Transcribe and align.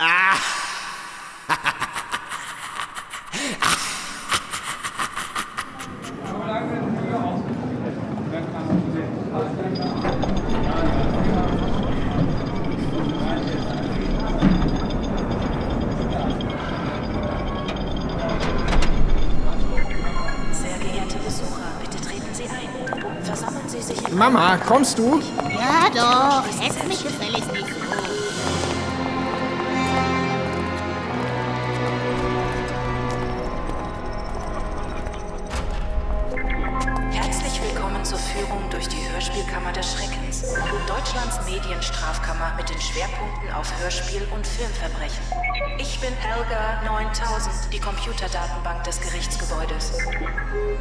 Sehr 0.00 0.08
geehrte 20.78 21.18
Besucher, 21.18 21.72
bitte 21.82 22.00
treten 22.00 22.32
Sie 22.32 22.44
ein. 22.44 23.22
Versammeln 23.22 23.68
Sie 23.68 23.82
sich 23.82 24.08
in 24.08 24.16
Mama, 24.16 24.56
kommst 24.66 24.98
du? 24.98 25.20
Ja 25.20 25.90
doch, 25.94 26.44
hetz 26.58 26.82
mich 26.88 26.99
Computerdatenbank 48.30 48.84
des 48.84 49.00
Gerichtsgebäudes. 49.00 49.92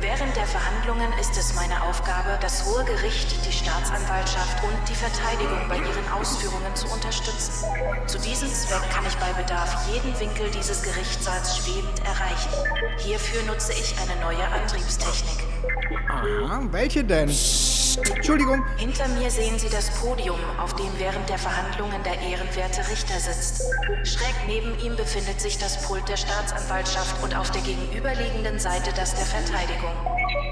Während 0.01 0.35
der 0.35 0.45
Verhandlungen 0.45 1.11
ist 1.19 1.35
es 1.35 1.55
meine 1.55 1.81
Aufgabe, 1.81 2.37
das 2.41 2.63
Hohe 2.65 2.83
Gericht, 2.85 3.43
die 3.45 3.51
Staatsanwaltschaft 3.51 4.63
und 4.63 4.77
die 4.87 4.93
Verteidigung 4.93 5.67
bei 5.67 5.77
ihren 5.77 6.07
Ausführungen 6.13 6.75
zu 6.75 6.87
unterstützen. 6.89 7.65
Zu 8.05 8.19
diesem 8.19 8.49
Zweck 8.49 8.87
kann 8.91 9.03
ich 9.07 9.15
bei 9.17 9.33
Bedarf 9.33 9.87
jeden 9.91 10.17
Winkel 10.19 10.51
dieses 10.51 10.83
Gerichtssaals 10.83 11.57
schwebend 11.57 11.99
erreichen. 12.05 12.51
Hierfür 12.99 13.41
nutze 13.43 13.73
ich 13.73 13.95
eine 13.99 14.19
neue 14.21 14.45
Antriebstechnik. 14.47 15.43
Aha, 16.07 16.61
welche 16.71 17.03
denn? 17.03 17.29
Entschuldigung. 18.15 18.63
Hinter 18.77 19.07
mir 19.09 19.29
sehen 19.29 19.57
Sie 19.59 19.69
das 19.69 19.89
Podium, 19.99 20.39
auf 20.57 20.75
dem 20.75 20.91
während 20.97 21.27
der 21.29 21.37
Verhandlungen 21.37 22.01
der 22.03 22.19
ehrenwerte 22.21 22.89
Richter 22.89 23.19
sitzt. 23.19 23.63
Schräg 24.03 24.35
neben 24.47 24.77
ihm 24.79 24.95
befindet 24.95 25.41
sich 25.41 25.57
das 25.57 25.81
Pult 25.85 26.07
der 26.07 26.17
Staatsanwaltschaft 26.17 27.21
und 27.23 27.35
auf 27.35 27.51
der 27.51 27.61
gegenüberliegenden 27.61 28.59
Seite 28.59 28.91
das 28.95 29.15
der 29.15 29.25
Verteidigung. 29.25 29.93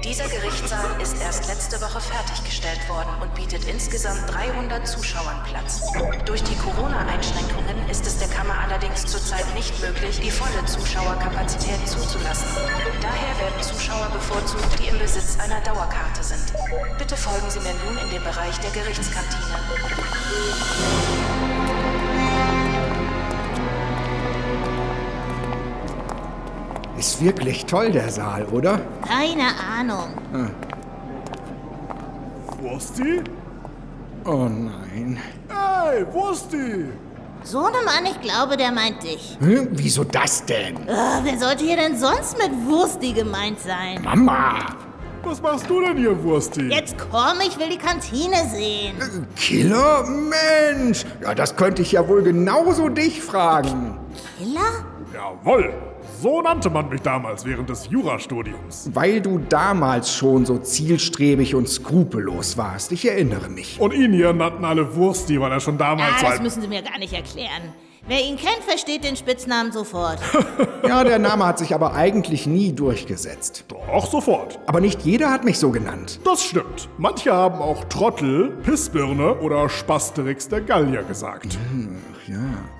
Dieser 0.04 0.28
Gerichtssaal 0.28 1.00
ist 1.00 1.20
erst 1.20 1.48
letzte 1.48 1.80
Woche 1.80 2.00
fertiggestellt 2.00 2.88
worden 2.88 3.10
und 3.20 3.34
bietet 3.34 3.64
insgesamt 3.64 4.22
300 4.32 4.86
Zuschauern 4.86 5.42
Platz. 5.44 5.82
Durch 6.24 6.42
die 6.42 6.56
Corona-Einschränkungen 6.56 7.88
ist 7.88 8.06
es 8.06 8.18
der 8.18 8.28
Kammer 8.28 8.58
allerdings 8.58 9.06
zurzeit 9.06 9.46
nicht 9.54 9.78
möglich, 9.80 10.18
die 10.20 10.30
volle 10.30 10.64
Zuschauerkapazität 10.66 11.86
zuzulassen. 11.86 12.48
Daher 13.00 13.38
werden 13.38 13.62
Zuschauer 13.62 14.08
bevorzugt, 14.12 14.78
die 14.80 14.88
im 14.88 14.98
Besitz 14.98 15.38
einer 15.38 15.60
Dauerkarte 15.60 16.22
sind. 16.22 16.52
Bitte 16.98 17.16
folgen 17.16 17.50
Sie 17.50 17.60
mir 17.60 17.74
nun 17.86 17.98
in 17.98 18.10
den 18.10 18.24
Bereich 18.24 18.58
der 18.58 18.70
Gerichtskantine. 18.70 19.58
Ist 26.98 27.22
wirklich 27.22 27.64
toll, 27.64 27.92
der 27.92 28.10
Saal, 28.10 28.44
oder? 28.46 28.80
Keine 29.06 29.48
Ahnung. 29.78 30.14
Wursti? 32.60 33.22
Oh 34.24 34.48
nein. 34.48 35.18
Hey, 35.48 36.04
Wursti! 36.12 36.86
So 37.44 37.62
ne 37.68 37.76
Mann, 37.84 38.04
ich 38.04 38.20
glaube, 38.20 38.56
der 38.56 38.72
meint 38.72 39.02
dich. 39.02 39.38
Hm, 39.38 39.68
wieso 39.70 40.02
das 40.02 40.44
denn? 40.44 40.76
Äh, 40.88 41.20
wer 41.22 41.38
sollte 41.38 41.64
hier 41.64 41.76
denn 41.76 41.96
sonst 41.96 42.36
mit 42.36 42.50
Wursti 42.66 43.12
gemeint 43.12 43.60
sein? 43.60 44.02
Mama! 44.02 44.58
Was 45.22 45.40
machst 45.40 45.70
du 45.70 45.80
denn 45.80 45.96
hier, 45.96 46.20
Wursti? 46.24 46.62
Jetzt 46.68 46.96
komm, 46.98 47.38
ich 47.46 47.56
will 47.58 47.68
die 47.68 47.78
Kantine 47.78 48.36
sehen. 48.52 48.96
Killer? 49.36 50.04
Mensch! 50.04 51.04
Ja, 51.22 51.32
das 51.34 51.54
könnte 51.54 51.82
ich 51.82 51.92
ja 51.92 52.06
wohl 52.08 52.22
genauso 52.22 52.88
dich 52.88 53.22
fragen. 53.22 53.98
Killer? 54.36 54.84
Jawoll! 55.14 55.72
So 56.20 56.42
nannte 56.42 56.68
man 56.68 56.88
mich 56.88 57.00
damals 57.02 57.44
während 57.44 57.68
des 57.70 57.88
Jurastudiums. 57.90 58.90
Weil 58.92 59.20
du 59.20 59.38
damals 59.38 60.12
schon 60.12 60.44
so 60.46 60.58
zielstrebig 60.58 61.54
und 61.54 61.68
skrupellos 61.68 62.56
warst. 62.56 62.90
Ich 62.90 63.08
erinnere 63.08 63.48
mich. 63.48 63.80
Und 63.80 63.94
ihn 63.94 64.12
hier 64.12 64.32
nannten 64.32 64.64
alle 64.64 64.96
Wursti, 64.96 65.40
weil 65.40 65.52
er 65.52 65.60
schon 65.60 65.78
damals 65.78 66.14
Ah, 66.16 66.20
das 66.20 66.30
halt... 66.30 66.42
müssen 66.42 66.60
Sie 66.62 66.66
mir 66.68 66.82
gar 66.82 66.98
nicht 66.98 67.12
erklären. 67.12 67.72
Wer 68.08 68.24
ihn 68.24 68.36
kennt, 68.36 68.64
versteht 68.66 69.04
den 69.04 69.16
Spitznamen 69.16 69.70
sofort. 69.70 70.18
Ja, 70.88 71.04
der 71.04 71.18
Name 71.18 71.44
hat 71.44 71.58
sich 71.58 71.74
aber 71.74 71.92
eigentlich 71.94 72.46
nie 72.46 72.72
durchgesetzt. 72.72 73.64
Doch, 73.68 74.06
sofort. 74.10 74.58
Aber 74.66 74.80
nicht 74.80 75.02
jeder 75.02 75.30
hat 75.30 75.44
mich 75.44 75.58
so 75.58 75.70
genannt. 75.70 76.18
Das 76.24 76.42
stimmt. 76.42 76.88
Manche 76.96 77.32
haben 77.32 77.58
auch 77.60 77.84
Trottel, 77.84 78.56
Pissbirne 78.62 79.34
oder 79.40 79.68
Spasterix 79.68 80.48
der 80.48 80.62
Gallier 80.62 81.02
gesagt. 81.02 81.58
Ja. 82.28 82.36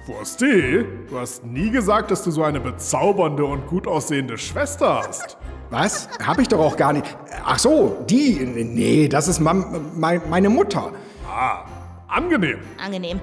Wursti, 0.07 0.85
du 1.09 1.19
hast 1.19 1.43
nie 1.43 1.71
gesagt, 1.71 2.11
dass 2.11 2.23
du 2.23 2.31
so 2.31 2.43
eine 2.43 2.61
bezaubernde 2.61 3.47
und 3.47 3.67
gut 3.67 3.87
aussehende 3.87 4.37
Schwester 4.37 5.05
hast. 5.07 5.39
Was? 5.71 6.07
Hab 6.25 6.39
ich 6.39 6.49
doch 6.49 6.59
auch 6.59 6.77
gar 6.77 6.93
nicht. 6.93 7.05
Ach 7.47 7.59
so, 7.59 8.05
die. 8.11 8.35
Nee, 8.45 9.09
das 9.09 9.27
ist 9.27 9.41
meine 9.41 10.51
Mutter. 10.51 10.93
Angenehm. 12.09 12.59
Angenehm. 12.83 13.21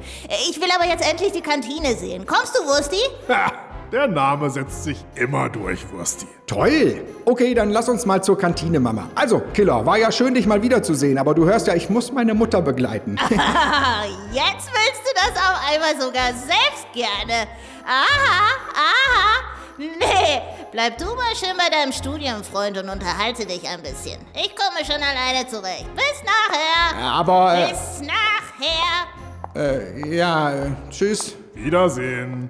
Ich 0.50 0.60
will 0.60 0.70
aber 0.76 0.88
jetzt 0.90 1.08
endlich 1.08 1.32
die 1.32 1.42
Kantine 1.42 1.96
sehen. 1.96 2.26
Kommst 2.26 2.56
du, 2.56 2.64
Wursti? 2.66 2.98
Der 3.92 4.08
Name 4.08 4.50
setzt 4.50 4.84
sich 4.84 5.06
immer 5.16 5.48
durch, 5.50 5.86
Wursti. 5.92 6.28
Toll. 6.48 7.06
Okay, 7.26 7.54
dann 7.54 7.70
lass 7.70 7.88
uns 7.88 8.06
mal 8.06 8.24
zur 8.24 8.38
Kantine, 8.38 8.80
Mama. 8.80 9.10
Also, 9.16 9.42
Killer, 9.54 9.86
war 9.86 9.98
ja 9.98 10.12
schön, 10.12 10.34
dich 10.34 10.48
mal 10.48 10.62
wiederzusehen, 10.62 11.18
aber 11.18 11.34
du 11.34 11.46
hörst 11.46 11.68
ja, 11.68 11.76
ich 11.76 11.90
muss 11.90 12.12
meine 12.12 12.34
Mutter 12.34 12.62
begleiten. 12.62 13.16
Ah, 13.38 14.04
jetzt 14.32 14.70
willst 14.72 15.02
du 15.04 15.14
das 15.16 15.36
auf 15.38 15.60
einmal 15.72 15.94
sogar 16.02 16.28
selbst 16.34 16.88
gerne. 16.94 17.48
Aha, 17.86 18.50
aha. 18.74 19.56
Nee, 19.78 20.42
bleib 20.72 20.98
du 20.98 21.06
mal 21.06 21.36
schön 21.36 21.56
bei 21.58 21.70
deinem 21.70 21.92
Studienfreund 21.92 22.78
und 22.78 22.90
unterhalte 22.90 23.46
dich 23.46 23.68
ein 23.68 23.82
bisschen. 23.82 24.20
Ich 24.34 24.56
komme 24.56 24.86
schon 24.86 24.96
alleine 25.04 25.48
zurecht. 25.48 25.86
Bis 25.96 26.24
nachher. 26.24 26.98
aber, 27.04 27.56
äh, 27.58 27.68
Bis 27.70 28.02
nachher. 28.02 29.56
äh, 29.56 30.16
ja, 30.16 30.52
äh, 30.52 30.72
tschüss. 30.90 31.36
Wiedersehen. 31.54 32.50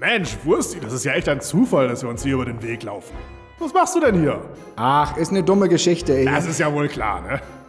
Mensch, 0.00 0.34
Wursti, 0.44 0.80
das 0.80 0.94
ist 0.94 1.04
ja 1.04 1.12
echt 1.12 1.28
ein 1.28 1.42
Zufall, 1.42 1.86
dass 1.88 2.02
wir 2.02 2.08
uns 2.08 2.22
hier 2.22 2.32
über 2.34 2.46
den 2.46 2.62
Weg 2.62 2.82
laufen. 2.84 3.14
Was 3.58 3.74
machst 3.74 3.94
du 3.94 4.00
denn 4.00 4.18
hier? 4.18 4.40
Ach, 4.76 5.14
ist 5.18 5.30
eine 5.30 5.42
dumme 5.42 5.68
Geschichte, 5.68 6.16
ey. 6.16 6.24
Das 6.24 6.46
ist 6.46 6.58
ja 6.58 6.72
wohl 6.72 6.88
klar, 6.88 7.20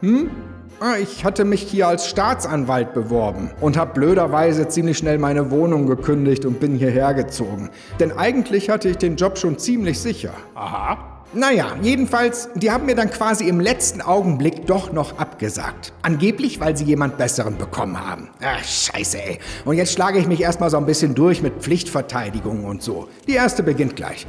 ne? 0.01 0.31
Ah, 0.79 0.95
Ich 0.97 1.25
hatte 1.25 1.43
mich 1.43 1.61
hier 1.61 1.89
als 1.89 2.07
Staatsanwalt 2.07 2.93
beworben 2.93 3.51
und 3.59 3.75
habe 3.75 3.93
blöderweise 3.93 4.69
ziemlich 4.69 4.97
schnell 4.97 5.17
meine 5.17 5.51
Wohnung 5.51 5.87
gekündigt 5.87 6.45
und 6.45 6.61
bin 6.61 6.75
hierher 6.77 7.13
gezogen. 7.13 7.69
Denn 7.99 8.17
eigentlich 8.17 8.69
hatte 8.69 8.87
ich 8.87 8.97
den 8.97 9.17
Job 9.17 9.37
schon 9.37 9.57
ziemlich 9.59 9.99
sicher. 9.99 10.31
Aha. 10.55 11.20
Naja, 11.33 11.77
jedenfalls, 11.81 12.49
die 12.55 12.71
haben 12.71 12.85
mir 12.85 12.95
dann 12.95 13.09
quasi 13.09 13.47
im 13.47 13.61
letzten 13.61 14.01
Augenblick 14.01 14.65
doch 14.65 14.91
noch 14.91 15.17
abgesagt. 15.17 15.93
Angeblich, 16.01 16.59
weil 16.59 16.75
sie 16.75 16.83
jemand 16.83 17.17
Besseren 17.17 17.57
bekommen 17.57 17.97
haben. 17.97 18.29
Ach, 18.41 18.61
scheiße, 18.61 19.23
ey. 19.23 19.39
Und 19.63 19.77
jetzt 19.77 19.93
schlage 19.93 20.19
ich 20.19 20.27
mich 20.27 20.41
erstmal 20.41 20.69
so 20.69 20.75
ein 20.75 20.85
bisschen 20.85 21.15
durch 21.15 21.41
mit 21.41 21.61
Pflichtverteidigung 21.61 22.65
und 22.65 22.83
so. 22.83 23.07
Die 23.27 23.35
erste 23.35 23.63
beginnt 23.63 23.95
gleich. 23.95 24.27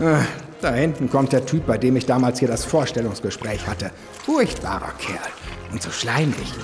Ah, 0.00 0.22
da 0.60 0.74
hinten 0.74 1.08
kommt 1.08 1.32
der 1.32 1.46
Typ, 1.46 1.66
bei 1.66 1.78
dem 1.78 1.94
ich 1.94 2.06
damals 2.06 2.40
hier 2.40 2.48
das 2.48 2.64
Vorstellungsgespräch 2.64 3.64
hatte. 3.68 3.92
Furchtbarer 4.24 4.92
Kerl. 4.98 5.30
Und 5.70 5.80
so 5.80 5.92
schleimig. 5.92 6.54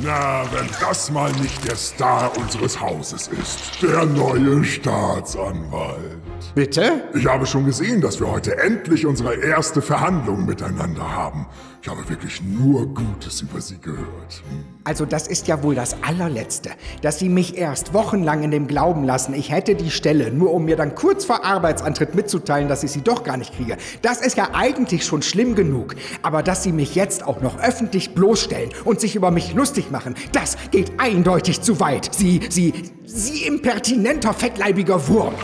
Na, 0.00 0.44
wenn 0.52 0.68
das 0.80 1.10
mal 1.10 1.32
nicht 1.32 1.66
der 1.66 1.76
Star 1.76 2.30
unseres 2.36 2.78
Hauses 2.78 3.28
ist. 3.28 3.82
Der 3.82 4.04
neue 4.04 4.62
Staatsanwalt. 4.64 6.29
Bitte? 6.54 7.04
Ich 7.14 7.26
habe 7.26 7.46
schon 7.46 7.64
gesehen, 7.64 8.00
dass 8.00 8.18
wir 8.18 8.30
heute 8.30 8.58
endlich 8.58 9.06
unsere 9.06 9.34
erste 9.36 9.80
Verhandlung 9.80 10.46
miteinander 10.46 11.08
haben. 11.08 11.46
Ich 11.82 11.88
habe 11.88 12.06
wirklich 12.08 12.42
nur 12.42 12.92
Gutes 12.92 13.40
über 13.40 13.60
Sie 13.60 13.78
gehört. 13.78 14.42
Hm. 14.48 14.64
Also 14.84 15.06
das 15.06 15.28
ist 15.28 15.46
ja 15.48 15.62
wohl 15.62 15.74
das 15.74 15.96
allerletzte, 16.02 16.70
dass 17.00 17.18
Sie 17.18 17.28
mich 17.28 17.56
erst 17.56 17.94
wochenlang 17.94 18.42
in 18.42 18.50
dem 18.50 18.66
Glauben 18.66 19.04
lassen, 19.04 19.32
ich 19.32 19.50
hätte 19.50 19.74
die 19.74 19.90
Stelle, 19.90 20.30
nur 20.30 20.52
um 20.52 20.64
mir 20.64 20.76
dann 20.76 20.94
kurz 20.94 21.24
vor 21.24 21.44
Arbeitsantritt 21.44 22.14
mitzuteilen, 22.14 22.68
dass 22.68 22.82
ich 22.82 22.90
sie 22.90 23.00
doch 23.00 23.24
gar 23.24 23.36
nicht 23.36 23.54
kriege. 23.54 23.76
Das 24.02 24.20
ist 24.20 24.36
ja 24.36 24.50
eigentlich 24.52 25.04
schon 25.04 25.22
schlimm 25.22 25.54
genug. 25.54 25.94
Aber 26.22 26.42
dass 26.42 26.62
Sie 26.62 26.72
mich 26.72 26.94
jetzt 26.94 27.26
auch 27.26 27.40
noch 27.40 27.58
öffentlich 27.62 28.14
bloßstellen 28.14 28.70
und 28.84 29.00
sich 29.00 29.16
über 29.16 29.30
mich 29.30 29.54
lustig 29.54 29.90
machen, 29.90 30.14
das 30.32 30.56
geht 30.70 30.92
eindeutig 30.98 31.62
zu 31.62 31.80
weit. 31.80 32.14
Sie, 32.14 32.40
Sie, 32.50 32.74
Sie 33.04 33.44
impertinenter, 33.44 34.34
fettleibiger 34.34 35.08
Wurm. 35.08 35.34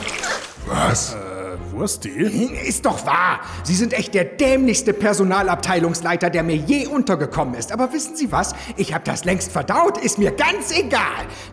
Was? 0.66 1.14
Wursti? 1.76 2.08
Ist 2.66 2.86
doch 2.86 3.04
wahr. 3.04 3.40
Sie 3.62 3.74
sind 3.74 3.92
echt 3.92 4.14
der 4.14 4.24
dämlichste 4.24 4.94
Personalabteilungsleiter, 4.94 6.30
der 6.30 6.42
mir 6.42 6.56
je 6.56 6.86
untergekommen 6.86 7.54
ist. 7.54 7.70
Aber 7.70 7.92
wissen 7.92 8.16
Sie 8.16 8.32
was? 8.32 8.54
Ich 8.76 8.94
habe 8.94 9.04
das 9.04 9.24
längst 9.24 9.52
verdaut, 9.52 9.98
ist 9.98 10.18
mir 10.18 10.30
ganz 10.30 10.76
egal. 10.76 11.00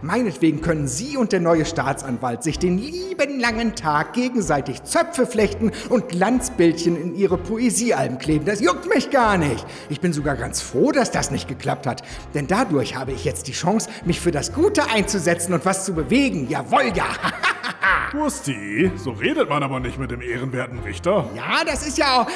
Meinetwegen 0.02 0.62
können 0.62 0.88
Sie 0.88 1.18
und 1.18 1.34
der 1.34 1.42
neue 1.42 1.66
Staatsanwalt 1.66 2.42
sich 2.44 2.58
den 2.58 2.78
lieben 2.78 3.40
langen 3.40 3.75
Tag 3.75 4.14
gegenseitig 4.14 4.84
Zöpfe 4.84 5.25
flechten 5.25 5.72
und 5.90 6.08
Glanzbildchen 6.10 6.96
in 6.96 7.16
ihre 7.16 7.38
Poesiealben 7.38 8.18
kleben. 8.18 8.46
Das 8.46 8.62
juckt 8.62 8.88
mich 8.88 9.10
gar 9.10 9.38
nicht. 9.38 9.66
Ich 9.90 10.00
bin 10.00 10.14
sogar 10.14 10.38
ganz 10.38 10.62
froh, 10.62 10.94
dass 10.94 11.12
das 11.12 11.31
nicht 11.31 11.50
geklappt 11.50 11.86
hat. 11.86 12.02
Denn 12.34 12.48
dadurch 12.48 12.96
habe 12.96 13.12
ich 13.12 13.25
jetzt 13.25 13.48
die 13.48 13.52
Chance, 13.52 13.90
mich 14.06 14.22
für 14.22 14.31
das 14.31 14.54
Gute 14.54 14.90
einzusetzen 14.90 15.54
und 15.54 15.66
was 15.66 15.84
zu 15.84 15.94
bewegen. 15.94 16.48
Jawohl, 16.50 16.94
ja. 16.96 17.08
Wursti, 18.14 18.92
so 18.96 19.12
redet 19.12 19.50
man 19.50 19.64
aber 19.64 19.80
nicht 19.80 19.98
mit 19.98 20.12
dem 20.13 20.21
ehrenwerten 20.21 20.80
Richter. 20.80 21.30
Ja, 21.36 21.63
das 21.65 21.86
ist 21.86 21.98
ja 21.98 22.21
auch. 22.21 22.27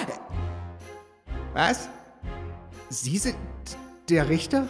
Was? 1.53 1.89
Sie 2.89 3.17
sind 3.17 3.37
der 4.09 4.29
Richter? 4.29 4.67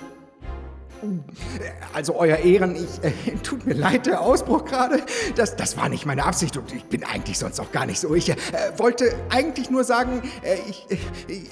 Also, 1.93 2.15
Euer 2.15 2.37
Ehren, 2.37 2.75
ich, 2.75 3.03
äh, 3.03 3.35
tut 3.43 3.65
mir 3.65 3.75
leid, 3.75 4.07
der 4.07 4.21
Ausbruch 4.21 4.65
gerade. 4.65 5.03
Das, 5.35 5.55
das 5.55 5.77
war 5.77 5.89
nicht 5.89 6.05
meine 6.05 6.25
Absicht 6.25 6.57
und 6.57 6.73
ich 6.73 6.83
bin 6.85 7.03
eigentlich 7.03 7.37
sonst 7.37 7.59
auch 7.59 7.71
gar 7.71 7.85
nicht 7.85 7.99
so. 7.99 8.13
Ich 8.15 8.29
äh, 8.29 8.35
wollte 8.77 9.15
eigentlich 9.29 9.69
nur 9.69 9.83
sagen, 9.83 10.23
äh, 10.41 10.57
ich, 10.67 10.87
äh, 10.89 10.97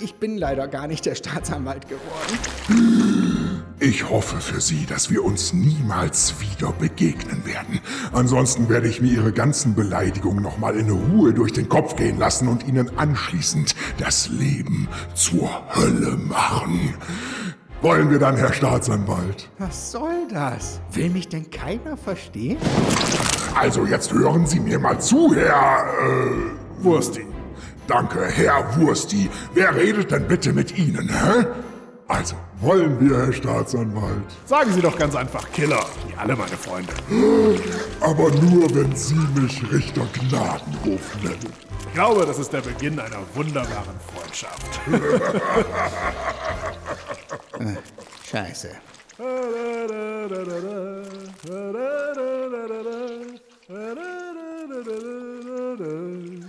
ich 0.04 0.16
bin 0.16 0.38
leider 0.38 0.68
gar 0.68 0.88
nicht 0.88 1.06
der 1.06 1.16
Staatsanwalt 1.16 1.88
geworden. 1.88 3.45
Ich 3.80 4.10
hoffe 4.10 4.38
für 4.38 4.62
Sie, 4.62 4.86
dass 4.86 5.10
wir 5.10 5.24
uns 5.26 5.52
niemals 5.52 6.36
wieder 6.40 6.72
begegnen 6.72 7.46
werden. 7.46 7.82
Ansonsten 8.14 8.70
werde 8.70 8.88
ich 8.88 9.02
mir 9.02 9.12
Ihre 9.12 9.34
ganzen 9.34 9.76
Beleidigungen 9.76 10.42
nochmal 10.42 10.78
in 10.78 10.90
Ruhe 10.90 11.34
durch 11.34 11.52
den 11.52 11.68
Kopf 11.68 11.98
gehen 11.98 12.18
lassen 12.18 12.48
und 12.48 12.66
Ihnen 12.66 12.98
anschließend 12.98 13.76
das 13.98 14.30
Leben 14.30 14.88
zur 15.14 15.50
Hölle 15.76 16.16
machen. 16.16 16.94
Wollen 17.82 18.10
wir 18.10 18.18
dann, 18.18 18.38
Herr 18.38 18.54
Staatsanwalt? 18.54 19.50
Was 19.60 19.92
soll 19.92 20.26
das? 20.32 20.80
Will 20.94 21.10
mich 21.10 21.28
denn 21.28 21.52
keiner 21.52 21.98
verstehen? 21.98 22.58
Also 23.56 23.86
jetzt 23.86 24.14
hören 24.14 24.48
Sie 24.48 24.62
mir 24.62 24.80
mal 24.80 25.00
zu, 25.02 25.36
Herr... 25.36 25.86
Äh, 26.02 26.84
Wursti. 26.84 27.26
danke, 27.88 28.26
Herr 28.26 28.78
Wursti. 28.78 29.30
Wer 29.54 29.76
redet 29.76 30.12
denn 30.12 30.28
bitte 30.28 30.54
mit 30.54 30.78
Ihnen, 30.78 31.10
hä? 31.10 31.46
Also, 32.08 32.36
wollen 32.62 33.00
wir, 33.00 33.18
Herr 33.18 33.34
Staatsanwalt? 33.34 34.24
Sagen 34.46 34.72
Sie 34.74 34.82
doch 34.82 34.98
ganz 34.98 35.16
einfach 35.16 35.52
Killer, 35.52 35.86
wie 36.08 36.16
alle 36.16 36.36
meine 36.36 36.58
Freunde. 36.58 36.94
Aber 38.02 38.30
nur, 38.32 38.74
wenn 38.76 38.96
Sie 38.96 39.16
mich 39.40 39.62
Richter 39.72 40.06
Gnadenhof 40.14 41.24
nennen. 41.24 41.54
Ich 41.88 41.94
glaube, 41.94 42.26
das 42.26 42.40
ist 42.40 42.52
der 42.52 42.62
Beginn 42.62 43.00
einer 43.00 43.20
wunderbaren 43.34 43.96
Freundschaft. 44.14 44.82
Scheiße. 48.30 48.70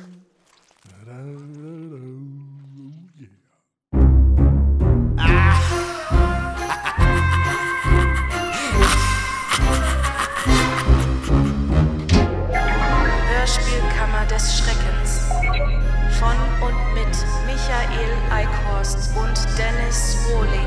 Eickhorst 18.86 19.10
und 19.16 19.58
Dennis 19.58 20.16
Rohling. 20.30 20.60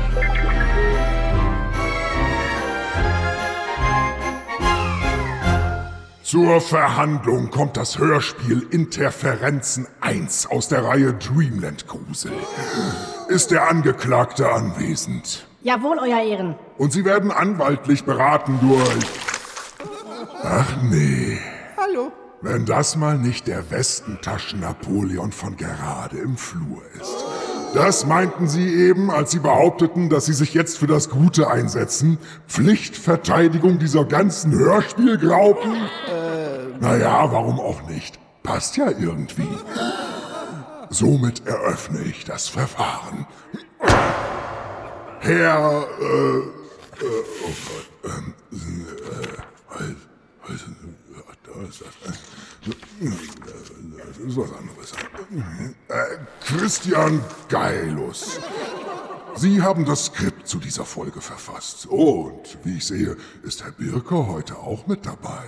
Zur 6.22 6.60
Verhandlung 6.60 7.50
kommt 7.50 7.76
das 7.76 7.98
Hörspiel 7.98 8.66
Interferenzen 8.70 9.88
1 10.00 10.46
aus 10.46 10.68
der 10.68 10.84
Reihe 10.84 11.14
Dreamland 11.14 11.88
Grusel. 11.88 12.32
Ist 13.28 13.50
der 13.50 13.68
Angeklagte 13.68 14.50
anwesend? 14.50 15.46
Jawohl, 15.62 15.98
Euer 15.98 16.22
Ehren. 16.22 16.54
Und 16.78 16.92
Sie 16.92 17.04
werden 17.04 17.30
anwaltlich 17.30 18.04
beraten 18.04 18.58
durch... 18.60 19.06
Ach 20.42 20.82
nee. 20.82 21.38
Hallo. 21.76 22.12
Wenn 22.42 22.64
das 22.64 22.96
mal 22.96 23.18
nicht 23.18 23.46
der 23.46 23.70
Westentaschen-Napoleon 23.70 25.32
von 25.32 25.56
gerade 25.56 26.18
im 26.18 26.36
Flur 26.36 26.82
ist. 26.98 27.24
Das 27.74 28.04
meinten 28.04 28.48
Sie 28.48 28.68
eben, 28.68 29.10
als 29.10 29.30
Sie 29.30 29.38
behaupteten, 29.38 30.08
dass 30.08 30.26
Sie 30.26 30.32
sich 30.32 30.54
jetzt 30.54 30.78
für 30.78 30.88
das 30.88 31.08
Gute 31.08 31.48
einsetzen? 31.48 32.18
Pflichtverteidigung 32.48 33.78
dieser 33.78 34.04
ganzen 34.04 34.52
Hörspielgraupen? 34.52 35.72
Äh. 35.72 36.80
Naja, 36.80 37.30
warum 37.30 37.60
auch 37.60 37.88
nicht? 37.88 38.18
Passt 38.42 38.76
ja 38.76 38.90
irgendwie. 38.90 39.48
Somit 40.88 41.46
eröffne 41.46 42.00
ich 42.02 42.24
das 42.24 42.48
Verfahren. 42.48 43.26
Herr, 45.20 45.86
äh, 46.00 46.04
äh, 46.04 46.42
oh 47.44 47.54
Gott, 47.68 47.90
ähm, 48.04 48.34
äh, 48.52 49.76
halt, 49.78 49.96
da 51.44 51.68
ist 51.68 51.82
das. 51.82 52.18
Das 52.66 54.18
ist 54.18 54.36
was 54.36 54.52
anderes. 54.52 54.92
Christian 56.56 57.22
Geilus. 57.48 58.40
Sie 59.36 59.62
haben 59.62 59.84
das 59.84 60.06
Skript 60.06 60.48
zu 60.48 60.58
dieser 60.58 60.84
Folge 60.84 61.20
verfasst. 61.20 61.86
Und 61.86 62.58
wie 62.64 62.78
ich 62.78 62.86
sehe, 62.86 63.16
ist 63.44 63.62
Herr 63.62 63.70
Birker 63.70 64.26
heute 64.26 64.56
auch 64.56 64.84
mit 64.88 65.06
dabei. 65.06 65.44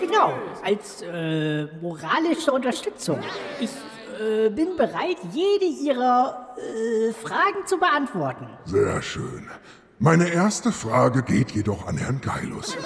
Genau, 0.00 0.32
als 0.64 1.02
äh, 1.02 1.66
moralische 1.82 2.52
Unterstützung. 2.52 3.20
Ich 3.60 3.70
äh, 4.18 4.48
bin 4.48 4.76
bereit, 4.78 5.18
jede 5.32 5.66
Ihrer 5.66 6.56
äh, 6.56 7.12
Fragen 7.12 7.66
zu 7.66 7.76
beantworten. 7.78 8.48
Sehr 8.64 9.02
schön. 9.02 9.50
Meine 9.98 10.28
erste 10.30 10.72
Frage 10.72 11.22
geht 11.22 11.50
jedoch 11.50 11.86
an 11.86 11.98
Herrn 11.98 12.22
Geilus. 12.22 12.78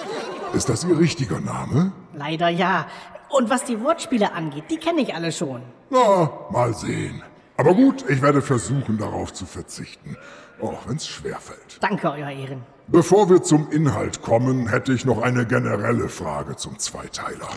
Ist 0.55 0.69
das 0.69 0.83
Ihr 0.83 0.99
richtiger 0.99 1.41
Name? 1.41 1.93
Leider 2.15 2.49
ja. 2.49 2.89
Und 3.31 3.51
was 3.51 3.65
die 3.65 3.81
Wortspiele 3.83 4.33
angeht, 4.33 4.65
die 4.71 4.79
kenne 4.79 5.03
ich 5.03 5.15
alle 5.15 5.33
schon. 5.33 5.63
Na, 5.91 6.31
mal 6.51 6.75
sehen. 6.75 7.23
Aber 7.57 7.75
gut, 7.75 8.05
ich 8.09 8.23
werde 8.23 8.41
versuchen, 8.41 8.99
darauf 8.99 9.33
zu 9.33 9.45
verzichten. 9.45 10.17
Auch 10.61 10.87
wenn 10.87 10.97
es 10.97 11.07
schwerfällt. 11.07 11.79
Danke, 11.81 12.11
Euer 12.11 12.31
Ehren. 12.31 12.65
Bevor 12.91 13.29
wir 13.29 13.43
zum 13.43 13.71
Inhalt 13.71 14.23
kommen, 14.23 14.69
hätte 14.69 14.95
ich 14.95 15.05
noch 15.05 15.21
eine 15.21 15.45
generelle 15.45 16.09
Frage 16.09 16.57
zum 16.57 16.79
Zweiteiler. 16.79 17.49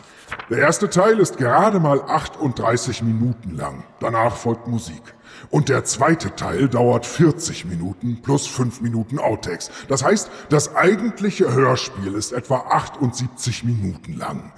Der 0.49 0.57
erste 0.57 0.89
Teil 0.89 1.19
ist 1.19 1.37
gerade 1.37 1.79
mal 1.79 2.01
38 2.01 3.01
Minuten 3.01 3.55
lang. 3.55 3.85
Danach 4.01 4.35
folgt 4.35 4.67
Musik. 4.67 5.01
Und 5.49 5.69
der 5.69 5.85
zweite 5.85 6.35
Teil 6.35 6.67
dauert 6.67 7.05
40 7.05 7.65
Minuten 7.65 8.21
plus 8.21 8.45
5 8.45 8.81
Minuten 8.81 9.19
Outtakes. 9.19 9.71
Das 9.87 10.03
heißt, 10.03 10.29
das 10.49 10.75
eigentliche 10.75 11.53
Hörspiel 11.53 12.13
ist 12.13 12.33
etwa 12.33 12.57
78 12.69 13.63
Minuten 13.63 14.17
lang. 14.17 14.51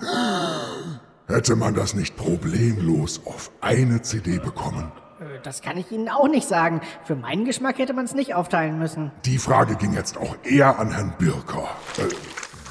Hätte 1.28 1.56
man 1.56 1.74
das 1.74 1.94
nicht 1.94 2.16
problemlos 2.18 3.22
auf 3.26 3.52
eine 3.62 4.02
CD 4.02 4.40
bekommen? 4.40 4.92
Äh, 5.20 5.40
Das 5.44 5.62
kann 5.62 5.78
ich 5.78 5.92
Ihnen 5.92 6.10
auch 6.10 6.28
nicht 6.28 6.48
sagen. 6.48 6.82
Für 7.06 7.16
meinen 7.16 7.46
Geschmack 7.46 7.78
hätte 7.78 7.94
man 7.94 8.06
es 8.06 8.14
nicht 8.14 8.36
aufteilen 8.36 8.78
müssen. 8.78 9.12
Die 9.26 9.38
Frage 9.38 9.76
ging 9.76 9.94
jetzt 9.94 10.18
auch 10.18 10.36
eher 10.44 10.80
an 10.80 10.92
Herrn 10.92 11.14
Birker. 11.18 11.70
Äh, 11.98 12.14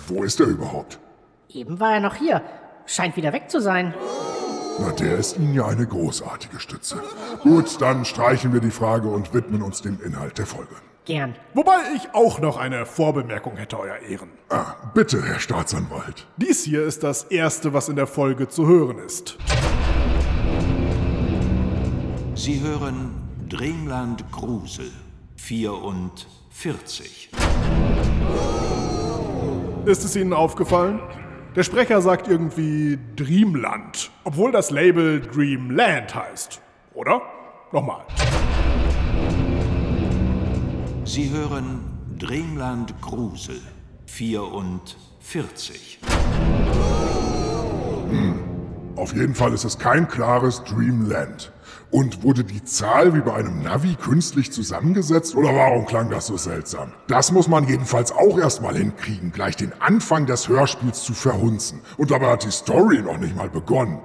wo 0.09 0.23
ist 0.23 0.41
er 0.41 0.47
überhaupt? 0.47 0.99
Eben 1.49 1.81
war 1.81 1.95
er 1.95 2.01
noch 2.01 2.15
hier. 2.15 2.43
Scheint 2.87 3.17
wieder 3.17 3.33
weg 3.33 3.51
zu 3.51 3.61
sein. 3.61 3.95
Na, 4.79 4.91
der 4.93 5.17
ist 5.19 5.37
Ihnen 5.39 5.55
ja 5.55 5.67
eine 5.67 5.87
großartige 5.87 6.61
Stütze. 6.61 6.97
Gut, 7.43 7.81
dann 7.81 8.05
streichen 8.05 8.53
wir 8.53 8.61
die 8.61 8.71
Frage 8.71 9.09
und 9.09 9.33
widmen 9.35 9.63
uns 9.63 9.83
dem 9.83 10.01
Inhalt 10.03 10.39
der 10.39 10.47
Folge. 10.47 10.75
Gern. 11.05 11.35
Wobei 11.53 11.79
ich 11.97 12.15
auch 12.15 12.39
noch 12.39 12.57
eine 12.57 12.87
Vorbemerkung 12.87 13.57
hätte, 13.57 13.79
Euer 13.79 13.99
Ehren. 14.09 14.31
Ah, 14.51 14.75
bitte, 14.95 15.21
Herr 15.25 15.41
Staatsanwalt. 15.41 16.29
Dies 16.37 16.63
hier 16.63 16.85
ist 16.85 17.03
das 17.03 17.25
erste, 17.25 17.73
was 17.73 17.89
in 17.89 17.97
der 17.97 18.07
Folge 18.07 18.49
zu 18.49 18.69
hören 18.69 18.99
ist. 18.99 19.37
Sie 22.37 22.61
hören 22.61 23.11
Dreamland 23.49 24.31
Grusel 24.31 24.91
44. 25.37 27.31
Ist 29.85 30.05
es 30.05 30.15
Ihnen 30.15 30.33
aufgefallen? 30.33 31.01
Der 31.57 31.65
Sprecher 31.65 32.01
sagt 32.01 32.29
irgendwie 32.29 32.99
Dreamland, 33.17 34.13
obwohl 34.23 34.53
das 34.53 34.71
Label 34.71 35.21
Dreamland 35.21 36.15
heißt. 36.15 36.63
Oder? 36.95 37.21
Nochmal. 37.73 38.03
Sie 41.05 41.31
hören 41.31 41.81
Dreamland 42.17 42.95
Grusel 43.01 43.61
44. 44.07 45.99
Auf 48.95 49.13
jeden 49.13 49.35
Fall 49.35 49.53
ist 49.53 49.65
es 49.65 49.79
kein 49.81 50.07
klares 50.07 50.63
Dreamland. 50.63 51.53
Und 51.91 52.23
wurde 52.23 52.45
die 52.45 52.63
Zahl 52.63 53.15
wie 53.15 53.21
bei 53.21 53.35
einem 53.35 53.63
Navi 53.65 53.97
künstlich 53.97 54.53
zusammengesetzt 54.53 55.35
oder 55.35 55.49
warum 55.49 55.87
klang 55.87 56.09
das 56.09 56.29
so 56.29 56.37
seltsam? 56.37 56.93
Das 57.09 57.33
muss 57.33 57.49
man 57.49 57.67
jedenfalls 57.67 58.13
auch 58.13 58.39
erstmal 58.39 58.77
hinkriegen, 58.77 59.33
gleich 59.33 59.57
den 59.57 59.73
Anfang 59.81 60.27
des 60.27 60.49
Hörspiels 60.49 61.03
zu 61.03 61.15
verhunzen. 61.15 61.81
Und 61.97 62.13
dabei 62.13 62.31
hat 62.31 62.45
die 62.45 62.53
Story 62.53 63.03
noch 63.03 63.19
nicht 63.19 63.35
mal 63.35 63.51
begonnen. 63.51 63.99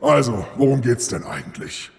Also, 0.00 0.46
worum 0.56 0.80
geht's 0.80 1.08
denn 1.08 1.24
eigentlich? 1.24 1.90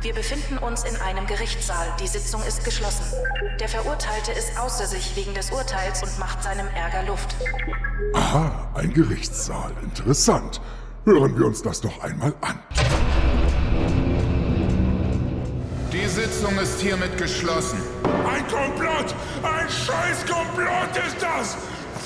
Wir 0.00 0.14
befinden 0.14 0.58
uns 0.58 0.84
in 0.84 0.94
einem 1.00 1.26
Gerichtssaal. 1.26 1.88
Die 2.00 2.06
Sitzung 2.06 2.40
ist 2.44 2.64
geschlossen. 2.64 3.02
Der 3.58 3.68
Verurteilte 3.68 4.30
ist 4.30 4.56
außer 4.56 4.86
sich 4.86 5.16
wegen 5.16 5.34
des 5.34 5.50
Urteils 5.50 6.04
und 6.04 6.18
macht 6.20 6.40
seinem 6.44 6.68
Ärger 6.68 7.02
Luft. 7.02 7.34
Aha, 8.14 8.70
ein 8.74 8.94
Gerichtssaal. 8.94 9.72
Interessant. 9.82 10.60
Hören 11.04 11.36
wir 11.36 11.46
uns 11.46 11.62
das 11.62 11.80
doch 11.80 12.00
einmal 12.00 12.32
an. 12.42 12.60
Die 15.92 16.06
Sitzung 16.06 16.56
ist 16.58 16.80
hiermit 16.80 17.18
geschlossen. 17.18 17.80
Ein 18.04 18.46
Komplott! 18.46 19.14
Ein 19.42 19.68
Scheißkomplott 19.68 20.96
ist 21.08 21.20
das! 21.20 21.56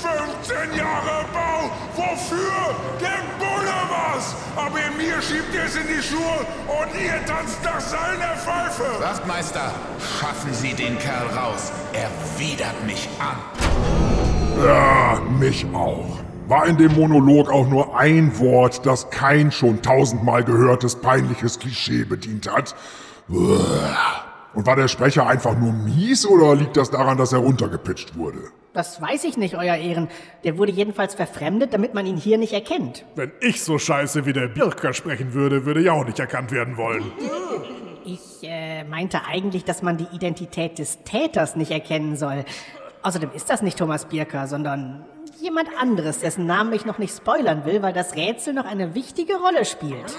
15 0.03 0.77
Jahre 0.77 1.25
Bau! 1.31 1.71
Wofür? 1.95 2.75
Dem 2.99 3.25
Bulle 3.39 3.79
was! 3.89 4.35
Aber 4.57 4.79
mir 4.97 5.21
schiebt 5.21 5.55
es 5.55 5.77
in 5.77 5.87
die 5.87 6.03
Schuhe 6.03 6.45
und 6.67 7.01
ihr 7.01 7.25
tanzt 7.25 7.63
nach 7.63 7.79
seiner 7.79 8.35
Pfeife! 8.35 8.83
Wachtmeister, 9.01 9.71
schaffen 10.19 10.53
Sie 10.53 10.73
den 10.73 10.99
Kerl 10.99 11.27
raus. 11.27 11.71
Er 11.93 12.09
widert 12.37 12.85
mich 12.85 13.07
an. 13.19 13.37
Ja, 14.65 15.21
mich 15.39 15.65
auch. 15.73 16.19
War 16.49 16.65
in 16.67 16.77
dem 16.77 16.93
Monolog 16.95 17.49
auch 17.49 17.67
nur 17.69 17.97
ein 17.97 18.37
Wort, 18.39 18.85
das 18.85 19.09
kein 19.09 19.51
schon 19.51 19.81
tausendmal 19.81 20.43
gehörtes 20.43 20.97
peinliches 20.97 21.59
Klischee 21.59 22.03
bedient 22.03 22.51
hat? 22.51 22.75
Und 24.53 24.67
war 24.67 24.75
der 24.75 24.87
Sprecher 24.87 25.25
einfach 25.27 25.57
nur 25.57 25.73
mies 25.73 26.25
oder 26.25 26.55
liegt 26.55 26.77
das 26.77 26.91
daran, 26.91 27.17
dass 27.17 27.33
er 27.33 27.39
runtergepitcht 27.39 28.15
wurde? 28.15 28.39
Das 28.73 29.01
weiß 29.01 29.23
ich 29.25 29.37
nicht, 29.37 29.55
Euer 29.55 29.75
Ehren. 29.75 30.07
Der 30.43 30.57
wurde 30.57 30.71
jedenfalls 30.71 31.15
verfremdet, 31.15 31.73
damit 31.73 31.93
man 31.93 32.05
ihn 32.05 32.17
hier 32.17 32.37
nicht 32.37 32.53
erkennt. 32.53 33.05
Wenn 33.15 33.31
ich 33.39 33.63
so 33.63 33.77
scheiße 33.77 34.25
wie 34.25 34.33
der 34.33 34.47
Birker 34.47 34.93
sprechen 34.93 35.33
würde, 35.33 35.65
würde 35.65 35.81
ich 35.81 35.89
auch 35.89 36.05
nicht 36.05 36.19
erkannt 36.19 36.51
werden 36.51 36.77
wollen. 36.77 37.03
Ich 38.05 38.43
äh, 38.43 38.83
meinte 38.83 39.21
eigentlich, 39.25 39.63
dass 39.63 39.81
man 39.81 39.97
die 39.97 40.07
Identität 40.11 40.79
des 40.79 41.03
Täters 41.03 41.55
nicht 41.55 41.71
erkennen 41.71 42.15
soll. 42.15 42.45
Außerdem 43.03 43.31
ist 43.33 43.49
das 43.49 43.61
nicht 43.61 43.77
Thomas 43.77 44.05
Birker, 44.05 44.47
sondern 44.47 45.05
jemand 45.39 45.69
anderes, 45.79 46.19
dessen 46.19 46.45
Namen 46.45 46.73
ich 46.73 46.85
noch 46.85 46.97
nicht 46.97 47.15
spoilern 47.15 47.65
will, 47.65 47.81
weil 47.81 47.93
das 47.93 48.15
Rätsel 48.15 48.53
noch 48.53 48.65
eine 48.65 48.95
wichtige 48.95 49.35
Rolle 49.35 49.65
spielt. 49.65 50.15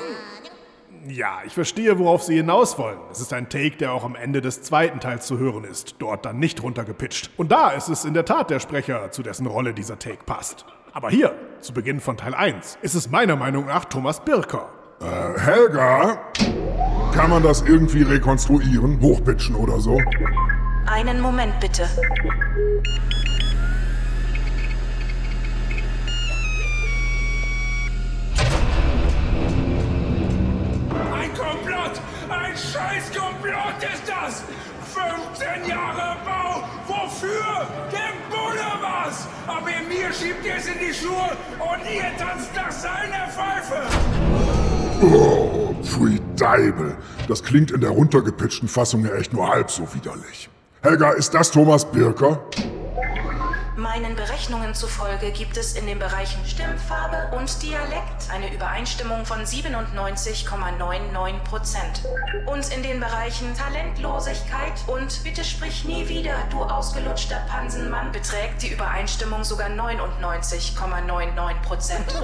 Ja, 1.07 1.41
ich 1.45 1.53
verstehe, 1.53 1.99
worauf 1.99 2.23
Sie 2.23 2.37
hinaus 2.37 2.79
wollen. 2.79 2.99
Es 3.11 3.21
ist 3.21 3.33
ein 3.35 3.51
Take, 3.51 3.77
der 3.77 3.93
auch 3.93 4.05
am 4.05 4.15
Ende 4.15 4.41
des 4.41 4.63
zweiten 4.63 5.01
Teils 5.01 5.27
zu 5.27 5.39
hören 5.39 5.65
ist, 5.65 5.97
dort 5.99 6.25
dann 6.25 6.39
nicht 6.39 6.63
runtergepitcht. 6.63 7.31
Und 7.37 7.53
da 7.53 7.71
ist 7.71 7.89
es 7.89 8.07
in 8.07 8.15
der 8.15 8.25
Tat 8.25 8.49
der 8.49 8.59
Sprecher, 8.59 9.11
zu 9.11 9.23
dessen 9.23 9.47
Rolle 9.47 9.75
dieser 9.75 9.99
Take 9.99 10.25
passt. 10.25 10.65
Aber 10.93 11.11
hier, 11.11 11.35
zu 11.61 11.75
Beginn 11.75 12.01
von 12.01 12.17
Teil 12.17 12.35
1, 12.35 12.79
ist 12.81 12.95
es 12.95 13.11
meiner 13.11 13.37
Meinung 13.37 13.67
nach 13.67 13.85
Thomas 13.85 14.21
Birker. 14.25 14.71
Äh, 15.01 15.39
Helga? 15.41 16.19
Kann 17.13 17.29
man 17.29 17.43
das 17.43 17.63
irgendwie 17.63 18.03
rekonstruieren? 18.03 18.99
Hochpitchen 19.03 19.57
oder 19.57 19.81
so? 19.81 20.01
Einen 20.87 21.21
Moment 21.21 21.61
bitte. 21.61 21.87
Komplott! 31.37 32.01
Ein 32.29 32.57
Scheißkomplott 32.57 33.83
ist 33.83 34.03
das! 34.07 34.43
15 34.95 35.69
Jahre 35.69 36.17
Bau! 36.25 36.63
Wofür? 36.87 37.67
Dem 37.91 38.31
Bulle 38.31 38.71
was! 38.81 39.27
Aber 39.47 39.67
mir 39.89 40.13
schiebt 40.13 40.45
ihr 40.45 40.57
es 40.57 40.67
in 40.67 40.79
die 40.79 40.95
Schuhe 40.95 41.37
und 41.59 41.91
ihr 41.91 42.17
tanzt 42.19 42.55
nach 42.55 42.71
seiner 42.71 43.29
Pfeife! 43.29 43.83
Oh, 45.03 45.75
pfui 45.83 46.21
Deibel. 46.37 46.97
Das 47.29 47.43
klingt 47.43 47.71
in 47.71 47.81
der 47.81 47.91
runtergepitchten 47.91 48.69
Fassung 48.69 49.05
ja 49.05 49.15
echt 49.15 49.33
nur 49.33 49.49
halb 49.49 49.71
so 49.71 49.93
widerlich. 49.95 50.49
Helga, 50.83 51.13
ist 51.13 51.35
das 51.35 51.51
Thomas 51.51 51.85
Birker? 51.85 52.41
Meinen 53.77 54.15
Berechnungen 54.15 54.73
zufolge 54.73 55.33
gibt 55.33 55.57
es 55.57 55.75
in 55.75 55.87
den 55.87 55.99
Bereichen 55.99 56.45
Stimmfarbe 56.47 57.37
und 57.37 57.61
Dialekt 57.61 58.31
eine 58.33 58.55
Übereinstimmung 58.55 59.27
von 59.27 59.41
97,99 59.41 61.39
Prozent. 61.43 62.05
Und 62.47 62.73
in 62.73 62.85
den 62.85 63.01
Bereichen 63.01 63.53
Talentlosigkeit 63.57 64.75
und 64.87 65.25
Bitte 65.25 65.43
sprich 65.43 65.85
nie 65.85 66.09
wieder, 66.09 66.35
du 66.51 66.63
ausgelutschter 66.63 67.43
Pansenmann, 67.49 68.13
beträgt 68.13 68.63
die 68.63 68.73
Übereinstimmung 68.73 69.43
sogar 69.43 69.69
99,99 69.69 71.63
Prozent. 71.63 72.15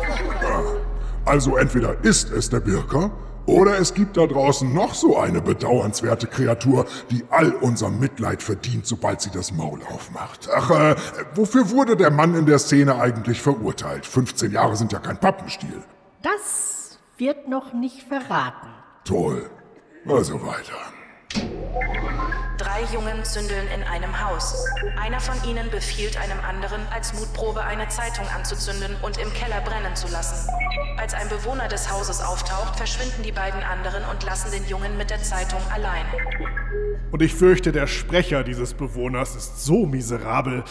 Also 1.24 1.56
entweder 1.56 1.96
ist 2.04 2.30
es 2.30 2.48
der 2.48 2.60
Birker 2.60 3.10
oder 3.50 3.78
es 3.78 3.94
gibt 3.94 4.16
da 4.16 4.26
draußen 4.26 4.72
noch 4.72 4.94
so 4.94 5.18
eine 5.18 5.40
bedauernswerte 5.40 6.28
Kreatur, 6.28 6.86
die 7.10 7.24
all 7.30 7.50
unser 7.52 7.90
Mitleid 7.90 8.42
verdient, 8.42 8.86
sobald 8.86 9.20
sie 9.20 9.30
das 9.30 9.52
Maul 9.52 9.80
aufmacht. 9.92 10.48
Ach, 10.54 10.70
äh, 10.70 10.96
wofür 11.34 11.70
wurde 11.70 11.96
der 11.96 12.10
Mann 12.10 12.34
in 12.34 12.46
der 12.46 12.58
Szene 12.58 13.00
eigentlich 13.00 13.42
verurteilt? 13.42 14.06
15 14.06 14.52
Jahre 14.52 14.76
sind 14.76 14.92
ja 14.92 15.00
kein 15.00 15.18
Pappenstiel. 15.18 15.82
Das 16.22 16.98
wird 17.18 17.48
noch 17.48 17.72
nicht 17.72 18.02
verraten. 18.02 18.68
Toll. 19.04 19.50
Also 20.06 20.40
weiter. 20.42 20.99
Drei 22.60 22.82
Jungen 22.92 23.24
zündeln 23.24 23.66
in 23.74 23.82
einem 23.84 24.22
Haus. 24.22 24.54
Einer 25.00 25.18
von 25.18 25.34
ihnen 25.48 25.70
befiehlt 25.70 26.18
einem 26.18 26.38
anderen, 26.40 26.80
als 26.92 27.14
Mutprobe 27.14 27.62
eine 27.62 27.88
Zeitung 27.88 28.26
anzuzünden 28.36 28.96
und 29.02 29.16
im 29.18 29.32
Keller 29.32 29.60
brennen 29.62 29.96
zu 29.96 30.08
lassen. 30.08 30.46
Als 30.98 31.14
ein 31.14 31.28
Bewohner 31.28 31.68
des 31.68 31.90
Hauses 31.90 32.20
auftaucht, 32.20 32.76
verschwinden 32.76 33.22
die 33.22 33.32
beiden 33.32 33.62
anderen 33.62 34.04
und 34.10 34.22
lassen 34.24 34.50
den 34.50 34.66
Jungen 34.66 34.98
mit 34.98 35.08
der 35.08 35.22
Zeitung 35.22 35.60
allein. 35.72 36.04
Und 37.10 37.22
ich 37.22 37.34
fürchte, 37.34 37.72
der 37.72 37.86
Sprecher 37.86 38.44
dieses 38.44 38.74
Bewohners 38.74 39.36
ist 39.36 39.64
so 39.64 39.86
miserabel, 39.86 40.62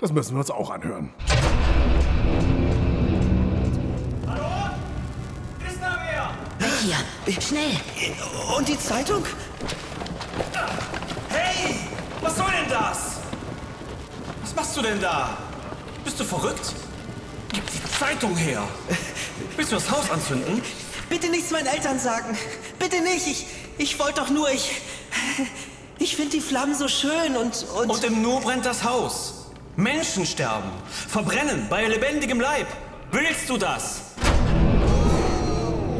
das 0.00 0.12
müssen 0.12 0.34
wir 0.34 0.40
uns 0.40 0.50
auch 0.50 0.70
anhören. 0.70 1.14
Ist 5.66 5.80
da 5.80 5.98
wer? 6.10 6.68
Hier, 6.80 7.40
schnell. 7.40 7.76
Und 8.56 8.68
die 8.68 8.78
Zeitung? 8.78 9.22
Denn 12.68 12.78
das? 12.78 12.98
Was 14.42 14.54
machst 14.54 14.76
du 14.76 14.82
denn 14.82 15.00
da? 15.00 15.38
Bist 16.04 16.20
du 16.20 16.24
verrückt? 16.24 16.74
Gib 17.52 17.64
die 17.70 17.82
Zeitung 17.98 18.36
her. 18.36 18.62
Willst 19.56 19.72
du 19.72 19.76
das 19.76 19.90
Haus 19.90 20.10
anzünden? 20.10 20.62
Bitte 21.08 21.28
nichts 21.28 21.50
meinen 21.50 21.66
Eltern 21.66 21.98
sagen. 21.98 22.36
Bitte 22.78 23.00
nicht. 23.00 23.26
Ich, 23.26 23.46
ich 23.78 23.98
wollte 23.98 24.20
doch 24.20 24.30
nur, 24.30 24.50
ich. 24.50 24.82
Ich 25.98 26.14
finde 26.14 26.32
die 26.32 26.40
Flammen 26.40 26.74
so 26.74 26.88
schön 26.88 27.36
und, 27.36 27.66
und. 27.76 27.90
Und 27.90 28.04
im 28.04 28.22
Nur 28.22 28.40
brennt 28.40 28.66
das 28.66 28.84
Haus. 28.84 29.46
Menschen 29.76 30.26
sterben. 30.26 30.70
Verbrennen 31.08 31.66
bei 31.68 31.86
lebendigem 31.86 32.40
Leib. 32.40 32.66
Willst 33.10 33.48
du 33.48 33.56
das? 33.56 34.02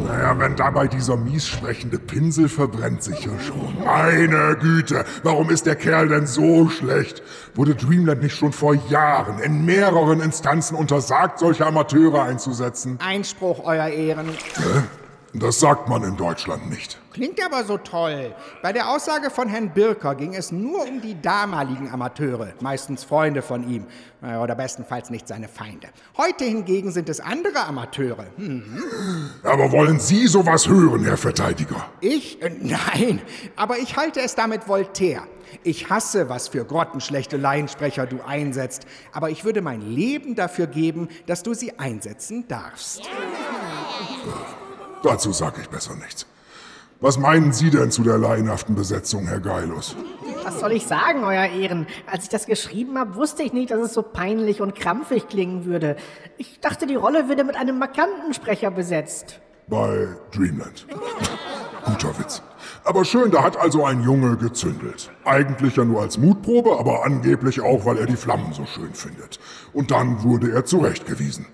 Naja, 0.08 0.38
wenn 0.38 0.56
dabei 0.56 0.86
dieser 0.86 1.18
mies 1.18 1.46
sprechende 1.46 1.98
Pinsel 1.98 2.48
verbrennt 2.48 3.02
sich 3.02 3.26
ja 3.26 3.38
schon. 3.38 3.76
Meine 3.84 4.56
Güte, 4.58 5.04
warum 5.22 5.50
ist 5.50 5.66
der 5.66 5.76
Kerl 5.76 6.08
denn 6.08 6.26
so 6.26 6.70
schlecht? 6.70 7.22
Wurde 7.54 7.74
Dreamland 7.74 8.22
nicht 8.22 8.34
schon 8.34 8.52
vor 8.52 8.74
Jahren 8.88 9.38
in 9.40 9.66
mehreren 9.66 10.20
Instanzen 10.22 10.76
untersagt, 10.76 11.40
solche 11.40 11.66
Amateure 11.66 12.22
einzusetzen? 12.22 12.98
Einspruch, 13.04 13.62
Euer 13.62 13.88
Ehren. 13.88 14.30
Das 15.38 15.61
sagt 15.61 15.88
man 15.88 16.02
in 16.02 16.16
Deutschland 16.16 16.68
nicht. 16.71 16.99
Klingt 17.12 17.45
aber 17.45 17.64
so 17.64 17.78
toll. 17.78 18.35
Bei 18.62 18.73
der 18.73 18.88
Aussage 18.90 19.30
von 19.30 19.49
Herrn 19.49 19.71
Birker 19.71 20.14
ging 20.14 20.35
es 20.35 20.52
nur 20.52 20.83
um 20.83 21.00
die 21.00 21.21
damaligen 21.21 21.90
Amateure, 21.90 22.52
meistens 22.61 23.04
Freunde 23.04 23.42
von 23.42 23.68
ihm, 23.68 23.87
Naja, 24.21 24.42
oder 24.42 24.54
bestenfalls 24.54 25.11
nicht 25.11 25.26
seine 25.26 25.49
Feinde. 25.49 25.88
Heute 26.16 26.45
hingegen 26.45 26.92
sind 26.92 27.09
es 27.09 27.21
andere 27.21 27.64
Amateure. 27.66 28.26
Hm. 28.37 28.83
Aber 29.42 29.73
wollen 29.73 29.99
Sie 29.99 30.26
sowas 30.26 30.68
hören, 30.68 31.04
Herr 31.04 31.16
Verteidiger? 31.16 31.87
Ich? 32.00 32.40
Äh, 32.42 32.50
Nein, 32.61 33.21
aber 33.57 33.78
ich 33.78 33.97
halte 33.97 34.21
es 34.21 34.35
damit 34.35 34.68
Voltaire. 34.68 35.23
Ich 35.62 35.88
hasse, 35.90 36.28
was 36.28 36.49
für 36.49 36.64
grottenschlechte 36.64 37.37
Laiensprecher 37.37 38.07
du 38.07 38.21
einsetzt, 38.25 38.87
aber 39.12 39.30
ich 39.30 39.45
würde 39.45 39.62
mein 39.62 39.80
Leben 39.80 40.35
dafür 40.35 40.66
geben, 40.66 41.09
dass 41.26 41.42
du 41.42 41.54
sie 41.54 41.78
einsetzen 41.78 42.47
darfst. 42.49 43.09
Dazu 45.08 45.32
sage 45.32 45.62
ich 45.62 45.70
besser 45.70 45.94
nichts. 45.94 46.26
Was 47.00 47.16
meinen 47.16 47.54
Sie 47.54 47.70
denn 47.70 47.90
zu 47.90 48.02
der 48.02 48.18
laienhaften 48.18 48.74
Besetzung, 48.74 49.26
Herr 49.26 49.40
Geilus? 49.40 49.96
Was 50.44 50.60
soll 50.60 50.72
ich 50.72 50.86
sagen, 50.86 51.24
Euer 51.24 51.46
Ehren? 51.46 51.86
Als 52.06 52.24
ich 52.24 52.28
das 52.28 52.44
geschrieben 52.44 52.98
habe, 52.98 53.14
wusste 53.14 53.42
ich 53.42 53.54
nicht, 53.54 53.70
dass 53.70 53.80
es 53.80 53.94
so 53.94 54.02
peinlich 54.02 54.60
und 54.60 54.74
krampfig 54.74 55.28
klingen 55.28 55.64
würde. 55.64 55.96
Ich 56.36 56.60
dachte, 56.60 56.86
die 56.86 56.94
Rolle 56.94 57.26
würde 57.26 57.44
mit 57.44 57.56
einem 57.56 57.78
markanten 57.78 58.34
Sprecher 58.34 58.70
besetzt. 58.70 59.40
Bei 59.66 60.08
Dreamland. 60.30 60.86
Guter 61.86 62.18
Witz. 62.18 62.42
Aber 62.84 63.06
schön, 63.06 63.30
da 63.30 63.42
hat 63.42 63.56
also 63.56 63.86
ein 63.86 64.02
Junge 64.02 64.36
gezündelt. 64.36 65.10
Eigentlich 65.24 65.76
ja 65.76 65.86
nur 65.86 66.02
als 66.02 66.18
Mutprobe, 66.18 66.78
aber 66.78 67.06
angeblich 67.06 67.62
auch, 67.62 67.86
weil 67.86 67.96
er 67.96 68.06
die 68.06 68.16
Flammen 68.16 68.52
so 68.52 68.66
schön 68.66 68.92
findet. 68.92 69.38
Und 69.72 69.90
dann 69.90 70.22
wurde 70.22 70.52
er 70.52 70.66
zurechtgewiesen. 70.66 71.46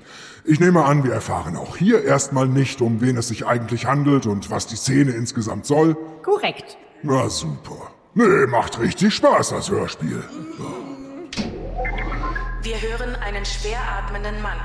Ich 0.46 0.60
nehme 0.60 0.84
an, 0.84 1.04
wir 1.04 1.12
erfahren 1.14 1.56
auch 1.56 1.76
hier 1.78 2.04
erstmal 2.04 2.46
nicht, 2.46 2.82
um 2.82 3.00
wen 3.00 3.16
es 3.16 3.28
sich 3.28 3.46
eigentlich 3.46 3.86
handelt 3.86 4.26
und 4.26 4.50
was 4.50 4.66
die 4.66 4.76
Szene 4.76 5.12
insgesamt 5.12 5.64
soll. 5.64 5.96
Korrekt. 6.22 6.76
Na 7.02 7.30
super. 7.30 7.90
Nee, 8.12 8.46
macht 8.46 8.78
richtig 8.78 9.14
Spaß, 9.14 9.48
das 9.50 9.70
Hörspiel. 9.70 10.22
Wir 12.64 12.80
hören 12.80 13.14
einen 13.16 13.44
schwer 13.44 13.78
atmenden 13.78 14.40
Mann. 14.40 14.56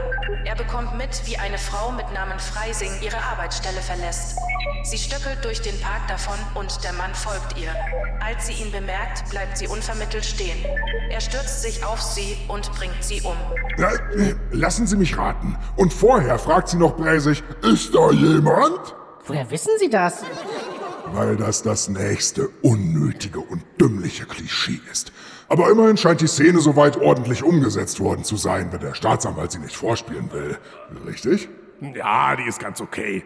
Er 0.45 0.55
bekommt 0.55 0.97
mit, 0.97 1.21
wie 1.25 1.37
eine 1.37 1.57
Frau 1.57 1.91
mit 1.91 2.09
Namen 2.13 2.39
Freising 2.39 2.91
ihre 3.01 3.17
Arbeitsstelle 3.17 3.81
verlässt. 3.81 4.37
Sie 4.83 4.97
stöckelt 4.97 5.43
durch 5.43 5.61
den 5.61 5.77
Park 5.81 6.07
davon 6.07 6.37
und 6.55 6.81
der 6.85 6.93
Mann 6.93 7.13
folgt 7.13 7.57
ihr. 7.59 7.75
Als 8.21 8.47
sie 8.47 8.53
ihn 8.53 8.71
bemerkt, 8.71 9.29
bleibt 9.29 9.57
sie 9.57 9.67
unvermittelt 9.67 10.23
stehen. 10.23 10.63
Er 11.09 11.19
stürzt 11.19 11.61
sich 11.61 11.83
auf 11.83 12.01
sie 12.01 12.37
und 12.47 12.71
bringt 12.71 13.03
sie 13.03 13.19
um. 13.19 13.35
Lassen 14.53 14.87
Sie 14.87 14.95
mich 14.95 15.17
raten. 15.17 15.57
Und 15.75 15.93
vorher 15.93 16.39
fragt 16.39 16.69
sie 16.69 16.77
noch 16.77 16.95
bräsig, 16.95 17.43
ist 17.63 17.93
da 17.93 18.11
jemand? 18.11 18.95
Woher 19.25 19.51
wissen 19.51 19.73
Sie 19.77 19.89
das? 19.89 20.23
Weil 21.07 21.35
das 21.35 21.63
das 21.63 21.89
nächste 21.89 22.47
unnötige 22.61 23.41
und 23.41 23.61
dümmliche 23.77 24.25
Klischee 24.25 24.79
ist. 24.89 25.11
Aber 25.49 25.71
immerhin 25.71 25.97
scheint 25.97 26.21
die 26.21 26.27
Szene 26.27 26.59
soweit 26.59 26.97
ordentlich 26.97 27.43
umgesetzt 27.43 27.99
worden 27.99 28.23
zu 28.23 28.37
sein, 28.37 28.71
wenn 28.71 28.79
der 28.79 28.93
Staatsanwalt 28.93 29.51
sie 29.51 29.59
nicht 29.59 29.75
vorspielen 29.75 30.31
will. 30.31 30.57
Richtig? 31.07 31.49
Ja, 31.95 32.35
die 32.35 32.47
ist 32.47 32.59
ganz 32.59 32.81
okay. 32.81 33.23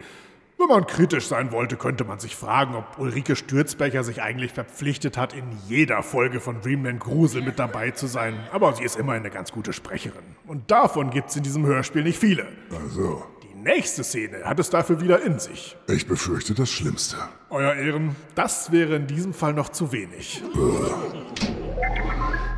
Wenn 0.56 0.68
man 0.68 0.86
kritisch 0.86 1.26
sein 1.26 1.50
wollte, 1.50 1.76
könnte 1.76 2.04
man 2.04 2.20
sich 2.20 2.36
fragen, 2.36 2.76
ob 2.76 2.98
Ulrike 2.98 3.34
Stürzbecher 3.34 4.04
sich 4.04 4.22
eigentlich 4.22 4.52
verpflichtet 4.52 5.18
hat, 5.18 5.34
in 5.34 5.44
jeder 5.66 6.02
Folge 6.02 6.40
von 6.40 6.60
Dreamland 6.62 7.00
Grusel 7.00 7.42
mit 7.42 7.58
dabei 7.58 7.90
zu 7.90 8.06
sein. 8.06 8.38
Aber 8.52 8.72
sie 8.74 8.84
ist 8.84 8.96
immerhin 8.96 9.22
eine 9.22 9.30
ganz 9.30 9.50
gute 9.50 9.72
Sprecherin. 9.72 10.22
Und 10.46 10.70
davon 10.70 11.10
gibt 11.10 11.30
es 11.30 11.36
in 11.36 11.42
diesem 11.42 11.66
Hörspiel 11.66 12.04
nicht 12.04 12.18
viele. 12.18 12.46
Also, 12.70 13.24
nächste 13.64 14.04
Szene 14.04 14.44
hat 14.44 14.60
es 14.60 14.70
dafür 14.70 15.00
wieder 15.00 15.22
in 15.22 15.38
sich. 15.38 15.76
ich 15.88 16.06
befürchte 16.06 16.54
das 16.54 16.70
Schlimmste. 16.70 17.16
Euer 17.50 17.74
Ehren, 17.74 18.14
das 18.34 18.70
wäre 18.70 18.96
in 18.96 19.06
diesem 19.06 19.34
Fall 19.34 19.54
noch 19.54 19.70
zu 19.70 19.90
wenig. 19.90 20.42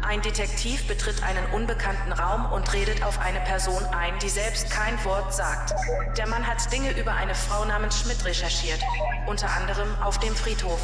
Ein 0.06 0.22
Detektiv 0.22 0.86
betritt 0.86 1.20
einen 1.24 1.44
unbekannten 1.46 2.12
Raum 2.12 2.52
und 2.52 2.72
redet 2.72 3.02
auf 3.02 3.18
eine 3.18 3.40
Person 3.40 3.84
ein, 3.86 4.16
die 4.22 4.28
selbst 4.28 4.70
kein 4.70 5.04
Wort 5.04 5.34
sagt. 5.34 5.74
Der 6.16 6.28
Mann 6.28 6.46
hat 6.46 6.72
Dinge 6.72 6.96
über 6.96 7.12
eine 7.12 7.34
Frau 7.34 7.64
namens 7.64 7.98
Schmidt 7.98 8.24
recherchiert, 8.24 8.78
unter 9.26 9.50
anderem 9.50 9.88
auf 10.00 10.20
dem 10.20 10.32
Friedhof. 10.36 10.80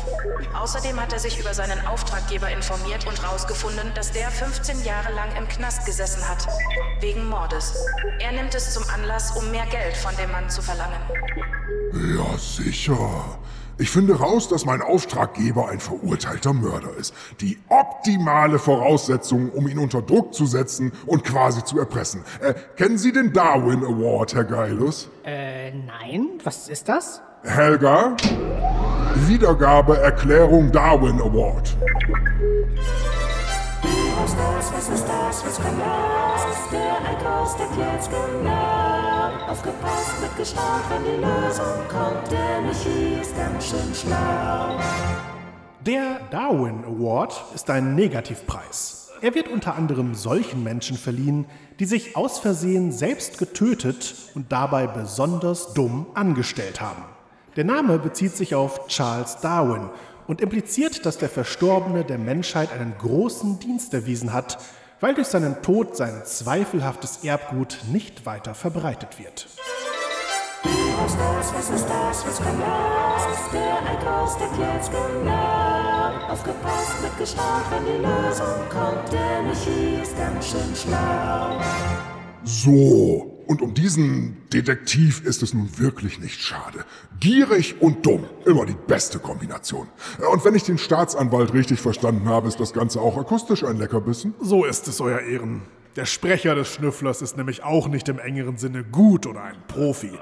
Außerdem 0.54 1.00
hat 1.00 1.12
er 1.12 1.20
sich 1.20 1.38
über 1.38 1.54
seinen 1.54 1.86
Auftraggeber 1.86 2.50
informiert 2.50 3.06
und 3.06 3.22
herausgefunden, 3.22 3.94
dass 3.94 4.10
der 4.10 4.28
15 4.28 4.82
Jahre 4.84 5.12
lang 5.12 5.28
im 5.36 5.46
Knast 5.46 5.86
gesessen 5.86 6.28
hat, 6.28 6.44
wegen 6.98 7.28
Mordes. 7.28 7.76
Er 8.18 8.32
nimmt 8.32 8.56
es 8.56 8.74
zum 8.74 8.82
Anlass, 8.90 9.36
um 9.36 9.52
mehr 9.52 9.66
Geld 9.66 9.96
von 9.96 10.16
dem 10.16 10.32
Mann 10.32 10.50
zu 10.50 10.62
verlangen. 10.62 11.00
Ja, 12.16 12.36
sicher. 12.36 13.38
Ich 13.82 13.90
finde 13.90 14.14
raus, 14.14 14.48
dass 14.48 14.64
mein 14.64 14.80
Auftraggeber 14.80 15.68
ein 15.68 15.80
verurteilter 15.80 16.52
Mörder 16.52 16.96
ist. 16.96 17.12
Die 17.40 17.58
optimale 17.68 18.60
Voraussetzung, 18.60 19.50
um 19.50 19.66
ihn 19.66 19.80
unter 19.80 20.02
Druck 20.02 20.34
zu 20.34 20.46
setzen 20.46 20.92
und 21.04 21.24
quasi 21.24 21.64
zu 21.64 21.80
erpressen. 21.80 22.22
Äh, 22.40 22.54
kennen 22.76 22.96
Sie 22.96 23.10
den 23.10 23.32
Darwin 23.32 23.82
Award, 23.82 24.36
Herr 24.36 24.44
Geilus? 24.44 25.10
Äh, 25.24 25.72
nein. 25.72 26.28
Was 26.44 26.68
ist 26.68 26.88
das? 26.88 27.22
Helga? 27.42 28.16
Wiedergabe 29.26 29.98
Erklärung 29.98 30.70
Darwin 30.70 31.20
Award. 31.20 31.76
Ist 34.32 34.38
das, 34.38 34.72
was 34.72 34.88
ist 34.88 35.04
das, 35.06 35.44
was 35.44 35.56
kommt 35.56 35.78
raus? 35.78 36.40
Der 36.70 37.06
Einkauf 37.06 37.60
erklärt's 37.60 38.08
genau. 38.08 39.50
Aufgepasst, 39.50 40.22
mit 40.22 40.34
gestaunt, 40.38 40.84
wenn 40.88 41.04
die 41.04 41.20
Lösung 41.20 41.86
kommt. 41.86 42.30
Der 42.30 42.62
Michi 42.62 43.20
ist 43.20 43.36
ganz 43.36 43.68
schön 43.68 43.94
schlau. 43.94 44.78
Der 45.84 46.20
Darwin 46.30 46.82
Award 46.82 47.44
ist 47.54 47.68
ein 47.68 47.94
Negativpreis. 47.94 49.10
Er 49.20 49.34
wird 49.34 49.48
unter 49.48 49.74
anderem 49.74 50.14
solchen 50.14 50.62
Menschen 50.62 50.96
verliehen, 50.96 51.44
die 51.78 51.84
sich 51.84 52.16
aus 52.16 52.38
Versehen 52.38 52.90
selbst 52.90 53.36
getötet 53.36 54.14
und 54.34 54.50
dabei 54.50 54.86
besonders 54.86 55.74
dumm 55.74 56.06
angestellt 56.14 56.80
haben. 56.80 57.04
Der 57.56 57.64
Name 57.64 57.98
bezieht 57.98 58.34
sich 58.34 58.54
auf 58.54 58.86
Charles 58.86 59.36
Darwin 59.42 59.90
und 60.26 60.40
impliziert, 60.40 61.04
dass 61.06 61.18
der 61.18 61.28
Verstorbene 61.28 62.04
der 62.04 62.18
Menschheit 62.18 62.72
einen 62.72 62.94
großen 62.98 63.58
Dienst 63.58 63.92
erwiesen 63.94 64.32
hat, 64.32 64.58
weil 65.00 65.14
durch 65.14 65.28
seinen 65.28 65.62
Tod 65.62 65.96
sein 65.96 66.22
zweifelhaftes 66.24 67.24
Erbgut 67.24 67.78
nicht 67.90 68.24
weiter 68.24 68.54
verbreitet 68.54 69.18
wird. 69.18 69.48
Was 70.64 71.12
ist 71.12 71.18
das, 71.18 71.54
was 71.54 71.70
ist 71.70 71.88
das, 71.88 72.26
was 72.26 72.36
kommt 72.36 72.62
raus? 72.62 73.22
Der 73.52 73.78
Einkauf 73.78 74.40
erklärt's 74.40 74.90
genau. 74.90 76.30
Aufgepasst, 76.30 77.02
mit 77.02 77.18
gestaunt, 77.18 77.64
wenn 77.70 77.84
die 77.84 77.98
Lösung 77.98 78.68
kommt. 78.70 79.12
Der 79.12 79.42
Michi 79.42 80.02
ist 80.02 80.16
ganz 80.16 80.46
schön 80.46 80.74
schlau. 80.74 81.60
So. 82.44 83.31
Und 83.46 83.62
um 83.62 83.74
diesen 83.74 84.48
Detektiv 84.50 85.24
ist 85.24 85.42
es 85.42 85.54
nun 85.54 85.78
wirklich 85.78 86.18
nicht 86.20 86.40
schade. 86.40 86.84
Gierig 87.20 87.80
und 87.80 88.06
dumm. 88.06 88.24
Immer 88.46 88.66
die 88.66 88.76
beste 88.86 89.18
Kombination. 89.18 89.88
Und 90.32 90.44
wenn 90.44 90.54
ich 90.54 90.62
den 90.62 90.78
Staatsanwalt 90.78 91.52
richtig 91.52 91.80
verstanden 91.80 92.28
habe, 92.28 92.48
ist 92.48 92.60
das 92.60 92.72
Ganze 92.72 93.00
auch 93.00 93.16
akustisch 93.16 93.64
ein 93.64 93.78
Leckerbissen? 93.78 94.34
So 94.40 94.64
ist 94.64 94.88
es, 94.88 95.00
Euer 95.00 95.20
Ehren. 95.20 95.62
Der 95.96 96.06
Sprecher 96.06 96.54
des 96.54 96.68
Schnüfflers 96.68 97.20
ist 97.20 97.36
nämlich 97.36 97.64
auch 97.64 97.88
nicht 97.88 98.08
im 98.08 98.18
engeren 98.18 98.56
Sinne 98.56 98.82
gut 98.82 99.26
oder 99.26 99.42
ein 99.42 99.56
Profi. 99.68 100.12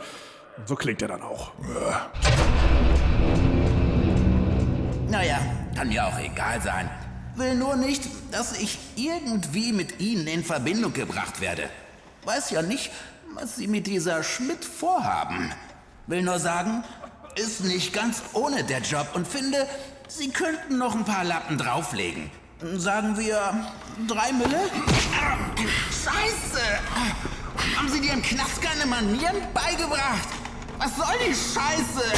Und 0.56 0.68
so 0.68 0.74
klingt 0.74 1.00
er 1.02 1.09
dann 1.09 1.22
auch. 1.22 1.52
Naja, 5.09 5.38
kann 5.76 5.88
mir 5.88 6.06
auch 6.06 6.18
egal 6.18 6.61
sein. 6.61 6.90
Will 7.37 7.54
nur 7.54 7.76
nicht, 7.76 8.02
dass 8.33 8.61
ich 8.61 8.78
irgendwie 8.96 9.72
mit 9.72 10.00
Ihnen 10.00 10.26
in 10.26 10.42
Verbindung 10.42 10.92
gebracht 10.92 11.40
werde. 11.40 11.70
Weiß 12.24 12.50
ja 12.50 12.62
nicht, 12.62 12.90
was 13.35 13.56
Sie 13.56 13.66
mit 13.66 13.87
dieser 13.87 14.22
Schmidt 14.22 14.64
vorhaben. 14.64 15.52
Will 16.06 16.22
nur 16.22 16.38
sagen, 16.38 16.85
ist 17.37 17.64
nicht 17.64 17.92
ganz 17.92 18.22
ohne 18.33 18.64
der 18.64 18.80
Job 18.80 19.09
und 19.14 19.26
finde, 19.26 19.66
Sie 20.09 20.30
könnten 20.30 20.76
noch 20.78 20.94
ein 20.94 21.04
paar 21.04 21.24
Lappen 21.24 21.56
drauflegen. 21.56 22.30
Sagen 22.76 23.16
wir 23.16 23.54
drei 24.06 24.33
Mille? 24.33 24.59
Ah, 25.18 25.37
Scheiße! 25.88 26.61
Haben 27.76 27.88
Sie 27.88 28.00
dir 28.00 28.12
im 28.12 28.22
Knast 28.22 28.61
keine 28.61 28.87
Manieren 28.87 29.37
beigebracht? 29.54 30.28
Was 30.78 30.96
soll 30.96 31.14
die 31.26 31.33
Scheiße? 31.35 32.12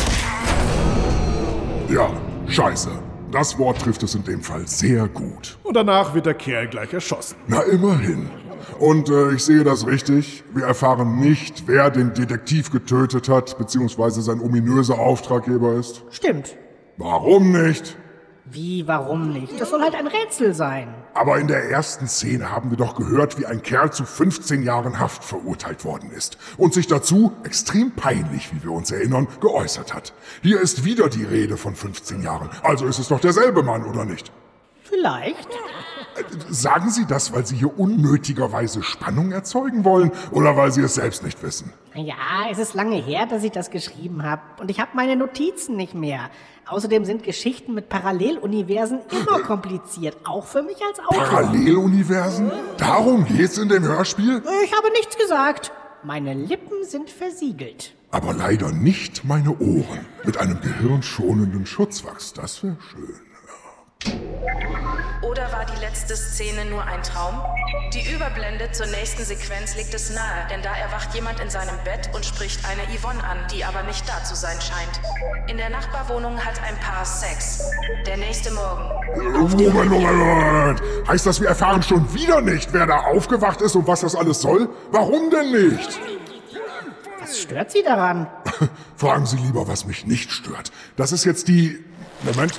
Ja, 1.93 2.11
scheiße. 2.49 2.91
Das 3.31 3.59
Wort 3.59 3.81
trifft 3.81 4.03
es 4.03 4.15
in 4.15 4.25
dem 4.25 4.43
Fall 4.43 4.67
sehr 4.67 5.07
gut. 5.09 5.59
Und 5.63 5.75
danach 5.75 6.15
wird 6.15 6.27
der 6.27 6.35
Kerl 6.35 6.69
gleich 6.69 6.93
erschossen. 6.93 7.37
Na, 7.47 7.63
immerhin. 7.63 8.31
Und 8.79 9.09
äh, 9.09 9.33
ich 9.33 9.45
sehe 9.45 9.65
das 9.65 9.87
richtig. 9.87 10.45
Wir 10.55 10.67
erfahren 10.67 11.21
nicht, 11.21 11.65
wer 11.67 11.91
den 11.91 12.15
Detektiv 12.15 12.71
getötet 12.71 13.29
hat, 13.29 13.59
beziehungsweise 13.59 14.23
sein 14.23 14.41
ominöser 14.41 14.99
Auftraggeber 14.99 15.75
ist. 15.75 16.03
Stimmt. 16.11 16.57
Warum 16.97 17.53
nicht? 17.53 17.97
Wie, 18.45 18.87
warum 18.87 19.33
nicht? 19.33 19.59
Das 19.61 19.71
soll 19.71 19.81
halt 19.81 19.95
ein 19.95 20.07
Rätsel 20.07 20.53
sein. 20.53 20.95
Aber 21.15 21.39
in 21.39 21.47
der 21.47 21.71
ersten 21.71 22.07
Szene 22.07 22.51
haben 22.51 22.71
wir 22.71 22.77
doch 22.77 22.97
gehört, 22.97 23.39
wie 23.39 23.47
ein 23.47 23.63
Kerl 23.63 23.93
zu 23.93 24.05
15 24.05 24.63
Jahren 24.63 24.99
Haft 24.99 25.25
verurteilt 25.25 25.85
worden 25.85 26.11
ist 26.11 26.37
und 26.59 26.75
sich 26.75 26.87
dazu, 26.87 27.33
extrem 27.45 27.93
peinlich, 27.93 28.53
wie 28.53 28.63
wir 28.63 28.73
uns 28.73 28.91
erinnern, 28.91 29.29
geäußert 29.41 29.95
hat. 29.95 30.13
Hier 30.43 30.61
ist 30.61 30.85
wieder 30.85 31.09
die 31.09 31.25
Rede 31.25 31.57
von 31.57 31.75
15 31.75 32.23
Jahren. 32.23 32.51
Also 32.63 32.87
ist 32.87 32.99
es 32.99 33.09
doch 33.09 33.21
derselbe 33.21 33.63
Mann, 33.63 33.85
oder 33.85 34.05
nicht? 34.05 34.33
Vielleicht. 34.83 35.49
Sagen 36.49 36.91
Sie 36.91 37.07
das, 37.07 37.33
weil 37.33 37.47
Sie 37.47 37.57
hier 37.57 37.79
unnötigerweise 37.79 38.83
Spannung 38.83 39.33
erzeugen 39.33 39.85
wollen 39.85 40.13
oder 40.31 40.57
weil 40.57 40.73
Sie 40.73 40.83
es 40.83 40.95
selbst 40.95 41.25
nicht 41.25 41.43
wissen? 41.43 41.73
Ja, 41.95 42.51
es 42.51 42.59
ist 42.59 42.75
lange 42.75 42.97
her, 42.97 43.27
dass 43.27 43.45
ich 43.45 43.53
das 43.53 43.71
geschrieben 43.71 44.23
habe. 44.23 44.43
Und 44.61 44.71
ich 44.71 44.81
habe 44.81 44.91
meine 44.95 45.17
Notizen 45.17 45.77
nicht 45.77 45.95
mehr. 45.95 46.31
Außerdem 46.67 47.05
sind 47.05 47.23
Geschichten 47.23 47.75
mit 47.75 47.89
Paralleluniversen 47.89 49.01
immer 49.11 49.41
kompliziert, 49.41 50.17
auch 50.25 50.47
für 50.47 50.63
mich 50.63 50.79
als 50.87 51.01
Autor. 51.01 51.25
Paralleluniversen? 51.25 52.51
Darum 52.79 53.27
geht's 53.27 53.59
in 53.59 53.69
dem 53.69 53.85
Hörspiel? 53.85 54.43
Ich 54.65 54.73
habe 54.77 54.91
nichts 54.93 55.17
gesagt. 55.19 55.73
Meine 56.05 56.35
Lippen 56.35 56.85
sind 56.85 57.11
versiegelt. 57.11 57.95
Aber 58.11 58.35
leider 58.35 58.73
nicht 58.73 59.25
meine 59.25 59.57
Ohren. 59.59 60.07
Mit 60.25 60.37
einem 60.37 60.61
gehirnschonenden 60.61 61.65
Schutzwachs, 61.67 62.33
das 62.33 62.63
wäre 62.63 62.77
schön. 62.91 63.32
Oder 65.23 65.51
war 65.53 65.65
die 65.65 65.81
letzte 65.81 66.17
Szene 66.17 66.65
nur 66.65 66.85
ein 66.85 67.03
Traum? 67.03 67.41
Die 67.95 68.13
Überblende 68.13 68.71
zur 68.73 68.87
nächsten 68.87 69.25
Sequenz 69.25 69.77
liegt 69.77 69.95
es 69.95 70.11
nahe, 70.11 70.47
denn 70.51 70.63
da 70.63 70.75
erwacht 70.75 71.15
jemand 71.15 71.41
in 71.41 71.49
seinem 71.49 71.77
Bett 71.85 72.11
und 72.15 72.25
spricht 72.25 72.61
eine 72.67 72.83
Yvonne 72.97 73.23
an, 73.23 73.39
die 73.55 73.65
aber 73.65 73.83
nicht 73.85 74.09
da 74.09 74.23
zu 74.25 74.35
sein 74.35 74.59
scheint. 74.61 75.01
In 75.49 75.57
der 75.57 75.71
Nachbarwohnung 75.71 76.39
hat 76.39 76.61
ein 76.63 76.79
Paar 76.81 77.05
Sex. 77.05 77.63
Der 78.07 78.17
nächste 78.17 78.51
Morgen. 78.51 78.91
Moment, 79.17 79.75
Moment, 79.75 79.91
Moment. 79.91 80.83
Heißt 81.09 81.27
das, 81.27 81.41
wir 81.41 81.49
erfahren 81.49 81.83
schon 81.83 82.13
wieder 82.13 82.41
nicht, 82.41 82.73
wer 82.73 82.87
da 82.87 83.01
aufgewacht 83.01 83.61
ist 83.63 83.77
und 83.77 83.87
was 83.87 84.01
das 84.01 84.15
alles 84.15 84.41
soll? 84.41 84.69
Warum 84.91 85.31
denn 85.31 85.53
nicht? 85.53 85.99
Was 87.21 87.39
stört 87.39 87.71
Sie 87.71 87.83
daran? 87.83 88.27
Fragen 88.97 89.27
Sie 89.27 89.37
lieber, 89.37 89.69
was 89.69 89.87
mich 89.87 90.07
nicht 90.07 90.31
stört. 90.33 90.73
Das 90.97 91.13
ist 91.13 91.25
jetzt 91.25 91.49
die... 91.49 91.85
Moment. 92.23 92.53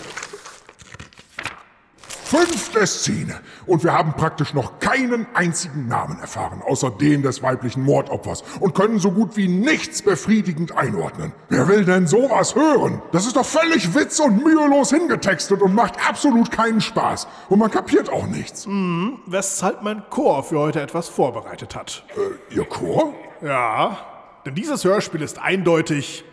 Fünfte 2.34 2.88
Szene. 2.88 3.40
Und 3.68 3.84
wir 3.84 3.94
haben 3.94 4.14
praktisch 4.14 4.56
noch 4.56 4.80
keinen 4.80 5.28
einzigen 5.36 5.88
Namen 5.88 6.20
erfahren, 6.20 6.64
außer 6.66 6.90
den 6.90 7.22
des 7.22 7.44
weiblichen 7.44 7.84
Mordopfers. 7.84 8.44
Und 8.60 8.74
können 8.74 8.98
so 8.98 9.12
gut 9.12 9.38
wie 9.38 9.48
nichts 9.48 10.02
befriedigend 10.02 10.76
einordnen. 10.76 11.32
Wer 11.50 11.68
will 11.68 11.86
denn 11.86 12.08
sowas 12.08 12.56
hören? 12.56 13.04
Das 13.12 13.28
ist 13.28 13.36
doch 13.36 13.46
völlig 13.46 13.94
witz- 13.94 14.20
und 14.20 14.44
mühelos 14.44 14.90
hingetextet 14.90 15.62
und 15.62 15.76
macht 15.76 15.94
absolut 16.10 16.50
keinen 16.50 16.82
Spaß. 16.82 17.28
Und 17.50 17.60
man 17.60 17.70
kapiert 17.70 18.10
auch 18.10 18.26
nichts. 18.26 18.66
Mhm, 18.66 19.20
weshalb 19.28 19.84
mein 19.84 20.02
Chor 20.10 20.44
für 20.44 20.58
heute 20.58 20.82
etwas 20.82 21.10
vorbereitet 21.10 21.76
hat. 21.76 22.04
Äh, 22.50 22.56
Ihr 22.56 22.66
Chor? 22.66 23.14
Ja, 23.44 24.00
denn 24.44 24.56
dieses 24.56 24.84
Hörspiel 24.84 25.22
ist 25.22 25.40
eindeutig 25.40 26.26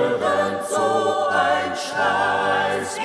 verwirrend, 0.00 0.64
so 0.68 1.28
ein 1.30 1.76
Scheiß. 1.76 2.98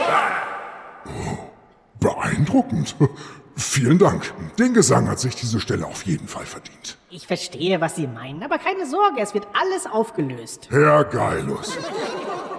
Beeindruckend. 1.99 2.95
Vielen 3.57 3.97
Dank. 3.97 4.33
Den 4.59 4.73
Gesang 4.73 5.07
hat 5.07 5.19
sich 5.19 5.35
diese 5.35 5.61
Stelle 5.61 5.85
auf 5.85 6.05
jeden 6.05 6.27
Fall 6.27 6.45
verdient. 6.45 6.97
Ich 7.09 7.25
verstehe, 7.25 7.79
was 7.79 7.95
Sie 7.95 8.05
meinen, 8.05 8.43
aber 8.43 8.57
keine 8.57 8.85
Sorge, 8.85 9.21
es 9.21 9.33
wird 9.33 9.47
alles 9.53 9.85
aufgelöst. 9.85 10.67
Herr 10.69 11.05
Geilus. 11.05 11.77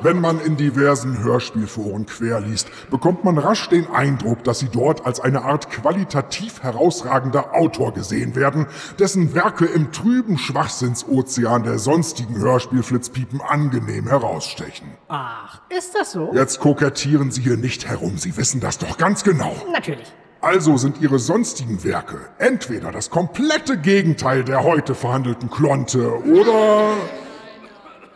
Wenn 0.02 0.20
man 0.20 0.40
in 0.40 0.56
diversen 0.56 1.22
Hörspielforen 1.22 2.06
querliest, 2.06 2.68
bekommt 2.90 3.24
man 3.24 3.38
rasch 3.38 3.68
den 3.68 3.88
Eindruck, 3.90 4.44
dass 4.44 4.58
sie 4.58 4.68
dort 4.68 5.06
als 5.06 5.20
eine 5.20 5.42
Art 5.42 5.70
qualitativ 5.70 6.62
herausragender 6.62 7.54
Autor 7.54 7.94
gesehen 7.94 8.34
werden, 8.34 8.66
dessen 8.98 9.34
Werke 9.34 9.64
im 9.64 9.92
trüben 9.92 10.38
Schwachsinnsozean 10.38 11.62
der 11.62 11.78
sonstigen 11.78 12.36
Hörspielflitzpiepen 12.36 13.40
angenehm 13.40 14.08
herausstechen. 14.08 14.88
Ach, 15.08 15.60
ist 15.70 15.94
das 15.94 16.12
so? 16.12 16.30
Jetzt 16.34 16.60
kokettieren 16.60 17.30
Sie 17.30 17.42
hier 17.42 17.56
nicht 17.56 17.88
herum, 17.88 18.18
Sie 18.18 18.36
wissen 18.36 18.60
das 18.60 18.78
doch 18.78 18.98
ganz 18.98 19.24
genau. 19.24 19.54
Natürlich. 19.72 20.12
Also 20.40 20.76
sind 20.76 21.00
Ihre 21.00 21.18
sonstigen 21.18 21.82
Werke 21.82 22.18
entweder 22.38 22.92
das 22.92 23.10
komplette 23.10 23.78
Gegenteil 23.78 24.44
der 24.44 24.62
heute 24.62 24.94
verhandelten 24.94 25.50
Klonte 25.50 26.22
oder... 26.24 26.92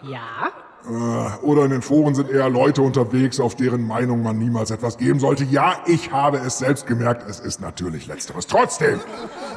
Ja? 0.03 0.53
Äh, 0.89 1.45
Oder 1.45 1.65
in 1.65 1.71
den 1.71 1.83
Foren 1.83 2.15
sind 2.15 2.31
eher 2.31 2.49
Leute 2.49 2.83
unterwegs, 2.83 3.39
auf 3.39 3.55
deren 3.55 3.87
Meinung 3.87 4.23
man 4.23 4.39
niemals 4.39 4.71
etwas 4.71 4.97
geben 4.97 5.21
sollte. 5.21 5.45
Ja, 5.45 5.77
ich 5.87 6.11
habe 6.11 6.39
es 6.39 6.59
selbst 6.59 6.87
gemerkt, 6.87 7.29
es 7.29 7.39
ist 7.41 7.61
natürlich 7.61 8.07
letzteres. 8.07 8.47
Trotzdem, 8.47 9.01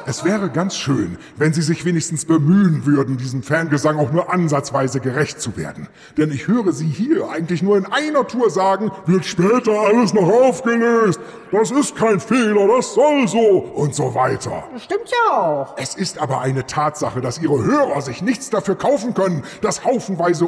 es 0.06 0.24
wäre 0.24 0.50
ganz 0.50 0.76
schön, 0.76 1.16
wenn 1.36 1.52
Sie 1.54 1.62
sich 1.62 1.84
wenigstens 1.84 2.26
bemühen 2.26 2.84
würden, 2.84 3.16
diesem 3.16 3.42
Fangesang 3.42 3.98
auch 3.98 4.12
nur 4.12 4.32
ansatzweise 4.32 5.00
gerecht 5.00 5.40
zu 5.40 5.56
werden. 5.56 5.88
Denn 6.18 6.30
ich 6.30 6.46
höre 6.46 6.72
Sie 6.72 6.88
hier 6.88 7.30
eigentlich 7.30 7.62
nur 7.62 7.78
in 7.78 7.86
einer 7.86 8.26
Tour 8.26 8.50
sagen, 8.50 8.90
wird 9.06 9.24
später 9.24 9.72
alles 9.72 10.12
noch 10.12 10.28
aufgelöst. 10.28 11.20
Das 11.50 11.70
ist 11.70 11.96
kein 11.96 12.20
Fehler, 12.20 12.66
das 12.66 12.94
soll 12.94 13.28
so 13.28 13.38
und 13.38 13.94
so 13.94 14.14
weiter. 14.14 14.64
Stimmt 14.76 15.08
ja 15.08 15.38
auch. 15.38 15.74
Es 15.78 15.94
ist 15.94 16.18
aber 16.18 16.40
eine 16.40 16.66
Tatsache, 16.66 17.20
dass 17.20 17.40
Ihre 17.40 17.64
Hörer 17.64 18.02
sich 18.02 18.22
nichts 18.22 18.50
dafür 18.50 18.74
kaufen 18.74 19.14
können, 19.14 19.44
dass 19.60 19.84
haufenweise 19.84 20.46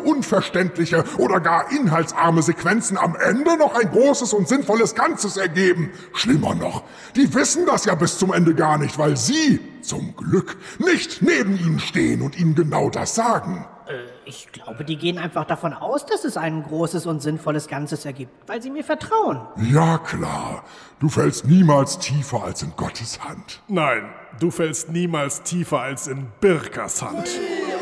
unverständliche 0.76 1.04
oder 1.18 1.40
gar 1.40 1.70
inhaltsarme 1.70 2.42
Sequenzen 2.42 2.98
am 2.98 3.16
Ende 3.16 3.56
noch 3.56 3.74
ein 3.74 3.90
großes 3.90 4.32
und 4.32 4.48
sinnvolles 4.48 4.94
Ganzes 4.94 5.36
ergeben. 5.36 5.90
Schlimmer 6.12 6.54
noch, 6.54 6.82
die 7.14 7.32
wissen 7.34 7.66
das 7.66 7.84
ja 7.84 7.94
bis 7.94 8.18
zum 8.18 8.32
Ende 8.32 8.54
gar 8.54 8.78
nicht, 8.78 8.98
weil 8.98 9.16
Sie, 9.16 9.60
zum 9.82 10.14
Glück, 10.16 10.56
nicht 10.78 11.22
neben 11.22 11.58
Ihnen 11.58 11.80
stehen 11.80 12.22
und 12.22 12.38
Ihnen 12.38 12.54
genau 12.54 12.90
das 12.90 13.14
sagen. 13.14 13.66
Ich 14.24 14.50
glaube, 14.50 14.84
die 14.84 14.96
gehen 14.96 15.16
einfach 15.16 15.44
davon 15.44 15.72
aus, 15.72 16.06
dass 16.06 16.24
es 16.24 16.36
ein 16.36 16.64
großes 16.64 17.06
und 17.06 17.22
sinnvolles 17.22 17.68
Ganzes 17.68 18.04
ergibt, 18.04 18.32
weil 18.48 18.60
sie 18.60 18.70
mir 18.70 18.82
vertrauen. 18.82 19.40
Ja 19.70 19.98
klar, 19.98 20.64
du 20.98 21.08
fällst 21.08 21.46
niemals 21.46 22.00
tiefer 22.00 22.42
als 22.42 22.64
in 22.64 22.72
Gottes 22.76 23.20
Hand. 23.22 23.62
Nein, 23.68 24.12
du 24.40 24.50
fällst 24.50 24.88
niemals 24.88 25.44
tiefer 25.44 25.82
als 25.82 26.08
in 26.08 26.26
Birkas 26.40 27.00
Hand. 27.00 27.28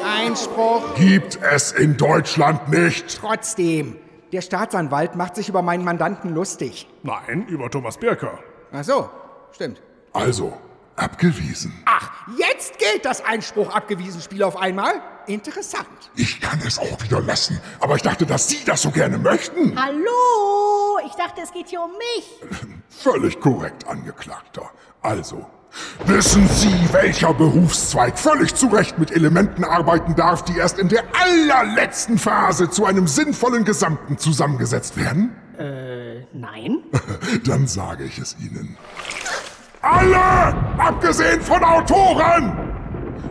Einspruch. 0.04 0.94
Gibt 0.96 1.38
es 1.42 1.72
in 1.72 1.96
Deutschland 1.96 2.68
nicht. 2.68 3.18
Trotzdem. 3.18 3.96
Der 4.32 4.42
Staatsanwalt 4.42 5.14
macht 5.14 5.36
sich 5.36 5.48
über 5.48 5.62
meinen 5.62 5.84
Mandanten 5.84 6.34
lustig. 6.34 6.86
Nein, 7.02 7.46
über 7.48 7.70
Thomas 7.70 7.96
Birker. 7.96 8.38
Ach 8.72 8.84
so, 8.84 9.08
stimmt. 9.52 9.80
Also, 10.12 10.52
abgewiesen. 10.96 11.72
Ach, 11.86 12.10
jetzt 12.36 12.78
gilt 12.78 13.04
das 13.04 13.24
Einspruch 13.24 13.74
abgewiesen 13.74 14.20
Spiel 14.20 14.42
auf 14.42 14.56
einmal? 14.56 15.00
Interessant. 15.26 15.86
Ich 16.16 16.40
kann 16.40 16.60
es 16.66 16.78
auch 16.78 17.02
wieder 17.02 17.20
lassen, 17.20 17.58
aber 17.80 17.96
ich 17.96 18.02
dachte, 18.02 18.26
dass 18.26 18.48
Sie 18.48 18.62
das 18.66 18.82
so 18.82 18.90
gerne 18.90 19.16
möchten. 19.16 19.80
Hallo? 19.80 20.98
Ich 21.06 21.12
dachte, 21.14 21.40
es 21.42 21.50
geht 21.52 21.68
hier 21.68 21.80
um 21.80 21.92
mich. 21.92 22.40
Völlig 22.90 23.40
korrekt, 23.40 23.86
Angeklagter. 23.86 24.70
Also, 25.00 25.46
wissen 26.06 26.48
Sie, 26.48 26.88
welcher 26.92 27.34
Berufszweig 27.34 28.18
völlig 28.18 28.54
zu 28.54 28.68
Recht 28.68 28.98
mit 28.98 29.10
Elementen 29.10 29.64
arbeiten 29.64 30.14
darf, 30.14 30.44
die 30.44 30.56
erst 30.56 30.78
in 30.78 30.88
der 30.88 31.04
allerletzten 31.12 32.18
Phase 32.18 32.70
zu 32.70 32.84
einem 32.84 33.06
sinnvollen 33.06 33.64
Gesamten 33.64 34.18
zusammengesetzt 34.18 34.96
werden? 34.96 35.32
Äh, 35.58 36.20
nein. 36.32 36.78
Dann 37.44 37.66
sage 37.66 38.04
ich 38.04 38.18
es 38.18 38.36
Ihnen. 38.40 38.76
Alle! 39.82 40.54
Abgesehen 40.78 41.40
von 41.40 41.62
Autoren! 41.62 42.83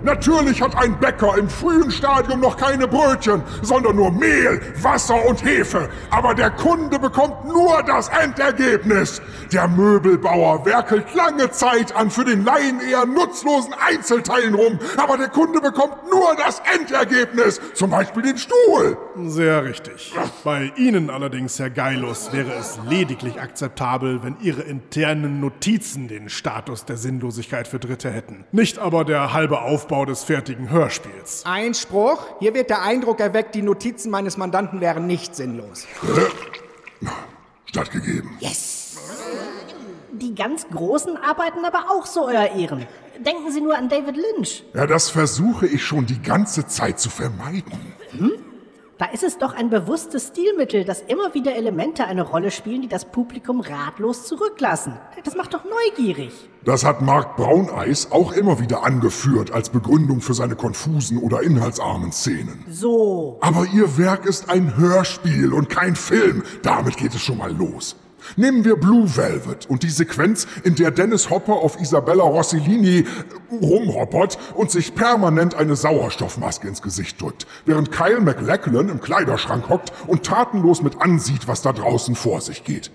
Natürlich 0.04 0.62
hat 0.62 0.76
ein 0.76 1.00
Bäcker 1.00 1.38
im 1.38 1.50
frühen 1.50 1.90
Stadium 1.90 2.42
noch 2.42 2.58
keine 2.58 2.90
Brötchen, 2.90 3.42
sondern 3.62 3.96
nur 3.96 4.12
Mehl, 4.12 4.60
Wasser 4.82 5.26
und 5.26 5.44
Hefe. 5.46 5.90
Aber 6.10 6.34
der 6.36 6.52
Kunde 6.52 7.00
bekommt 7.00 7.46
nur 7.46 7.82
das 7.84 8.10
Endergebnis. 8.10 9.22
Der 9.54 9.70
Möbelbauer 9.70 10.66
werkelt 10.66 11.06
lange 11.16 11.50
Zeit 11.52 11.96
an 11.96 12.12
für 12.12 12.26
den 12.26 12.44
Laien 12.44 12.82
eher 12.82 13.06
nutzlosen 13.06 13.74
Einzelteilen 13.74 14.56
rum, 14.56 14.78
aber 14.98 15.18
der 15.18 15.30
Kunde 15.30 15.62
bekommt 15.62 15.96
nur 16.12 16.36
das 16.36 16.62
Endergebnis, 16.78 17.62
zum 17.74 17.90
Beispiel 17.90 18.24
den 18.24 18.38
Stuhl. 18.38 18.98
Sehr 19.24 19.64
richtig. 19.64 20.14
Bei 20.44 20.74
Ihnen 20.76 21.10
allerdings, 21.10 21.60
Herr 21.60 21.70
Geilus, 21.70 22.34
wäre 22.34 22.52
es 22.60 22.78
lediglich 22.90 23.40
akzeptabel, 23.40 24.22
wenn 24.22 24.36
Ihre 24.42 24.64
internen 24.64 25.40
Notizen 25.40 26.10
den 26.10 26.28
Status 26.30 26.84
der 26.84 26.98
Sinnlosigkeit 26.98 27.70
für 27.70 27.80
Dritte 27.80 28.12
hätten. 28.12 28.44
Nicht 28.52 28.80
aber 28.80 29.06
der 29.06 29.34
halbe 29.34 29.62
Aufbau 29.62 29.93
des 30.06 30.24
fertigen 30.24 30.70
Hörspiels. 30.72 31.44
Einspruch. 31.46 32.26
Hier 32.40 32.54
wird 32.54 32.70
der 32.70 32.82
Eindruck 32.82 33.20
erweckt, 33.20 33.54
die 33.56 33.62
Notizen 33.62 34.10
meines 34.10 34.36
Mandanten 34.36 34.82
wären 34.82 35.06
nicht 35.06 35.36
sinnlos. 35.36 35.86
Stattgegeben. 37.66 38.38
Yes. 38.40 38.98
Die 40.12 40.36
ganz 40.36 40.68
Großen 40.68 41.18
arbeiten 41.18 41.66
aber 41.66 41.86
auch 41.92 42.06
so, 42.06 42.26
Euer 42.26 42.52
Ehren. 42.56 42.86
Denken 43.20 43.52
Sie 43.52 43.62
nur 43.62 43.78
an 43.78 43.90
David 43.90 44.18
Lynch. 44.18 44.64
Ja, 44.74 44.88
das 44.88 45.10
versuche 45.10 45.68
ich 45.68 45.84
schon 45.84 46.06
die 46.06 46.22
ganze 46.22 46.66
Zeit 46.66 47.00
zu 47.00 47.10
vermeiden. 47.10 47.94
Hm? 48.12 48.32
Da 49.04 49.10
ist 49.10 49.24
es 49.24 49.38
doch 49.38 49.54
ein 49.54 49.70
bewusstes 49.70 50.30
Stilmittel, 50.30 50.86
dass 50.86 51.02
immer 51.02 51.34
wieder 51.34 51.58
Elemente 51.58 52.06
eine 52.06 52.22
Rolle 52.22 52.52
spielen, 52.52 52.84
die 52.84 52.88
das 52.88 53.04
Publikum 53.04 53.60
ratlos 53.60 54.26
zurücklassen. 54.26 54.98
Das 55.26 55.36
macht 55.36 55.54
doch 55.54 55.66
neugierig. 55.66 56.32
Das 56.64 56.86
hat 56.86 57.02
Mark 57.02 57.36
Brauneis 57.36 58.14
auch 58.14 58.32
immer 58.32 58.62
wieder 58.62 58.86
angeführt 58.86 59.52
als 59.52 59.70
Begründung 59.70 60.22
für 60.22 60.34
seine 60.34 60.56
konfusen 60.56 61.18
oder 61.18 61.42
inhaltsarmen 61.42 62.14
Szenen. 62.14 62.64
So. 62.70 63.40
Aber 63.42 63.66
ihr 63.74 63.98
Werk 63.98 64.26
ist 64.26 64.50
ein 64.50 64.78
Hörspiel 64.78 65.52
und 65.52 65.68
kein 65.68 65.98
Film. 65.98 66.44
Damit 66.62 66.96
geht 66.96 67.14
es 67.14 67.22
schon 67.22 67.40
mal 67.40 67.52
los. 67.52 67.98
Nehmen 68.36 68.66
wir 68.66 68.76
Blue 68.76 69.16
Velvet 69.16 69.66
und 69.70 69.84
die 69.84 69.90
Sequenz, 69.90 70.48
in 70.64 70.76
der 70.76 70.92
Dennis 70.92 71.30
Hopper 71.30 71.54
auf 71.54 71.80
Isabella 71.80 72.24
Rossellini 72.24 73.00
äh, 73.00 73.06
rumhoppert 73.56 74.38
und 74.56 74.72
sich 74.72 74.96
permanent 74.96 75.56
eine 75.56 75.76
Sauerstoffmaske 75.76 76.68
ins 76.68 76.82
Gesicht 76.82 77.22
drückt, 77.22 77.48
während 77.66 77.92
Kyle 77.92 78.22
MacLachlan 78.22 78.90
im 78.90 79.02
Kleiderschrank 79.02 79.70
hockt 79.70 79.94
und 80.08 80.24
tatenlos 80.24 80.82
mit 80.82 81.02
ansieht, 81.02 81.48
was 81.48 81.62
da 81.62 81.74
draußen 81.74 82.16
vor 82.16 82.42
sich 82.42 82.64
geht. 82.64 82.92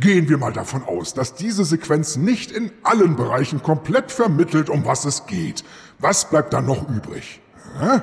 Gehen 0.00 0.28
wir 0.28 0.38
mal 0.38 0.52
davon 0.52 0.82
aus, 0.84 1.14
dass 1.14 1.34
diese 1.34 1.64
Sequenz 1.64 2.16
nicht 2.16 2.50
in 2.50 2.72
allen 2.82 3.16
Bereichen 3.16 3.62
komplett 3.62 4.10
vermittelt, 4.10 4.68
um 4.68 4.84
was 4.84 5.04
es 5.04 5.26
geht. 5.26 5.64
Was 5.98 6.28
bleibt 6.28 6.52
dann 6.52 6.66
noch 6.66 6.88
übrig? 6.88 7.40
Hä? 7.78 8.00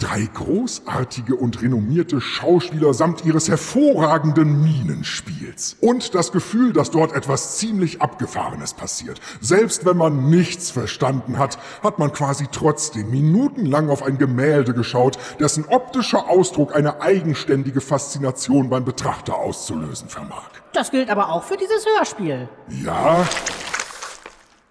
Drei 0.00 0.30
großartige 0.32 1.36
und 1.36 1.60
renommierte 1.60 2.22
Schauspieler 2.22 2.94
samt 2.94 3.26
ihres 3.26 3.50
hervorragenden 3.50 4.62
Minenspiels. 4.62 5.76
Und 5.82 6.14
das 6.14 6.32
Gefühl, 6.32 6.72
dass 6.72 6.90
dort 6.90 7.12
etwas 7.12 7.58
ziemlich 7.58 8.00
Abgefahrenes 8.00 8.72
passiert. 8.72 9.20
Selbst 9.42 9.84
wenn 9.84 9.98
man 9.98 10.30
nichts 10.30 10.70
verstanden 10.70 11.36
hat, 11.36 11.58
hat 11.82 11.98
man 11.98 12.14
quasi 12.14 12.46
trotzdem 12.50 13.10
minutenlang 13.10 13.90
auf 13.90 14.02
ein 14.02 14.16
Gemälde 14.16 14.72
geschaut, 14.72 15.18
dessen 15.38 15.66
optischer 15.66 16.30
Ausdruck 16.30 16.74
eine 16.74 17.02
eigenständige 17.02 17.82
Faszination 17.82 18.70
beim 18.70 18.86
Betrachter 18.86 19.36
auszulösen 19.36 20.08
vermag. 20.08 20.48
Das 20.72 20.90
gilt 20.90 21.10
aber 21.10 21.28
auch 21.28 21.42
für 21.42 21.58
dieses 21.58 21.84
Hörspiel. 21.94 22.48
Ja, 22.70 23.26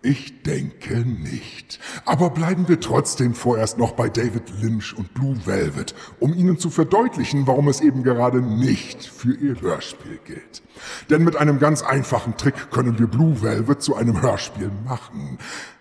ich 0.01 0.43
denke 0.43 0.99
nicht. 0.99 1.79
Aber 2.05 2.29
bleiben 2.29 2.67
wir 2.69 2.79
trotzdem 2.79 3.33
vorerst 3.33 3.77
noch 3.77 3.91
bei 3.91 4.07
David 4.07 4.43
Lynch 4.61 4.95
und 4.97 5.13
Blue 5.13 5.35
Velvet, 5.45 5.93
um 6.19 6.33
Ihnen 6.33 6.57
zu 6.57 6.69
verdeutlichen, 6.69 7.47
warum 7.47 7.67
es 7.67 7.81
eben 7.81 8.03
gerade 8.03 8.41
nicht 8.41 9.03
für 9.03 9.33
Ihr 9.33 9.59
Hörspiel 9.59 10.19
gilt. 10.23 10.63
Denn 11.09 11.23
mit 11.23 11.35
einem 11.35 11.59
ganz 11.59 11.81
einfachen 11.81 12.37
Trick 12.37 12.71
können 12.71 12.97
wir 12.97 13.07
Blue 13.07 13.41
Velvet 13.41 13.81
zu 13.81 13.95
einem 13.95 14.21
Hörspiel 14.21 14.71
machen. 14.85 15.37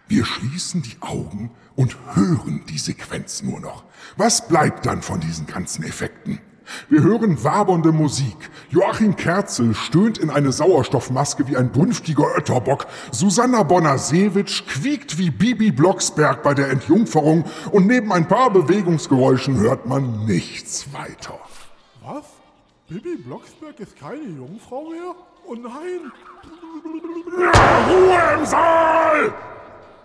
Wir 0.09 0.25
schließen 0.25 0.83
die 0.83 0.97
Augen 1.01 1.53
und 1.77 1.97
hören 2.15 2.65
die 2.69 2.79
Sequenz 2.79 3.43
nur 3.43 3.61
noch. 3.61 3.85
Was 4.17 4.49
bleibt 4.49 4.87
dann 4.87 5.03
von 5.03 5.21
diesen 5.21 5.47
ganzen 5.47 5.85
Effekten? 5.85 6.41
Wir 6.89 7.03
hören 7.03 7.43
wabernde 7.45 7.93
Musik. 7.93 8.51
Joachim 8.71 9.17
Kerzel 9.17 9.75
stöhnt 9.75 10.19
in 10.19 10.31
eine 10.31 10.53
Sauerstoffmaske 10.53 11.49
wie 11.49 11.57
ein 11.57 11.73
brünftiger 11.73 12.27
Ötterbock. 12.37 12.87
Susanna 13.11 13.63
Bonasewitsch 13.63 14.65
quiekt 14.67 15.19
wie 15.19 15.31
Bibi 15.31 15.73
Blocksberg 15.73 16.43
bei 16.43 16.55
der 16.55 16.71
Entjungferung 16.71 17.45
und 17.73 17.87
neben 17.87 18.13
ein 18.13 18.29
paar 18.29 18.51
Bewegungsgeräuschen 18.51 19.59
hört 19.59 19.87
man 19.87 20.27
nichts 20.27 20.93
weiter. 20.93 21.39
Was? 22.05 22.25
Bibi 22.89 23.17
Blocksberg 23.17 23.79
ist 23.81 23.99
keine 23.99 24.23
Jungfrau 24.23 24.91
mehr? 24.91 25.15
Oh 25.47 25.55
nein! 25.55 26.13
Ruhe 27.89 28.39
im 28.39 28.47
Saal! 28.47 29.35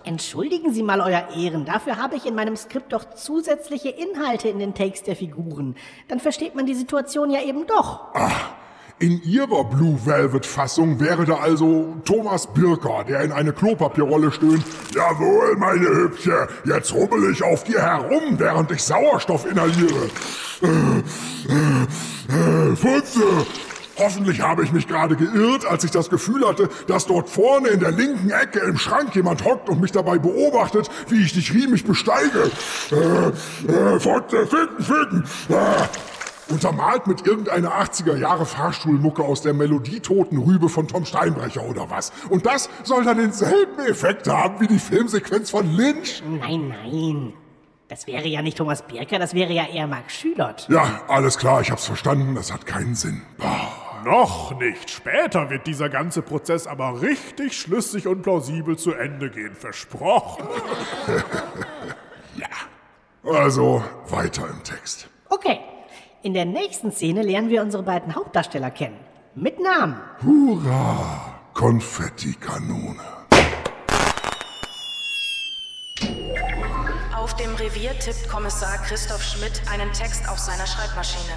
Entschuldigen 0.05 0.73
Sie 0.73 0.83
mal, 0.83 0.99
Euer 0.99 1.29
Ehren, 1.35 1.65
dafür 1.65 1.97
habe 1.97 2.15
ich 2.15 2.25
in 2.25 2.35
meinem 2.35 2.55
Skript 2.55 2.91
doch 2.91 3.13
zusätzliche 3.13 3.89
Inhalte 3.89 4.49
in 4.49 4.59
den 4.59 4.73
Takes 4.73 5.03
der 5.03 5.15
Figuren. 5.15 5.75
Dann 6.07 6.19
versteht 6.19 6.55
man 6.55 6.65
die 6.65 6.75
Situation 6.75 7.29
ja 7.29 7.41
eben 7.41 7.65
doch. 7.67 8.11
Ach, 8.13 8.53
in 8.99 9.21
Ihrer 9.23 9.63
Blue 9.65 9.97
Velvet 10.05 10.45
Fassung 10.45 10.99
wäre 10.99 11.25
da 11.25 11.35
also 11.35 11.95
Thomas 12.05 12.47
Birker, 12.47 13.03
der 13.03 13.21
in 13.21 13.31
eine 13.31 13.51
Klopapierrolle 13.51 14.31
stöhnt. 14.31 14.63
Jawohl, 14.93 15.55
meine 15.57 15.87
Hübsche, 15.87 16.47
jetzt 16.65 16.93
rubbel 16.93 17.31
ich 17.31 17.43
auf 17.43 17.63
dir 17.63 17.81
herum, 17.81 18.37
während 18.37 18.71
ich 18.71 18.83
Sauerstoff 18.83 19.45
inhaliere. 19.45 20.09
Äh, 20.61 20.67
äh, 21.49 22.71
äh, 22.71 22.75
Futze, 22.75 23.23
Hoffentlich 23.97 24.41
habe 24.41 24.63
ich 24.63 24.71
mich 24.71 24.87
gerade 24.87 25.15
geirrt, 25.15 25.65
als 25.65 25.83
ich 25.83 25.91
das 25.91 26.09
Gefühl 26.09 26.47
hatte, 26.47 26.69
dass 26.87 27.05
dort 27.05 27.29
vorne 27.29 27.69
in 27.69 27.79
der 27.79 27.91
linken 27.91 28.31
Ecke 28.31 28.59
im 28.59 28.77
Schrank 28.77 29.15
jemand 29.15 29.45
hockt 29.45 29.69
und 29.69 29.81
mich 29.81 29.91
dabei 29.91 30.17
beobachtet, 30.17 30.89
wie 31.09 31.23
ich 31.23 31.33
dich 31.33 31.53
riemig 31.53 31.85
besteige. 31.85 32.51
Äh, 32.91 33.71
äh, 33.71 33.99
Fotze, 33.99 34.47
ficken, 34.47 34.83
ficken. 34.83 35.23
Äh. 35.49 35.53
Untermalt 36.49 37.07
mit 37.07 37.25
irgendeiner 37.25 37.71
80er 37.71 38.17
Jahre 38.17 38.45
Fahrstuhlmucke 38.45 39.23
aus 39.23 39.41
der 39.41 39.53
melodietoten 39.53 40.37
Rübe 40.37 40.69
von 40.69 40.87
Tom 40.87 41.05
Steinbrecher 41.05 41.63
oder 41.63 41.89
was. 41.89 42.11
Und 42.29 42.45
das 42.45 42.69
soll 42.83 43.05
dann 43.05 43.17
denselben 43.17 43.79
Effekt 43.87 44.27
haben 44.27 44.59
wie 44.59 44.67
die 44.67 44.79
Filmsequenz 44.79 45.49
von 45.49 45.71
Lynch? 45.71 46.21
Nein, 46.27 46.67
nein. 46.83 47.33
Das 47.87 48.07
wäre 48.07 48.27
ja 48.27 48.41
nicht 48.41 48.57
Thomas 48.57 48.81
Birker, 48.81 49.19
das 49.19 49.33
wäre 49.33 49.53
ja 49.53 49.67
eher 49.67 49.87
Mark 49.87 50.09
Schülert. 50.09 50.67
Ja, 50.69 51.01
alles 51.07 51.37
klar, 51.37 51.61
ich 51.61 51.71
hab's 51.71 51.85
verstanden, 51.85 52.35
das 52.35 52.51
hat 52.51 52.65
keinen 52.65 52.95
Sinn. 52.95 53.21
Boah. 53.37 53.82
Noch 54.03 54.57
nicht. 54.59 54.89
Später 54.89 55.49
wird 55.49 55.67
dieser 55.67 55.89
ganze 55.89 56.21
Prozess 56.21 56.67
aber 56.67 57.01
richtig 57.01 57.59
schlüssig 57.59 58.07
und 58.07 58.21
plausibel 58.21 58.77
zu 58.77 58.93
Ende 58.93 59.29
gehen. 59.29 59.55
Versprochen. 59.55 60.45
ja. 62.35 62.47
Also 63.31 63.83
weiter 64.09 64.49
im 64.49 64.63
Text. 64.63 65.09
Okay. 65.29 65.59
In 66.21 66.33
der 66.33 66.45
nächsten 66.45 66.91
Szene 66.91 67.21
lernen 67.21 67.49
wir 67.49 67.61
unsere 67.61 67.83
beiden 67.83 68.15
Hauptdarsteller 68.15 68.71
kennen. 68.71 68.97
Mit 69.35 69.59
Namen. 69.59 69.99
Hurra! 70.23 71.39
Konfettikanone. 71.53 73.22
Auf 77.33 77.41
dem 77.41 77.55
Revier 77.55 77.97
tippt 77.97 78.29
Kommissar 78.29 78.77
Christoph 78.83 79.23
Schmidt 79.23 79.63
einen 79.67 79.91
Text 79.91 80.29
auf 80.29 80.37
seiner 80.37 80.67
Schreibmaschine. 80.67 81.33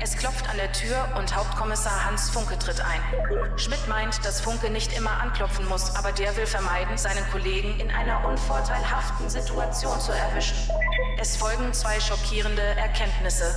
Es 0.00 0.16
klopft 0.16 0.48
an 0.48 0.56
der 0.56 0.70
Tür 0.70 1.08
und 1.18 1.34
Hauptkommissar 1.34 2.04
Hans 2.04 2.30
Funke 2.30 2.56
tritt 2.56 2.80
ein. 2.80 3.58
Schmidt 3.58 3.88
meint, 3.88 4.24
dass 4.24 4.40
Funke 4.40 4.70
nicht 4.70 4.96
immer 4.96 5.20
anklopfen 5.20 5.68
muss, 5.68 5.96
aber 5.96 6.12
der 6.12 6.36
will 6.36 6.46
vermeiden, 6.46 6.96
seinen 6.96 7.28
Kollegen 7.32 7.80
in 7.80 7.90
einer 7.90 8.24
unvorteilhaften 8.24 9.28
Situation 9.28 10.00
zu 10.00 10.12
erwischen. 10.12 10.56
Es 11.18 11.36
folgen 11.36 11.72
zwei 11.72 11.98
schockierende 11.98 12.62
Erkenntnisse. 12.62 13.52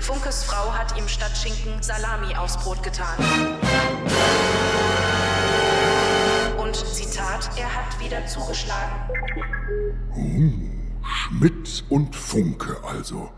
Funkes 0.00 0.42
Frau 0.42 0.72
hat 0.72 0.98
ihm 0.98 1.06
statt 1.06 1.38
Schinken 1.40 1.80
Salami 1.80 2.34
aufs 2.34 2.56
Brot 2.56 2.82
getan. 2.82 3.14
Und 6.56 6.74
Zitat, 6.74 7.48
er 7.56 7.72
hat 7.72 8.00
wieder 8.00 8.26
zugeschlagen. 8.26 10.77
Schmidt 11.28 11.84
und 11.90 12.16
Funke 12.16 12.76
also. 12.90 13.28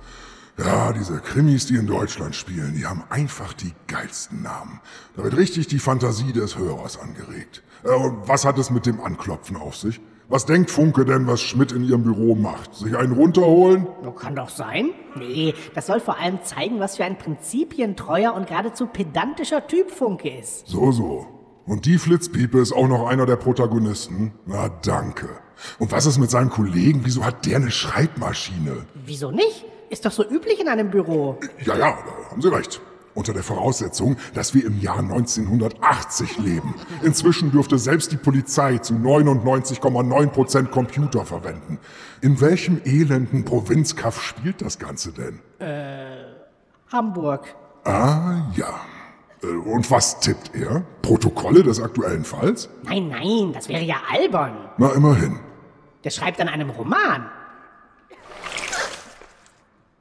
Ja, 0.57 0.93
diese 0.93 1.19
Krimis, 1.19 1.67
die 1.67 1.75
in 1.75 1.87
Deutschland 1.87 2.37
spielen, 2.37 2.75
die 2.77 2.87
haben 2.87 3.03
einfach 3.09 3.53
die 3.53 3.73
geilsten 3.89 4.43
Namen. 4.43 4.81
Da 5.17 5.25
wird 5.25 5.37
richtig 5.37 5.67
die 5.67 5.79
Fantasie 5.79 6.33
des 6.33 6.57
Hörers 6.57 7.01
angeregt. 7.01 7.63
Äh, 7.83 7.89
was 7.89 8.45
hat 8.45 8.59
es 8.59 8.71
mit 8.71 8.87
dem 8.87 9.01
Anklopfen 9.01 9.57
auf 9.57 9.77
sich? 9.77 10.01
Was 10.29 10.47
denkt 10.47 10.71
Funke 10.71 11.05
denn, 11.05 11.27
was 11.27 11.41
Schmidt 11.41 11.73
in 11.73 11.83
ihrem 11.83 12.05
Büro 12.05 12.37
macht? 12.37 12.77
Sich 12.77 12.97
einen 12.97 13.13
runterholen? 13.13 13.89
Kann 14.17 14.37
doch 14.37 14.51
sein. 14.51 14.91
Nee, 15.17 15.55
das 15.75 15.87
soll 15.87 15.99
vor 15.99 16.19
allem 16.19 16.39
zeigen, 16.45 16.79
was 16.79 16.97
für 16.97 17.05
ein 17.05 17.19
prinzipientreuer 17.19 18.35
und 18.35 18.47
geradezu 18.47 18.87
pedantischer 18.87 19.67
Typ 19.67 19.91
Funke 19.91 20.39
ist. 20.39 20.69
So, 20.69 20.93
so. 20.93 21.27
Und 21.67 21.87
die 21.87 21.99
Flitzpiepe 21.99 22.59
ist 22.59 22.73
auch 22.73 22.87
noch 22.87 23.09
einer 23.09 23.27
der 23.27 23.37
Protagonisten? 23.37 24.33
Na, 24.47 24.69
danke. 24.69 25.29
Und 25.79 25.93
was 25.93 26.07
ist 26.07 26.19
mit 26.19 26.31
seinem 26.31 26.51
Kollegen? 26.51 27.01
Wieso 27.05 27.25
hat 27.25 27.47
der 27.47 27.57
eine 27.57 27.71
Schreibmaschine? 27.71 28.87
Wieso 29.07 29.31
nicht? 29.31 29.65
Ist 29.91 30.05
doch 30.05 30.13
so 30.13 30.25
üblich 30.25 30.61
in 30.61 30.69
einem 30.69 30.91
Büro. 30.91 31.39
Ja, 31.65 31.77
ja, 31.77 31.91
da 31.91 32.31
haben 32.31 32.41
Sie 32.43 32.49
recht. 32.53 32.81
Unter 33.13 33.33
der 33.33 33.43
Voraussetzung, 33.43 34.17
dass 34.35 34.55
wir 34.55 34.65
im 34.65 34.81
Jahr 34.81 35.01
1980 35.01 36.39
leben. 36.39 36.77
Inzwischen 37.03 37.51
dürfte 37.51 37.77
selbst 37.77 38.13
die 38.13 38.17
Polizei 38.17 38.79
zu 38.79 38.95
99,9% 38.95 40.67
Computer 40.67 41.27
verwenden. 41.27 41.81
In 42.21 42.41
welchem 42.41 42.81
elenden 42.85 43.45
Provinzkaff 43.45 44.23
spielt 44.23 44.63
das 44.63 44.79
Ganze 44.79 45.13
denn? 45.13 45.41
Äh, 45.59 46.25
Hamburg. 46.93 47.57
Ah, 47.85 48.49
ja. 48.55 48.81
Äh, 49.43 49.47
und 49.47 49.91
was 49.91 50.21
tippt 50.21 50.55
er? 50.55 50.85
Protokolle 51.03 51.65
des 51.65 51.81
aktuellen 51.81 52.25
Falls? 52.25 52.69
Nein, 52.85 53.09
nein, 53.09 53.53
das 53.53 53.69
wäre 53.69 53.83
ja 53.83 53.97
albern. 54.09 54.57
Na, 54.79 54.91
immerhin. 54.91 55.41
Der 56.05 56.11
schreibt 56.11 56.41
an 56.41 56.49
einem 56.49 56.71
Roman. 56.71 57.31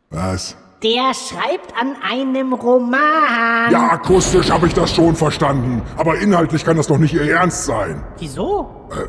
Was? 0.09 0.55
Der 0.81 1.13
schreibt 1.13 1.77
an 1.77 1.97
einem 2.01 2.53
Roman. 2.53 3.69
Ja, 3.69 3.89
akustisch 3.91 4.49
habe 4.49 4.67
ich 4.67 4.73
das 4.73 4.95
schon 4.95 5.13
verstanden. 5.13 5.81
Aber 5.97 6.17
inhaltlich 6.17 6.63
kann 6.63 6.77
das 6.77 6.87
doch 6.87 6.97
nicht 6.97 7.13
Ihr 7.13 7.29
Ernst 7.29 7.65
sein. 7.65 8.01
Wieso? 8.17 8.87
Äh, 8.89 9.07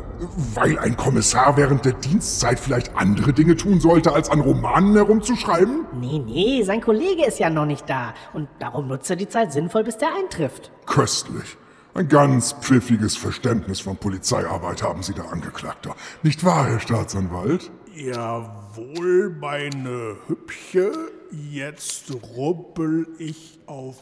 weil 0.53 0.77
ein 0.79 0.97
Kommissar 0.97 1.55
während 1.55 1.85
der 1.85 1.93
Dienstzeit 1.93 2.59
vielleicht 2.59 2.97
andere 2.97 3.31
Dinge 3.31 3.55
tun 3.55 3.79
sollte, 3.79 4.11
als 4.11 4.29
an 4.29 4.41
Romanen 4.41 4.95
herumzuschreiben? 4.95 5.85
Nee, 5.93 6.19
nee, 6.19 6.61
sein 6.63 6.81
Kollege 6.81 7.25
ist 7.25 7.39
ja 7.39 7.49
noch 7.49 7.65
nicht 7.65 7.89
da. 7.89 8.13
Und 8.33 8.49
darum 8.59 8.89
nutzt 8.89 9.09
er 9.09 9.15
die 9.15 9.29
Zeit 9.29 9.53
sinnvoll, 9.53 9.85
bis 9.85 9.97
der 9.97 10.09
eintrifft. 10.13 10.71
Köstlich. 10.85 11.57
Ein 11.93 12.07
ganz 12.07 12.53
pfiffiges 12.53 13.17
Verständnis 13.17 13.81
von 13.81 13.97
Polizeiarbeit 13.97 14.81
haben 14.81 15.03
Sie 15.03 15.13
da, 15.13 15.23
Angeklagter. 15.23 15.93
Nicht 16.23 16.45
wahr, 16.45 16.65
Herr 16.67 16.79
Staatsanwalt? 16.79 17.69
Jawohl, 17.93 19.35
meine 19.41 20.15
Hübsche. 20.27 20.93
Jetzt 21.31 22.13
rubbel 22.35 23.07
ich 23.19 23.59
auf 23.65 23.97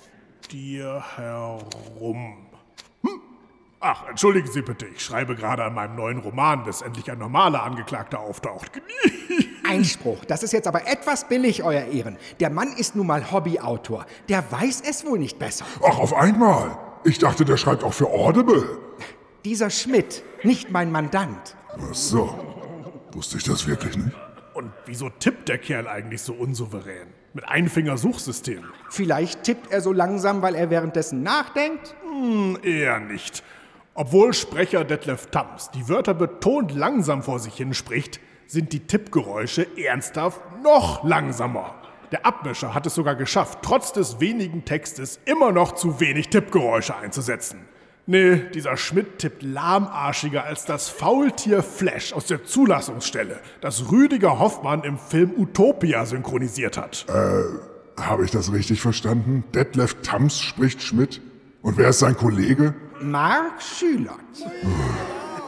dir 0.51 1.03
herum. 1.15 2.37
Hm? 3.01 3.21
Ach, 3.79 4.07
entschuldigen 4.07 4.51
Sie 4.51 4.61
bitte, 4.61 4.85
ich 4.85 5.03
schreibe 5.03 5.35
gerade 5.35 5.63
an 5.63 5.73
meinem 5.73 5.95
neuen 5.95 6.19
Roman, 6.19 6.63
bis 6.65 6.81
endlich 6.81 7.09
ein 7.09 7.17
normaler 7.17 7.63
Angeklagter 7.63 8.19
auftaucht. 8.19 8.71
Einspruch. 9.67 10.25
Das 10.25 10.43
ist 10.43 10.53
jetzt 10.53 10.67
aber 10.67 10.87
etwas 10.87 11.27
billig, 11.27 11.63
Euer 11.63 11.85
Ehren. 11.85 12.17
Der 12.39 12.51
Mann 12.51 12.71
ist 12.73 12.95
nun 12.95 13.07
mal 13.07 13.31
Hobbyautor. 13.31 14.05
Der 14.27 14.51
weiß 14.51 14.81
es 14.87 15.05
wohl 15.05 15.17
nicht 15.17 15.39
besser. 15.39 15.65
Ach, 15.83 15.97
auf 15.97 16.13
einmal. 16.13 16.77
Ich 17.03 17.17
dachte, 17.17 17.45
der 17.45 17.57
schreibt 17.57 17.83
auch 17.83 17.93
für 17.93 18.07
Audible. 18.09 18.77
Dieser 19.45 19.69
Schmidt, 19.69 20.23
nicht 20.43 20.69
mein 20.69 20.91
Mandant. 20.91 21.55
Ach 21.73 21.93
so. 21.93 22.37
Wusste 23.11 23.37
ich 23.37 23.43
das 23.43 23.65
wirklich 23.67 23.97
nicht? 23.97 24.15
Und 24.53 24.71
wieso 24.85 25.09
tippt 25.09 25.47
der 25.47 25.57
Kerl 25.57 25.87
eigentlich 25.87 26.21
so 26.21 26.33
unsouverän? 26.33 27.07
Mit 27.33 27.47
Einfingersuchsystem? 27.47 28.63
Vielleicht 28.89 29.43
tippt 29.43 29.71
er 29.71 29.81
so 29.81 29.93
langsam, 29.93 30.41
weil 30.41 30.55
er 30.55 30.69
währenddessen 30.69 31.23
nachdenkt? 31.23 31.95
Hm, 32.03 32.57
eher 32.63 32.99
nicht. 32.99 33.43
Obwohl 33.93 34.33
Sprecher 34.33 34.83
Detlef 34.83 35.27
Tams 35.27 35.71
die 35.71 35.87
Wörter 35.87 36.13
betont 36.13 36.73
langsam 36.73 37.23
vor 37.23 37.39
sich 37.39 37.55
hin 37.55 37.73
spricht, 37.73 38.19
sind 38.47 38.73
die 38.73 38.87
Tippgeräusche 38.87 39.67
ernsthaft 39.77 40.41
noch 40.63 41.03
langsamer. 41.03 41.75
Der 42.11 42.25
Abmischer 42.25 42.73
hat 42.73 42.85
es 42.85 42.95
sogar 42.95 43.15
geschafft, 43.15 43.59
trotz 43.61 43.93
des 43.93 44.19
wenigen 44.19 44.65
Textes 44.65 45.19
immer 45.25 45.51
noch 45.51 45.73
zu 45.73 45.99
wenig 45.99 46.29
Tippgeräusche 46.29 46.95
einzusetzen. 46.95 47.59
Nee, 48.07 48.37
dieser 48.55 48.75
Schmidt 48.75 49.19
tippt 49.19 49.43
lahmarschiger 49.43 50.43
als 50.43 50.65
das 50.65 50.89
Faultier 50.89 51.61
Flash 51.61 52.11
aus 52.13 52.25
der 52.25 52.43
Zulassungsstelle, 52.43 53.39
das 53.61 53.91
Rüdiger 53.91 54.39
Hoffmann 54.39 54.83
im 54.83 54.97
Film 54.97 55.31
Utopia 55.37 56.07
synchronisiert 56.07 56.75
hat. 56.75 57.05
Äh, 57.07 58.01
habe 58.01 58.25
ich 58.25 58.31
das 58.31 58.51
richtig 58.51 58.81
verstanden? 58.81 59.43
Detlef 59.53 60.01
Tams 60.01 60.39
spricht 60.39 60.81
Schmidt? 60.81 61.21
Und 61.61 61.77
wer 61.77 61.89
ist 61.89 61.99
sein 61.99 62.17
Kollege? 62.17 62.73
Mark 62.99 63.61
Schülert. 63.61 64.15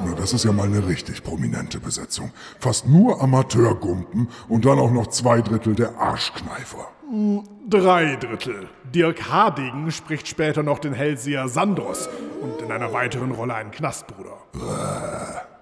Na, 0.04 0.14
das 0.14 0.34
ist 0.34 0.46
ja 0.46 0.52
mal 0.52 0.66
eine 0.68 0.88
richtig 0.88 1.24
prominente 1.24 1.80
Besetzung. 1.80 2.32
Fast 2.60 2.88
nur 2.88 3.22
Amateurgumpen 3.22 4.30
und 4.50 4.66
dann 4.66 4.80
auch 4.80 4.92
noch 4.92 5.08
zwei 5.08 5.42
Drittel 5.42 5.76
der 5.76 5.98
Arschkneifer. 6.00 6.88
Drei 7.70 8.16
Drittel. 8.16 8.70
Dirk 8.96 9.30
Hardegen 9.30 9.92
spricht 9.92 10.28
später 10.28 10.64
noch 10.64 10.80
den 10.80 10.94
Hellseher 10.94 11.48
Sandros 11.50 12.10
und 12.42 12.62
in 12.62 12.72
einer 12.72 12.94
weiteren 12.94 13.32
Rolle 13.32 13.54
einen 13.54 13.72
Knastbruder. 13.72 14.38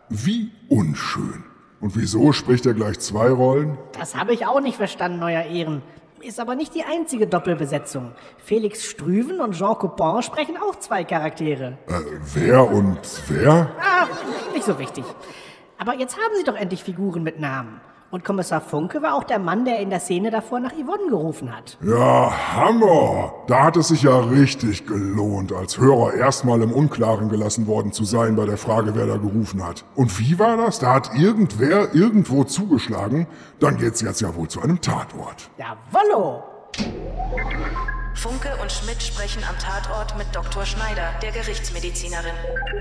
Wie 0.10 0.52
unschön. 0.70 1.44
Und 1.82 1.96
wieso 1.96 2.34
spricht 2.34 2.66
er 2.66 2.74
gleich 2.74 3.00
zwei 3.00 3.30
Rollen? 3.30 3.78
Das 3.98 4.16
habe 4.16 4.34
ich 4.34 4.46
auch 4.46 4.60
nicht 4.60 4.76
verstanden, 4.78 5.24
Euer 5.24 5.44
Ehren. 5.44 5.82
Ist 6.22 6.40
aber 6.40 6.56
nicht 6.56 6.76
die 6.76 6.84
einzige 6.84 7.28
Doppelbesetzung. 7.28 8.12
Felix 8.38 8.84
Strüven 8.86 9.40
und 9.40 9.54
Jean 9.54 9.78
Coupon 9.78 10.22
sprechen 10.22 10.58
auch 10.58 10.76
zwei 10.76 11.04
Charaktere. 11.04 11.78
Äh, 11.88 11.94
wer 12.34 12.70
und 12.70 13.00
wer? 13.30 13.72
Ah, 13.80 14.08
nicht 14.54 14.66
so 14.66 14.78
wichtig. 14.78 15.06
Aber 15.78 15.96
jetzt 15.96 16.18
haben 16.18 16.36
Sie 16.36 16.44
doch 16.44 16.56
endlich 16.56 16.84
Figuren 16.84 17.24
mit 17.24 17.40
Namen. 17.40 17.80
Und 18.12 18.26
Kommissar 18.26 18.60
Funke 18.60 19.04
war 19.04 19.14
auch 19.14 19.24
der 19.24 19.38
Mann, 19.38 19.66
der 19.66 19.80
in 19.80 19.92
der 19.92 20.00
Szene 20.00 20.32
davor 20.32 20.60
nach 20.60 20.74
Yvonne 20.74 21.10
gerufen 21.10 21.56
hat. 21.56 21.78
Ja, 21.84 22.32
Hammer! 22.56 23.34
Da 23.48 23.66
hat 23.66 23.78
es 23.78 23.90
sich 23.90 24.02
ja 24.02 24.20
richtig 24.20 24.88
gelohnt, 24.88 25.54
als 25.54 25.78
Hörer 25.78 26.16
erstmal 26.16 26.62
im 26.64 26.72
Unklaren 26.72 27.30
gelassen 27.30 27.68
worden 27.68 27.92
zu 27.92 28.06
sein 28.06 28.36
bei 28.36 28.46
der 28.46 28.58
Frage, 28.58 28.96
wer 28.96 29.06
da 29.06 29.18
gerufen 29.18 29.66
hat. 29.66 29.86
Und 29.96 30.20
wie 30.20 30.40
war 30.40 30.58
das? 30.58 30.80
Da 30.80 30.96
hat 30.96 31.12
irgendwer 31.16 31.94
irgendwo 31.94 32.44
zugeschlagen. 32.44 33.28
Dann 33.60 33.78
geht's 33.78 34.02
jetzt 34.02 34.22
ja 34.22 34.36
wohl 34.36 34.48
zu 34.48 34.62
einem 34.62 34.82
Tatort. 34.82 35.52
Jawollo! 35.58 36.44
Funke 38.20 38.54
und 38.62 38.70
Schmidt 38.70 39.02
sprechen 39.02 39.46
am 39.46 39.58
Tatort 39.60 40.18
mit 40.18 40.28
Dr. 40.36 40.66
Schneider, 40.66 41.14
der 41.22 41.32
Gerichtsmedizinerin. 41.32 42.34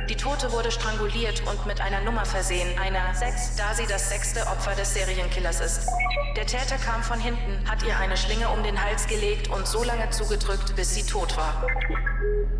Die 0.09 0.17
Tote 0.17 0.51
wurde 0.51 0.73
stranguliert 0.73 1.45
und 1.49 1.65
mit 1.65 1.81
einer 1.81 2.01
Nummer 2.01 2.25
versehen, 2.25 2.77
einer 2.77 3.15
6, 3.15 3.55
da 3.55 3.73
sie 3.73 3.87
das 3.87 4.09
sechste 4.09 4.41
Opfer 4.49 4.75
des 4.75 4.95
Serienkillers 4.95 5.61
ist. 5.61 5.89
Der 6.37 6.45
Täter 6.45 6.77
kam 6.79 7.05
von 7.05 7.21
hinten, 7.21 7.71
hat 7.71 7.85
ihr 7.85 7.97
eine 7.97 8.17
Schlinge 8.17 8.49
um 8.49 8.65
den 8.65 8.83
Hals 8.83 9.07
gelegt 9.07 9.49
und 9.49 9.65
so 9.69 9.85
lange 9.85 10.11
zugedrückt, 10.11 10.75
bis 10.75 10.97
sie 10.97 11.05
tot 11.05 11.37
war. 11.37 11.65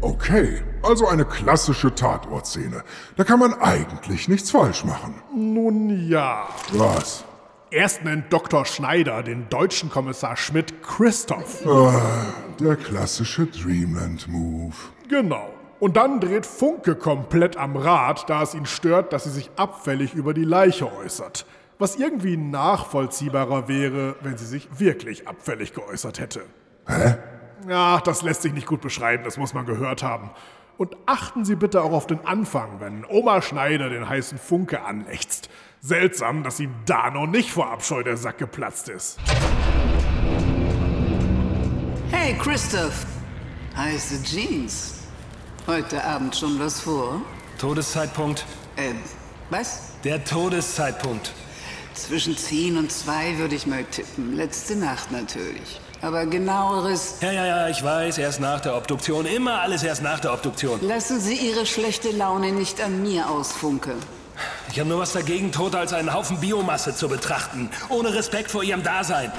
Okay, 0.01 0.63
also 0.85 1.09
eine 1.09 1.25
klassische 1.25 1.93
Tatortszene. 1.93 2.85
Da 3.17 3.25
kann 3.25 3.41
man 3.41 3.55
eigentlich 3.55 4.29
nichts 4.29 4.53
falsch 4.53 4.85
machen. 4.85 5.21
Nun 5.35 6.09
ja. 6.09 6.49
Was? 6.71 7.25
Erst 7.71 8.03
nennt 8.03 8.33
Dr. 8.33 8.65
Schneider 8.65 9.23
den 9.23 9.51
deutschen 9.51 9.91
Kommissar 9.91 10.39
Schmidt 10.39 10.83
Christoph. 10.83 11.67
Ah, 11.67 12.33
der 12.59 12.77
klassische 12.77 13.45
Dreamland-Move. 13.45 14.75
Genau. 15.11 15.51
Und 15.79 15.99
dann 15.99 16.19
dreht 16.19 16.47
Funke 16.47 16.95
komplett 16.95 17.59
am 17.59 17.77
Rad, 17.77 18.31
da 18.31 18.43
es 18.43 18.55
ihn 18.55 18.65
stört, 18.65 19.13
dass 19.13 19.25
sie 19.25 19.31
sich 19.31 19.51
abfällig 19.57 20.15
über 20.15 20.33
die 20.33 20.45
Leiche 20.45 20.91
äußert. 20.91 21.45
Was 21.79 21.97
irgendwie 21.97 22.39
nachvollziehbarer 22.39 23.69
wäre, 23.69 24.17
wenn 24.23 24.39
sie 24.39 24.47
sich 24.47 24.69
wirklich 24.79 25.29
abfällig 25.29 25.75
geäußert 25.75 26.21
hätte. 26.21 26.41
Hä? 26.87 27.17
Ja, 27.69 28.01
das 28.01 28.23
lässt 28.23 28.43
sich 28.43 28.55
nicht 28.55 28.67
gut 28.67 28.81
beschreiben, 28.81 29.25
das 29.25 29.37
muss 29.37 29.53
man 29.53 29.67
gehört 29.67 30.03
haben. 30.03 30.31
Und 30.79 30.97
achten 31.07 31.45
Sie 31.45 31.57
bitte 31.57 31.83
auch 31.83 31.93
auf 31.93 32.07
den 32.07 32.25
Anfang, 32.25 32.81
wenn 32.81 33.05
Oma 33.05 33.43
Schneider 33.43 33.91
den 33.91 34.09
heißen 34.09 34.39
Funke 34.39 34.83
anlächzt. 34.83 35.51
Seltsam, 35.81 36.43
dass 36.43 36.59
ihm 36.61 36.75
da 36.87 37.11
noch 37.11 37.27
nicht 37.27 37.51
vor 37.51 37.71
Abscheu 37.71 38.03
der 38.03 38.17
Sack 38.17 38.39
geplatzt 38.39 38.89
ist. 38.89 39.19
Hey, 42.11 42.35
Christoph. 42.39 43.07
Heiße 43.77 44.23
Jeans. 44.25 44.95
Heute 45.67 46.03
Abend 46.03 46.35
schon 46.35 46.59
was 46.59 46.81
vor? 46.81 47.21
Todeszeitpunkt. 47.59 48.45
Äh, 48.77 48.95
was? 49.51 49.93
Der 50.03 50.25
Todeszeitpunkt. 50.25 51.33
Zwischen 51.95 52.37
10 52.37 52.77
und 52.79 52.91
2 52.91 53.39
würde 53.39 53.55
ich 53.55 53.67
mal 53.67 53.85
tippen. 53.85 54.35
Letzte 54.37 54.77
Nacht 54.77 55.13
natürlich. 55.13 55.81
Aber 56.01 56.27
genaueres. 56.27 57.17
Ja, 57.21 57.33
ja, 57.33 57.47
ja, 57.47 57.69
ich 57.69 57.83
weiß, 57.83 58.19
erst 58.19 58.41
nach 58.41 58.61
der 58.61 58.77
Obduktion. 58.77 59.27
Immer 59.27 59.61
alles 59.61 59.83
erst 59.83 60.03
nach 60.03 60.21
der 60.21 60.33
Obduktion. 60.33 60.81
Lassen 60.87 61.21
Sie 61.21 61.35
Ihre 61.35 61.67
schlechte 61.67 62.11
Laune 62.11 62.53
nicht 62.53 62.81
an 62.81 63.03
mir 63.03 63.29
aus, 63.29 63.53
Funke. 63.53 63.95
Ich 64.71 64.79
habe 64.79 64.89
nur 64.89 64.99
was 64.99 65.13
dagegen, 65.13 65.53
Tote 65.53 65.79
als 65.79 65.93
einen 65.93 66.13
Haufen 66.13 66.41
Biomasse 66.41 66.95
zu 66.95 67.09
betrachten. 67.09 67.71
Ohne 67.89 68.15
Respekt 68.15 68.51
vor 68.51 68.63
ihrem 68.63 68.83
Dasein. 68.83 69.33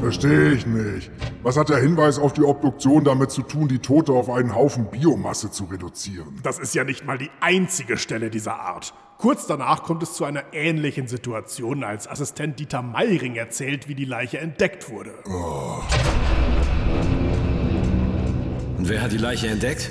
Verstehe 0.00 0.52
ich 0.52 0.66
nicht. 0.66 1.10
Was 1.42 1.58
hat 1.58 1.68
der 1.68 1.76
Hinweis 1.76 2.18
auf 2.18 2.32
die 2.32 2.42
Obduktion 2.42 3.04
damit 3.04 3.30
zu 3.30 3.42
tun, 3.42 3.68
die 3.68 3.80
Tote 3.80 4.12
auf 4.12 4.30
einen 4.30 4.54
Haufen 4.54 4.90
Biomasse 4.90 5.50
zu 5.50 5.64
reduzieren? 5.64 6.40
Das 6.42 6.58
ist 6.58 6.74
ja 6.74 6.84
nicht 6.84 7.04
mal 7.04 7.18
die 7.18 7.30
einzige 7.40 7.98
Stelle 7.98 8.30
dieser 8.30 8.58
Art. 8.60 8.94
Kurz 9.18 9.46
danach 9.46 9.82
kommt 9.82 10.02
es 10.02 10.14
zu 10.14 10.24
einer 10.24 10.54
ähnlichen 10.54 11.06
Situation, 11.06 11.84
als 11.84 12.08
Assistent 12.08 12.58
Dieter 12.58 12.80
Meiring 12.80 13.36
erzählt, 13.36 13.88
wie 13.88 13.94
die 13.94 14.06
Leiche 14.06 14.38
entdeckt 14.38 14.88
wurde. 14.88 15.12
Oh. 15.26 15.82
Und 18.78 18.88
wer 18.88 19.02
hat 19.02 19.12
die 19.12 19.18
Leiche 19.18 19.48
entdeckt? 19.48 19.90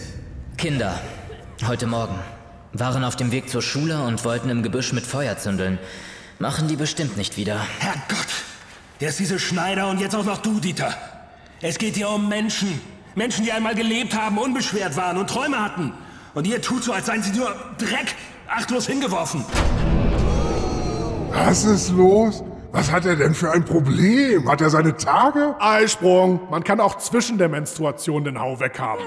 Kinder. 0.57 0.99
Heute 1.67 1.85
Morgen. 1.85 2.15
Waren 2.73 3.03
auf 3.03 3.15
dem 3.15 3.31
Weg 3.31 3.49
zur 3.49 3.61
Schule 3.61 4.03
und 4.03 4.23
wollten 4.23 4.49
im 4.49 4.61
Gebüsch 4.61 4.93
mit 4.93 5.05
Feuer 5.05 5.37
zündeln. 5.37 5.79
Machen 6.37 6.67
die 6.67 6.75
bestimmt 6.75 7.17
nicht 7.17 7.35
wieder. 7.35 7.59
Herrgott! 7.79 8.27
Erst 8.99 9.19
diese 9.19 9.39
Schneider 9.39 9.87
und 9.87 9.99
jetzt 9.99 10.15
auch 10.15 10.25
noch 10.25 10.37
du, 10.37 10.59
Dieter. 10.59 10.93
Es 11.61 11.77
geht 11.77 11.95
hier 11.95 12.09
um 12.09 12.29
Menschen. 12.29 12.79
Menschen, 13.15 13.43
die 13.43 13.51
einmal 13.51 13.73
gelebt 13.73 14.15
haben, 14.15 14.37
unbeschwert 14.37 14.95
waren 14.95 15.17
und 15.17 15.29
Träume 15.29 15.59
hatten. 15.61 15.93
Und 16.33 16.45
ihr 16.45 16.61
tut 16.61 16.83
so, 16.83 16.93
als 16.93 17.07
seien 17.07 17.23
sie 17.23 17.31
nur 17.31 17.49
Dreck, 17.77 18.15
achtlos 18.47 18.85
hingeworfen. 18.85 19.43
Was 21.31 21.63
ist 21.63 21.89
los? 21.89 22.43
Was 22.71 22.91
hat 22.91 23.05
er 23.05 23.15
denn 23.15 23.33
für 23.33 23.51
ein 23.51 23.65
Problem? 23.65 24.49
Hat 24.49 24.61
er 24.61 24.69
seine 24.69 24.95
Tage? 24.95 25.55
Eisprung. 25.59 26.39
Man 26.51 26.63
kann 26.63 26.79
auch 26.79 26.99
zwischen 26.99 27.39
der 27.39 27.49
Menstruation 27.49 28.23
den 28.23 28.39
Hau 28.39 28.59
weghaben. 28.59 29.05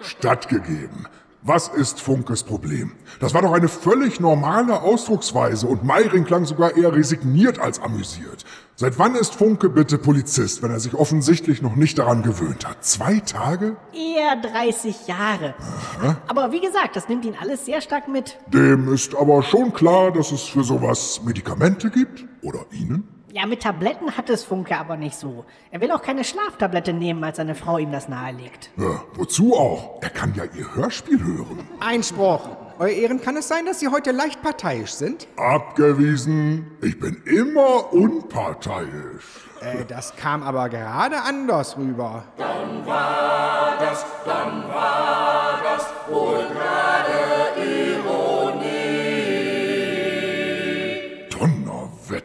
Stattgegeben. 0.00 1.06
Was 1.46 1.68
ist 1.68 2.00
Funkes 2.00 2.42
Problem? 2.42 2.92
Das 3.20 3.34
war 3.34 3.42
doch 3.42 3.52
eine 3.52 3.68
völlig 3.68 4.18
normale 4.18 4.80
Ausdrucksweise 4.80 5.66
und 5.66 5.84
Meiring 5.84 6.24
klang 6.24 6.46
sogar 6.46 6.74
eher 6.74 6.94
resigniert 6.94 7.58
als 7.58 7.82
amüsiert. 7.82 8.46
Seit 8.76 8.98
wann 8.98 9.14
ist 9.14 9.34
Funke 9.34 9.68
bitte 9.68 9.98
Polizist, 9.98 10.62
wenn 10.62 10.70
er 10.70 10.80
sich 10.80 10.94
offensichtlich 10.94 11.60
noch 11.60 11.76
nicht 11.76 11.98
daran 11.98 12.22
gewöhnt 12.22 12.66
hat? 12.66 12.82
Zwei 12.82 13.18
Tage? 13.18 13.76
Eher 13.92 14.36
30 14.36 15.06
Jahre. 15.06 15.54
Aha. 16.00 16.16
Aber 16.28 16.50
wie 16.50 16.62
gesagt, 16.62 16.96
das 16.96 17.10
nimmt 17.10 17.26
ihn 17.26 17.36
alles 17.38 17.66
sehr 17.66 17.82
stark 17.82 18.08
mit. 18.08 18.38
Dem 18.46 18.90
ist 18.90 19.14
aber 19.14 19.42
schon 19.42 19.74
klar, 19.74 20.12
dass 20.12 20.32
es 20.32 20.44
für 20.44 20.64
sowas 20.64 21.20
Medikamente 21.26 21.90
gibt? 21.90 22.24
Oder 22.40 22.60
Ihnen? 22.70 23.13
Ja, 23.36 23.46
mit 23.46 23.64
Tabletten 23.64 24.16
hat 24.16 24.30
es 24.30 24.44
Funke 24.44 24.78
aber 24.78 24.96
nicht 24.96 25.16
so. 25.16 25.44
Er 25.72 25.80
will 25.80 25.90
auch 25.90 26.02
keine 26.02 26.22
Schlaftablette 26.22 26.92
nehmen, 26.92 27.24
als 27.24 27.38
seine 27.38 27.56
Frau 27.56 27.78
ihm 27.78 27.90
das 27.90 28.08
nahelegt. 28.08 28.70
Ja, 28.76 29.02
wozu 29.14 29.54
auch? 29.54 29.98
Er 30.02 30.10
kann 30.10 30.32
ja 30.36 30.44
Ihr 30.56 30.72
Hörspiel 30.76 31.18
hören. 31.20 31.68
Einspruch. 31.80 32.48
Euer 32.78 32.90
Ehren, 32.90 33.20
kann 33.20 33.36
es 33.36 33.48
sein, 33.48 33.66
dass 33.66 33.80
Sie 33.80 33.88
heute 33.88 34.12
leicht 34.12 34.40
parteiisch 34.40 34.92
sind? 34.92 35.26
Abgewiesen. 35.36 36.70
Ich 36.80 37.00
bin 37.00 37.20
immer 37.24 37.92
unparteiisch. 37.92 39.48
Äh, 39.60 39.84
das 39.88 40.14
kam 40.14 40.44
aber 40.44 40.68
gerade 40.68 41.20
anders 41.22 41.76
rüber. 41.76 42.22
Dann 42.36 42.86
war 42.86 43.78
das, 43.80 44.06
dann 44.24 44.68
war 44.68 45.60
das, 45.64 45.92
wohl 46.08 46.46
gerade 46.54 46.93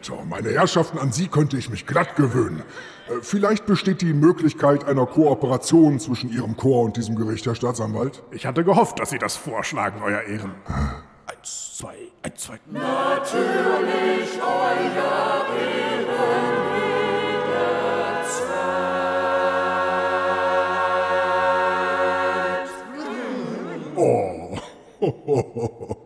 Donnerwetter, 0.00 0.24
meine 0.28 0.50
Herrschaften, 0.50 0.98
an 0.98 1.12
Sie 1.12 1.28
könnte 1.28 1.56
ich 1.56 1.70
mich 1.70 1.86
glatt 1.86 2.16
gewöhnen. 2.16 2.62
Äh, 3.08 3.14
Vielleicht 3.22 3.66
besteht 3.66 4.00
die 4.00 4.12
Möglichkeit 4.12 4.84
einer 4.84 5.06
Kooperation 5.06 5.98
zwischen 5.98 6.30
Ihrem 6.30 6.56
Chor 6.56 6.84
und 6.84 6.96
diesem 6.96 7.16
Gericht, 7.16 7.46
Herr 7.46 7.54
Staatsanwalt? 7.54 8.22
Ich 8.30 8.46
hatte 8.46 8.64
gehofft, 8.64 8.98
dass 9.00 9.10
Sie 9.10 9.18
das 9.18 9.36
vorschlagen, 9.36 10.00
Euer 10.02 10.22
Ehren. 10.22 10.54
Eins, 11.26 11.76
zwei, 11.76 11.96
eins, 12.22 12.42
zwei. 12.42 12.58
Natürlich 12.70 14.40
euer 14.42 15.46
Ehren. 15.54 15.90
Oh, 23.96 24.56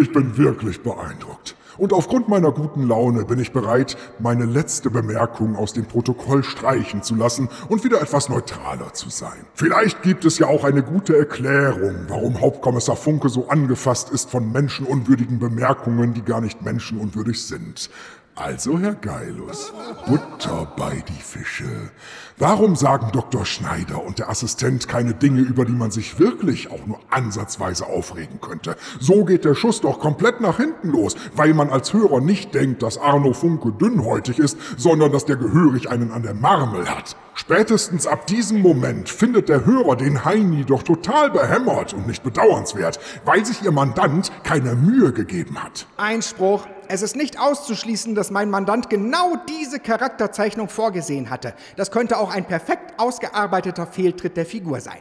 ich 0.00 0.10
bin 0.12 0.36
wirklich 0.38 0.82
beeindruckt. 0.82 1.54
Und 1.80 1.94
aufgrund 1.94 2.28
meiner 2.28 2.52
guten 2.52 2.86
Laune 2.86 3.24
bin 3.24 3.38
ich 3.38 3.52
bereit, 3.52 3.96
meine 4.18 4.44
letzte 4.44 4.90
Bemerkung 4.90 5.56
aus 5.56 5.72
dem 5.72 5.86
Protokoll 5.86 6.44
streichen 6.44 7.02
zu 7.02 7.14
lassen 7.14 7.48
und 7.70 7.84
wieder 7.84 8.02
etwas 8.02 8.28
neutraler 8.28 8.92
zu 8.92 9.08
sein. 9.08 9.46
Vielleicht 9.54 10.02
gibt 10.02 10.26
es 10.26 10.38
ja 10.38 10.46
auch 10.46 10.64
eine 10.64 10.82
gute 10.82 11.16
Erklärung, 11.16 11.94
warum 12.08 12.38
Hauptkommissar 12.38 12.96
Funke 12.96 13.30
so 13.30 13.48
angefasst 13.48 14.10
ist 14.10 14.28
von 14.28 14.52
menschenunwürdigen 14.52 15.38
Bemerkungen, 15.38 16.12
die 16.12 16.20
gar 16.20 16.42
nicht 16.42 16.60
menschenunwürdig 16.60 17.46
sind. 17.46 17.88
Also, 18.36 18.78
Herr 18.78 18.94
Geilus, 18.94 19.72
Butter 20.06 20.72
bei 20.76 21.02
die 21.08 21.22
Fische. 21.22 21.90
Warum 22.38 22.74
sagen 22.74 23.10
Dr. 23.12 23.44
Schneider 23.44 24.02
und 24.02 24.18
der 24.18 24.30
Assistent 24.30 24.88
keine 24.88 25.12
Dinge, 25.12 25.42
über 25.42 25.66
die 25.66 25.72
man 25.72 25.90
sich 25.90 26.18
wirklich 26.18 26.70
auch 26.70 26.86
nur 26.86 27.00
ansatzweise 27.10 27.86
aufregen 27.86 28.40
könnte? 28.40 28.76
So 28.98 29.26
geht 29.26 29.44
der 29.44 29.54
Schuss 29.54 29.82
doch 29.82 29.98
komplett 29.98 30.40
nach 30.40 30.56
hinten 30.56 30.88
los, 30.88 31.16
weil 31.34 31.52
man 31.52 31.68
als 31.68 31.92
Hörer 31.92 32.20
nicht 32.20 32.54
denkt, 32.54 32.82
dass 32.82 32.96
Arno 32.96 33.34
Funke 33.34 33.72
dünnhäutig 33.72 34.38
ist, 34.38 34.56
sondern 34.78 35.12
dass 35.12 35.26
der 35.26 35.36
gehörig 35.36 35.90
einen 35.90 36.10
an 36.10 36.22
der 36.22 36.34
Marmel 36.34 36.88
hat. 36.88 37.16
Spätestens 37.34 38.06
ab 38.06 38.26
diesem 38.26 38.62
Moment 38.62 39.08
findet 39.08 39.48
der 39.48 39.66
Hörer 39.66 39.96
den 39.96 40.24
Heini 40.24 40.64
doch 40.64 40.82
total 40.82 41.30
behämmert 41.30 41.92
und 41.92 42.06
nicht 42.06 42.22
bedauernswert, 42.22 43.00
weil 43.24 43.44
sich 43.44 43.62
ihr 43.62 43.72
Mandant 43.72 44.30
keine 44.44 44.74
Mühe 44.76 45.12
gegeben 45.12 45.62
hat. 45.62 45.86
Einspruch. 45.96 46.66
Es 46.92 47.02
ist 47.02 47.14
nicht 47.14 47.38
auszuschließen, 47.38 48.16
dass 48.16 48.32
mein 48.32 48.50
Mandant 48.50 48.90
genau 48.90 49.36
diese 49.48 49.78
Charakterzeichnung 49.78 50.68
vorgesehen 50.68 51.30
hatte. 51.30 51.54
Das 51.76 51.92
könnte 51.92 52.18
auch 52.18 52.34
ein 52.34 52.44
perfekt 52.44 52.98
ausgearbeiteter 52.98 53.86
Fehltritt 53.86 54.36
der 54.36 54.44
Figur 54.44 54.80
sein. 54.80 54.98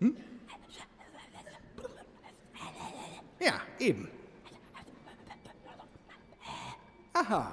Hm? 0.00 0.16
Ja, 3.40 3.52
eben. 3.78 4.08
Aha. 7.12 7.52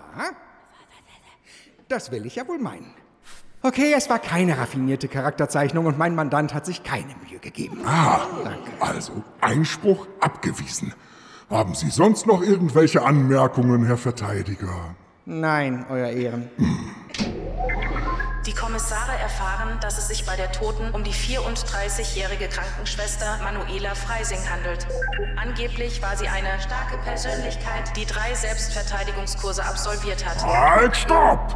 Das 1.90 2.12
will 2.12 2.26
ich 2.26 2.38
ja 2.38 2.48
wohl 2.48 2.60
meinen. 2.60 2.94
Okay, 3.62 3.94
es 3.94 4.10
war 4.10 4.20
keine 4.20 4.58
raffinierte 4.58 5.10
Charakterzeichnung 5.10 5.86
und 5.86 5.98
mein 5.98 6.16
Mandant 6.16 6.54
hat 6.54 6.66
sich 6.66 6.82
keine 6.84 7.14
Mühe 7.28 7.40
gegeben. 7.40 7.82
Ah, 7.86 8.26
also 8.80 9.22
Einspruch 9.42 10.08
abgewiesen. 10.22 10.94
Haben 11.50 11.76
Sie 11.76 11.92
sonst 11.92 12.26
noch 12.26 12.42
irgendwelche 12.42 13.04
Anmerkungen, 13.04 13.86
Herr 13.86 13.98
Verteidiger? 13.98 14.96
Nein, 15.26 15.86
Euer 15.90 16.10
Ehren. 16.10 16.50
Die 18.48 18.54
Kommissare 18.54 19.12
erfahren, 19.20 19.80
dass 19.82 19.98
es 19.98 20.08
sich 20.08 20.26
bei 20.26 20.36
der 20.36 20.52
Toten 20.52 20.92
um 20.94 21.04
die 21.04 21.12
34-jährige 21.12 22.48
Krankenschwester 22.48 23.40
Manuela 23.44 23.94
Freising 23.96 24.40
handelt. 24.50 24.88
Angeblich 25.36 26.02
war 26.02 26.16
sie 26.16 26.28
eine 26.28 26.60
starke 26.60 26.98
Persönlichkeit, 27.04 27.96
die 27.96 28.06
drei 28.06 28.34
Selbstverteidigungskurse 28.34 29.64
absolviert 29.64 30.26
hat. 30.26 30.44
Halt, 30.44 30.96
stopp! 30.96 31.56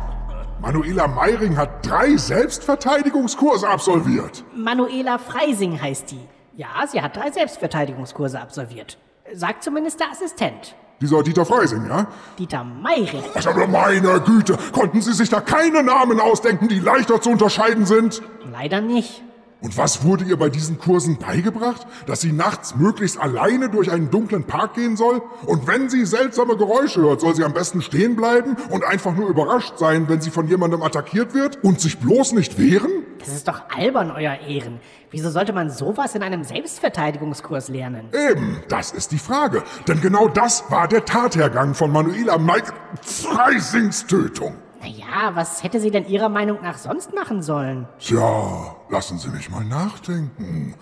Manuela 0.62 1.08
Meiring 1.08 1.58
hat 1.58 1.86
drei 1.88 2.16
Selbstverteidigungskurse 2.16 3.68
absolviert. 3.68 4.44
Manuela 4.56 5.18
Freising 5.18 5.82
heißt 5.82 6.12
die. 6.12 6.28
Ja, 6.58 6.86
sie 6.88 7.02
hat 7.02 7.16
drei 7.16 7.32
Selbstverteidigungskurse 7.32 8.40
absolviert. 8.40 8.98
Sagt 9.34 9.64
zumindest 9.64 10.00
der 10.00 10.12
Assistent. 10.12 10.76
Dieser 11.02 11.24
Dieter 11.24 11.46
Freising, 11.46 11.86
ja? 11.88 12.08
Dieter 12.38 12.64
Meiring. 12.64 13.24
Also, 13.34 13.52
aber 13.52 13.68
meine 13.68 14.20
Güte, 14.22 14.58
konnten 14.74 15.02
Sie 15.02 15.14
sich 15.14 15.30
da 15.30 15.40
keine 15.40 15.82
Namen 15.82 16.20
ausdenken, 16.20 16.68
die 16.68 16.80
leichter 16.80 17.22
zu 17.22 17.30
unterscheiden 17.30 17.86
sind? 17.86 18.22
Leider 18.52 18.82
nicht. 18.82 19.24
Und 19.62 19.78
was 19.78 20.04
wurde 20.04 20.24
ihr 20.24 20.38
bei 20.38 20.50
diesen 20.50 20.80
Kursen 20.80 21.18
beigebracht? 21.18 21.86
Dass 22.06 22.22
sie 22.22 22.32
nachts 22.32 22.76
möglichst 22.78 23.20
alleine 23.20 23.70
durch 23.70 23.92
einen 23.92 24.10
dunklen 24.10 24.46
Park 24.46 24.76
gehen 24.76 24.96
soll? 24.96 25.22
Und 25.46 25.68
wenn 25.68 25.90
sie 25.90 26.06
seltsame 26.06 26.56
Geräusche 26.56 27.02
hört, 27.02 27.20
soll 27.20 27.36
sie 27.36 27.44
am 27.44 27.54
besten 27.54 27.82
stehen 27.82 28.16
bleiben 28.16 28.56
und 28.70 28.86
einfach 28.86 29.14
nur 29.14 29.30
überrascht 29.30 29.78
sein, 29.78 30.08
wenn 30.08 30.22
sie 30.22 30.32
von 30.32 30.48
jemandem 30.48 30.82
attackiert 30.82 31.34
wird 31.34 31.62
und 31.62 31.82
sich 31.82 32.00
bloß 32.00 32.34
nicht 32.34 32.58
wehren? 32.58 33.06
Das 33.20 33.30
ist 33.30 33.48
doch 33.48 33.62
albern, 33.70 34.12
Euer 34.12 34.40
Ehren. 34.48 34.80
Wieso 35.12 35.30
sollte 35.30 35.54
man 35.54 35.70
sowas 35.70 36.16
in 36.16 36.24
einem 36.24 36.44
Selbstverteidigungskurs 36.44 37.70
lernen? 37.70 38.10
Eben, 38.14 38.64
das 38.70 38.92
ist 38.92 39.12
die 39.12 39.18
Frage. 39.20 39.64
Denn 39.88 40.02
genau 40.02 40.28
das 40.28 40.70
war 40.72 40.88
der 40.88 41.06
Tathergang 41.06 41.74
von 41.74 41.92
Manuela 41.92 42.38
Mike 42.38 42.74
Freisings 43.02 44.06
Tötung. 44.08 44.56
Naja, 44.82 45.32
was 45.34 45.62
hätte 45.64 45.80
sie 45.80 45.92
denn 45.92 46.08
Ihrer 46.08 46.30
Meinung 46.30 46.62
nach 46.62 46.78
sonst 46.78 47.14
machen 47.14 47.42
sollen? 47.42 47.88
Tja, 48.00 48.76
lassen 48.90 49.18
Sie 49.20 49.30
mich 49.30 49.50
mal 49.50 49.66
nachdenken. 49.66 50.76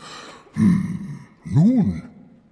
Hm, 0.53 1.19
nun, 1.43 2.03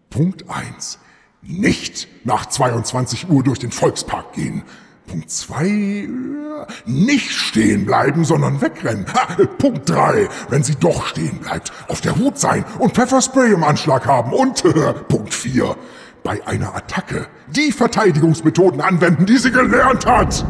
Punkt 0.10 0.50
1. 0.50 1.00
Nicht 1.42 2.08
nach 2.26 2.48
22 2.48 3.30
Uhr 3.30 3.44
durch 3.44 3.60
den 3.60 3.72
Volkspark 3.72 4.34
gehen. 4.34 4.64
Punkt 5.08 5.30
2. 5.30 6.10
Nicht 6.86 7.32
stehen 7.32 7.86
bleiben, 7.86 8.26
sondern 8.26 8.62
wegrennen. 8.62 9.06
Ha, 9.14 9.36
Punkt 9.58 9.90
3. 9.90 10.28
Wenn 10.50 10.64
sie 10.64 10.76
doch 10.76 11.06
stehen 11.06 11.40
bleibt, 11.40 11.72
auf 11.88 12.02
der 12.02 12.16
Hut 12.16 12.40
sein 12.40 12.66
und 12.80 12.94
Pfefferspray 12.94 13.54
im 13.54 13.64
Anschlag 13.64 14.06
haben. 14.06 14.34
Und 14.34 14.66
äh, 14.66 14.94
Punkt 15.08 15.34
4. 15.34 15.76
Bei 16.24 16.46
einer 16.48 16.76
Attacke 16.76 17.28
die 17.48 17.72
Verteidigungsmethoden 17.72 18.82
anwenden, 18.82 19.26
die 19.26 19.38
sie 19.38 19.52
gelernt 19.52 20.06
hat. 20.06 20.44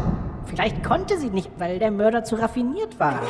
Vielleicht 0.45 0.84
konnte 0.84 1.20
sie 1.20 1.30
nicht, 1.30 1.51
weil 1.58 1.80
der 1.80 1.91
Mörder 1.91 2.24
zu 2.24 2.36
raffiniert 2.36 2.97
war. 2.97 3.22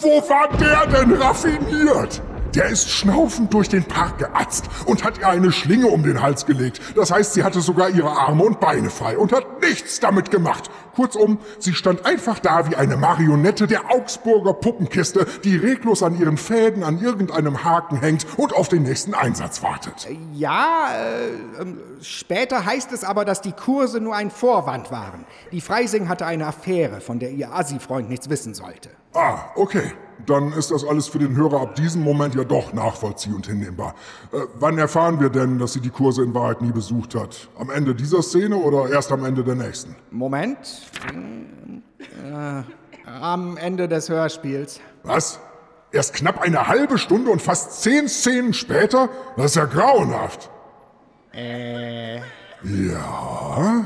Wo 0.00 0.20
war 0.28 0.48
der 0.58 0.86
denn 0.86 1.12
raffiniert? 1.14 2.22
Der 2.54 2.66
ist 2.66 2.90
schnaufend 2.90 3.52
durch 3.52 3.68
den 3.68 3.84
Park 3.84 4.18
geatzt 4.18 4.70
und 4.86 5.04
hat 5.04 5.18
ihr 5.18 5.28
eine 5.28 5.52
Schlinge 5.52 5.88
um 5.88 6.02
den 6.02 6.22
Hals 6.22 6.46
gelegt. 6.46 6.80
Das 6.96 7.10
heißt, 7.10 7.34
sie 7.34 7.44
hatte 7.44 7.60
sogar 7.60 7.90
ihre 7.90 8.10
Arme 8.10 8.42
und 8.44 8.58
Beine 8.58 8.90
frei 8.90 9.18
und 9.18 9.32
hat 9.32 9.60
nichts 9.60 10.00
damit 10.00 10.30
gemacht. 10.30 10.70
Kurzum, 10.94 11.38
sie 11.58 11.74
stand 11.74 12.06
einfach 12.06 12.38
da 12.38 12.68
wie 12.68 12.74
eine 12.74 12.96
Marionette 12.96 13.66
der 13.66 13.90
Augsburger 13.90 14.54
Puppenkiste, 14.54 15.26
die 15.44 15.56
reglos 15.56 16.02
an 16.02 16.18
ihren 16.18 16.36
Fäden 16.36 16.82
an 16.82 17.00
irgendeinem 17.00 17.62
Haken 17.62 18.00
hängt 18.00 18.26
und 18.36 18.52
auf 18.54 18.68
den 18.68 18.82
nächsten 18.82 19.14
Einsatz 19.14 19.62
wartet. 19.62 20.08
Ja, 20.34 20.88
äh, 20.96 21.62
ähm, 21.62 21.78
später 22.00 22.64
heißt 22.64 22.92
es 22.92 23.04
aber, 23.04 23.24
dass 23.24 23.42
die 23.42 23.52
Kurse 23.52 24.00
nur 24.00 24.16
ein 24.16 24.30
Vorwand 24.30 24.90
waren. 24.90 25.24
Die 25.52 25.60
Freising 25.60 26.08
hatte 26.08 26.26
eine 26.26 26.46
Affäre, 26.46 27.00
von 27.00 27.18
der 27.18 27.30
ihr 27.30 27.52
Assi-Freund 27.52 28.08
nichts 28.08 28.28
wissen 28.28 28.54
sollte. 28.54 28.90
Ah, 29.14 29.38
okay. 29.54 29.92
Dann 30.26 30.52
ist 30.52 30.70
das 30.70 30.84
alles 30.84 31.08
für 31.08 31.18
den 31.18 31.36
Hörer 31.36 31.60
ab 31.60 31.74
diesem 31.76 32.02
Moment 32.02 32.34
ja 32.34 32.44
doch 32.44 32.72
nachvollziehbar 32.72 33.36
und 33.36 33.46
hinnehmbar. 33.46 33.94
Äh, 34.32 34.38
wann 34.58 34.78
erfahren 34.78 35.20
wir 35.20 35.30
denn, 35.30 35.58
dass 35.58 35.72
sie 35.72 35.80
die 35.80 35.90
Kurse 35.90 36.22
in 36.22 36.34
Wahrheit 36.34 36.60
nie 36.62 36.72
besucht 36.72 37.14
hat? 37.14 37.48
Am 37.58 37.70
Ende 37.70 37.94
dieser 37.94 38.22
Szene 38.22 38.56
oder 38.56 38.90
erst 38.90 39.12
am 39.12 39.24
Ende 39.24 39.44
der 39.44 39.54
nächsten? 39.54 39.94
Moment. 40.10 40.58
Äh, 42.24 42.62
am 43.08 43.56
Ende 43.56 43.88
des 43.88 44.08
Hörspiels. 44.08 44.80
Was? 45.04 45.40
Erst 45.92 46.14
knapp 46.14 46.40
eine 46.42 46.68
halbe 46.68 46.98
Stunde 46.98 47.30
und 47.30 47.40
fast 47.40 47.80
zehn 47.82 48.08
Szenen 48.08 48.52
später? 48.52 49.08
Das 49.36 49.46
ist 49.46 49.54
ja 49.56 49.64
grauenhaft. 49.64 50.50
Äh, 51.32 52.18
Ja? 52.64 53.84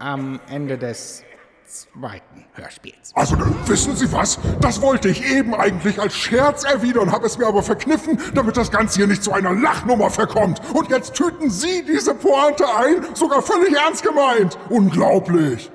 am 0.00 0.38
Ende 0.48 0.76
des 0.78 1.22
zweiten 1.68 2.44
Hörspiels. 2.54 3.12
Also, 3.14 3.36
wissen 3.66 3.94
Sie 3.94 4.10
was? 4.12 4.38
Das 4.60 4.80
wollte 4.80 5.08
ich 5.08 5.24
eben 5.30 5.54
eigentlich 5.54 6.00
als 6.00 6.14
Scherz 6.14 6.64
erwidern, 6.64 7.12
habe 7.12 7.26
es 7.26 7.38
mir 7.38 7.46
aber 7.46 7.62
verkniffen, 7.62 8.18
damit 8.34 8.56
das 8.56 8.70
Ganze 8.70 8.96
hier 8.96 9.06
nicht 9.06 9.22
zu 9.22 9.32
einer 9.32 9.52
Lachnummer 9.52 10.10
verkommt. 10.10 10.60
Und 10.74 10.90
jetzt 10.90 11.14
tüten 11.14 11.50
Sie 11.50 11.84
diese 11.84 12.14
Pointe 12.14 12.64
ein, 12.76 13.14
sogar 13.14 13.42
völlig 13.42 13.74
ernst 13.76 14.02
gemeint. 14.02 14.58
Unglaublich. 14.70 15.70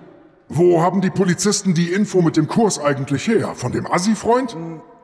Wo 0.49 0.81
haben 0.81 1.01
die 1.01 1.09
Polizisten 1.09 1.73
die 1.73 1.91
Info 1.91 2.21
mit 2.21 2.37
dem 2.37 2.47
Kurs 2.47 2.79
eigentlich 2.79 3.27
her? 3.27 3.53
Von 3.55 3.71
dem 3.71 3.91
Assi-Freund? 3.91 4.55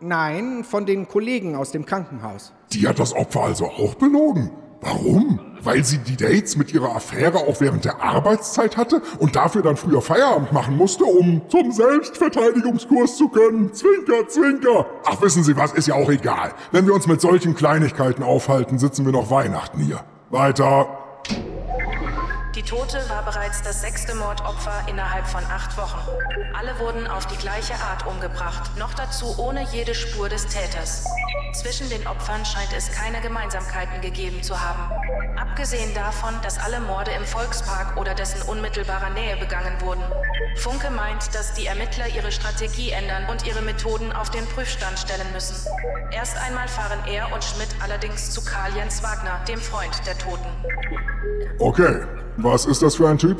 Nein, 0.01 0.63
von 0.63 0.85
den 0.85 1.07
Kollegen 1.07 1.55
aus 1.55 1.71
dem 1.71 1.85
Krankenhaus. 1.85 2.53
Die 2.71 2.87
hat 2.87 2.99
das 2.99 3.13
Opfer 3.13 3.43
also 3.43 3.65
auch 3.65 3.95
belogen. 3.95 4.51
Warum? 4.81 5.39
Weil 5.61 5.83
sie 5.83 5.97
die 5.97 6.15
Dates 6.15 6.55
mit 6.55 6.73
ihrer 6.73 6.95
Affäre 6.95 7.39
auch 7.39 7.59
während 7.59 7.83
der 7.83 8.01
Arbeitszeit 8.01 8.77
hatte 8.77 9.01
und 9.19 9.35
dafür 9.35 9.61
dann 9.61 9.75
früher 9.75 10.01
Feierabend 10.01 10.53
machen 10.53 10.77
musste, 10.77 11.03
um 11.03 11.41
zum 11.49 11.71
Selbstverteidigungskurs 11.71 13.17
zu 13.17 13.27
können. 13.27 13.73
Zwinker, 13.73 14.27
zwinker. 14.29 14.85
Ach, 15.05 15.21
wissen 15.21 15.43
Sie 15.43 15.57
was, 15.57 15.73
ist 15.73 15.87
ja 15.87 15.95
auch 15.95 16.09
egal. 16.09 16.53
Wenn 16.71 16.87
wir 16.87 16.93
uns 16.93 17.07
mit 17.07 17.19
solchen 17.19 17.55
Kleinigkeiten 17.55 18.23
aufhalten, 18.23 18.79
sitzen 18.79 19.05
wir 19.05 19.11
noch 19.11 19.29
Weihnachten 19.29 19.79
hier. 19.79 19.99
Weiter. 20.29 20.87
Die 22.59 22.65
Tote 22.65 23.09
war 23.09 23.23
bereits 23.23 23.61
das 23.61 23.79
sechste 23.79 24.13
Mordopfer 24.15 24.83
innerhalb 24.87 25.25
von 25.25 25.45
acht 25.45 25.77
Wochen. 25.77 25.97
Alle 26.53 26.77
wurden 26.77 27.07
auf 27.07 27.25
die 27.25 27.37
gleiche 27.37 27.75
Art 27.75 28.05
umgebracht, 28.05 28.75
noch 28.77 28.93
dazu 28.93 29.33
ohne 29.37 29.63
jede 29.71 29.95
Spur 29.95 30.27
des 30.27 30.45
Täters. 30.45 31.05
Zwischen 31.53 31.89
den 31.89 32.05
Opfern 32.05 32.43
scheint 32.43 32.73
es 32.75 32.91
keine 32.91 33.21
Gemeinsamkeiten 33.21 34.01
gegeben 34.01 34.43
zu 34.43 34.59
haben. 34.59 34.91
Abgesehen 35.37 35.93
davon, 35.93 36.33
dass 36.43 36.59
alle 36.59 36.81
Morde 36.81 37.11
im 37.11 37.23
Volkspark 37.23 37.95
oder 37.95 38.13
dessen 38.13 38.41
unmittelbarer 38.41 39.11
Nähe 39.11 39.37
begangen 39.37 39.79
wurden. 39.79 40.03
Funke 40.57 40.89
meint, 40.89 41.33
dass 41.33 41.53
die 41.53 41.65
Ermittler 41.65 42.09
ihre 42.09 42.33
Strategie 42.33 42.91
ändern 42.91 43.29
und 43.29 43.47
ihre 43.47 43.61
Methoden 43.61 44.11
auf 44.11 44.31
den 44.31 44.45
Prüfstand 44.47 44.99
stellen 44.99 45.31
müssen. 45.31 45.55
Erst 46.11 46.35
einmal 46.35 46.67
fahren 46.67 46.99
er 47.07 47.31
und 47.31 47.41
Schmidt 47.41 47.69
allerdings 47.79 48.31
zu 48.31 48.43
Karl 48.43 48.75
Jens 48.75 49.01
Wagner, 49.01 49.39
dem 49.47 49.61
Freund 49.61 50.05
der 50.05 50.17
Toten. 50.17 50.49
Okay, 51.59 52.01
was 52.43 52.65
ist 52.65 52.81
das 52.81 52.95
für 52.95 53.07
ein 53.07 53.17
Typ? 53.17 53.37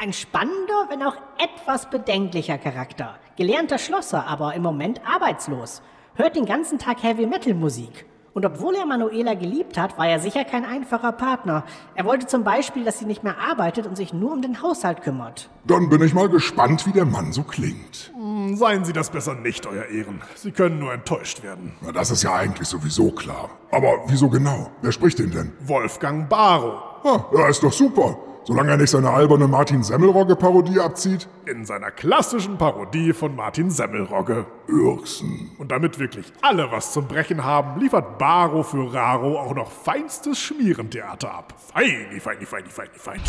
Ein 0.00 0.12
spannender, 0.12 0.86
wenn 0.90 1.02
auch 1.02 1.16
etwas 1.38 1.88
bedenklicher 1.88 2.58
Charakter. 2.58 3.14
Gelernter 3.36 3.78
Schlosser, 3.78 4.26
aber 4.26 4.54
im 4.54 4.62
Moment 4.62 5.00
arbeitslos. 5.06 5.82
Hört 6.14 6.36
den 6.36 6.44
ganzen 6.46 6.78
Tag 6.78 7.02
Heavy 7.02 7.26
Metal 7.26 7.54
Musik. 7.54 8.04
Und 8.34 8.44
obwohl 8.44 8.74
er 8.74 8.84
Manuela 8.84 9.34
geliebt 9.34 9.78
hat, 9.78 9.96
war 9.96 10.08
er 10.08 10.18
sicher 10.18 10.44
kein 10.44 10.64
einfacher 10.64 11.12
Partner. 11.12 11.62
Er 11.94 12.04
wollte 12.04 12.26
zum 12.26 12.42
Beispiel, 12.42 12.84
dass 12.84 12.98
sie 12.98 13.04
nicht 13.04 13.22
mehr 13.22 13.36
arbeitet 13.38 13.86
und 13.86 13.96
sich 13.96 14.12
nur 14.12 14.32
um 14.32 14.42
den 14.42 14.60
Haushalt 14.60 15.02
kümmert. 15.02 15.48
Dann 15.64 15.88
bin 15.88 16.02
ich 16.02 16.14
mal 16.14 16.28
gespannt, 16.28 16.84
wie 16.86 16.92
der 16.92 17.04
Mann 17.06 17.32
so 17.32 17.44
klingt. 17.44 18.12
Hm, 18.14 18.56
Seien 18.56 18.84
Sie 18.84 18.92
das 18.92 19.10
besser 19.10 19.34
nicht, 19.34 19.66
Euer 19.68 19.84
Ehren. 19.86 20.20
Sie 20.34 20.50
können 20.50 20.80
nur 20.80 20.92
enttäuscht 20.92 21.44
werden. 21.44 21.74
Na, 21.80 21.92
das 21.92 22.10
ist 22.10 22.24
ja 22.24 22.34
eigentlich 22.34 22.66
sowieso 22.68 23.12
klar. 23.12 23.50
Aber 23.70 24.02
wieso 24.08 24.28
genau? 24.28 24.70
Wer 24.82 24.90
spricht 24.90 25.20
den 25.20 25.30
denn? 25.30 25.52
Wolfgang 25.60 26.28
Barrow. 26.28 26.82
Ah, 27.04 27.24
ja, 27.32 27.48
ist 27.48 27.62
doch 27.62 27.72
super. 27.72 28.18
Solange 28.46 28.72
er 28.72 28.76
nicht 28.76 28.90
seine 28.90 29.08
alberne 29.08 29.48
Martin 29.48 29.82
Semmelrogge-Parodie 29.82 30.78
abzieht. 30.78 31.28
In 31.46 31.64
seiner 31.64 31.90
klassischen 31.90 32.58
Parodie 32.58 33.14
von 33.14 33.34
Martin 33.34 33.70
Semmelrogge. 33.70 34.44
Irksen. 34.68 35.50
Und 35.56 35.72
damit 35.72 35.98
wirklich 35.98 36.30
alle 36.42 36.70
was 36.70 36.92
zum 36.92 37.08
Brechen 37.08 37.42
haben, 37.42 37.80
liefert 37.80 38.18
Barrow 38.18 38.66
für 38.66 38.92
Raro 38.92 39.40
auch 39.40 39.54
noch 39.54 39.70
feinstes 39.70 40.38
Schmierentheater 40.38 41.32
ab. 41.32 41.54
Feini, 41.72 42.20
feini, 42.20 42.44
feini, 42.44 42.68
feini, 42.68 42.90
feini. 42.98 43.22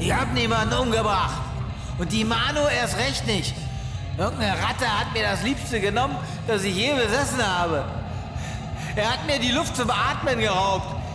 Ich 0.00 0.12
hab 0.12 0.34
niemanden 0.34 0.74
umgebracht. 0.74 1.40
Und 1.98 2.10
die 2.10 2.24
Manu 2.24 2.60
erst 2.76 2.98
recht 2.98 3.24
nicht. 3.28 3.54
Irgendeine 4.18 4.54
Ratte 4.54 4.86
hat 4.86 5.12
mir 5.14 5.22
das 5.22 5.44
Liebste 5.44 5.80
genommen, 5.80 6.16
das 6.48 6.64
ich 6.64 6.74
je 6.74 6.92
besessen 6.92 7.38
habe. 7.40 7.84
Er 8.96 9.12
hat 9.12 9.26
mir 9.26 9.38
die 9.38 9.52
Luft 9.52 9.76
zum 9.76 9.90
Atmen 9.90 10.40
geraubt. 10.40 11.05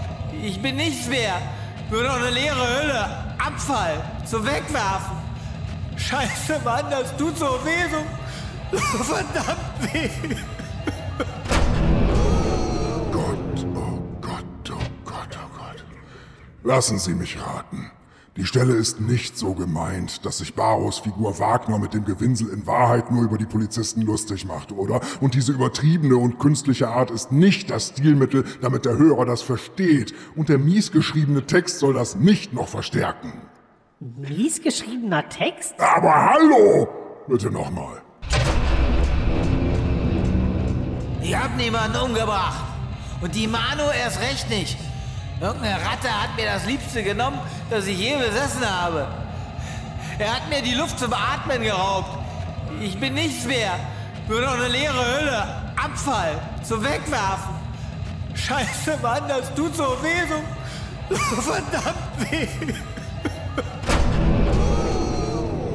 Ich 0.44 0.62
bin 0.62 0.76
nichts 0.76 1.08
mehr. 1.08 1.42
Nur 1.90 2.04
noch 2.04 2.16
eine 2.16 2.30
leere 2.30 2.56
Hülle. 2.56 3.36
Abfall. 3.38 4.02
Zum 4.26 4.46
Wegwerfen. 4.46 5.18
Scheiße, 5.98 6.60
Mann, 6.64 6.86
das 6.90 7.16
tut 7.18 7.38
so 7.38 7.60
weh. 7.64 7.88
So 8.72 8.78
verdammt 9.04 9.94
weh. 9.94 10.10
Gott, 13.12 13.66
oh 13.76 14.00
Gott, 14.22 14.72
oh 14.72 14.86
Gott, 15.06 15.38
oh 15.38 15.58
Gott. 15.58 15.86
Lassen 16.64 16.98
Sie 16.98 17.14
mich 17.14 17.38
raten. 17.38 17.92
Die 18.42 18.48
Stelle 18.48 18.74
ist 18.74 19.00
nicht 19.00 19.38
so 19.38 19.54
gemeint, 19.54 20.26
dass 20.26 20.40
sich 20.40 20.56
Baros 20.56 20.98
Figur 20.98 21.38
Wagner 21.38 21.78
mit 21.78 21.94
dem 21.94 22.06
Gewinsel 22.06 22.50
in 22.50 22.66
Wahrheit 22.66 23.12
nur 23.12 23.22
über 23.22 23.38
die 23.38 23.46
Polizisten 23.46 24.02
lustig 24.02 24.46
macht, 24.46 24.72
oder? 24.72 25.00
Und 25.20 25.36
diese 25.36 25.52
übertriebene 25.52 26.18
und 26.18 26.40
künstliche 26.40 26.88
Art 26.88 27.12
ist 27.12 27.32
nicht 27.32 27.70
das 27.70 27.90
Stilmittel, 27.90 28.44
damit 28.60 28.86
der 28.86 28.98
Hörer 28.98 29.28
das 29.28 29.44
versteht. 29.44 30.16
Und 30.36 30.50
der 30.50 30.58
mies 30.58 30.92
geschriebene 30.92 31.46
Text 31.46 31.78
soll 31.78 31.94
das 31.94 32.16
nicht 32.16 32.52
noch 32.52 32.68
verstärken. 32.68 33.32
Mies 34.00 34.60
geschriebener 34.60 35.30
Text? 35.30 35.76
Aber 35.80 36.12
hallo! 36.12 36.88
Bitte 37.28 37.52
nochmal. 37.52 38.02
Ich 41.22 41.38
hab 41.38 41.56
niemanden 41.58 41.96
umgebracht. 41.96 42.66
Und 43.22 43.36
die 43.36 43.46
Manu 43.46 43.84
erst 43.96 44.20
recht 44.20 44.50
nicht. 44.50 44.80
Irgendeine 45.42 45.84
Ratte 45.84 46.08
hat 46.08 46.36
mir 46.38 46.46
das 46.46 46.68
Liebste 46.68 47.02
genommen, 47.02 47.40
das 47.72 47.88
ich 47.88 47.98
je 47.98 48.16
besessen 48.16 48.62
habe. 48.64 49.08
Er 50.20 50.36
hat 50.36 50.48
mir 50.50 50.62
die 50.62 50.76
Luft 50.76 51.00
zum 51.00 51.12
Atmen 51.14 51.64
geraubt. 51.64 52.20
Ich 52.80 53.00
bin 53.00 53.16
nichts 53.16 53.46
mehr. 53.46 53.72
Nur 54.30 54.42
noch 54.42 54.54
eine 54.54 54.68
leere 54.68 54.94
Hülle. 54.94 55.44
Abfall. 55.76 56.40
Zum 56.62 56.84
Wegwerfen. 56.84 57.56
Scheiße, 58.36 59.00
Mann, 59.02 59.24
das 59.28 59.52
tut 59.56 59.76
so 59.76 59.98
weh. 60.04 60.28
So 61.10 61.42
verdammt 61.42 62.32
weh. 62.32 62.48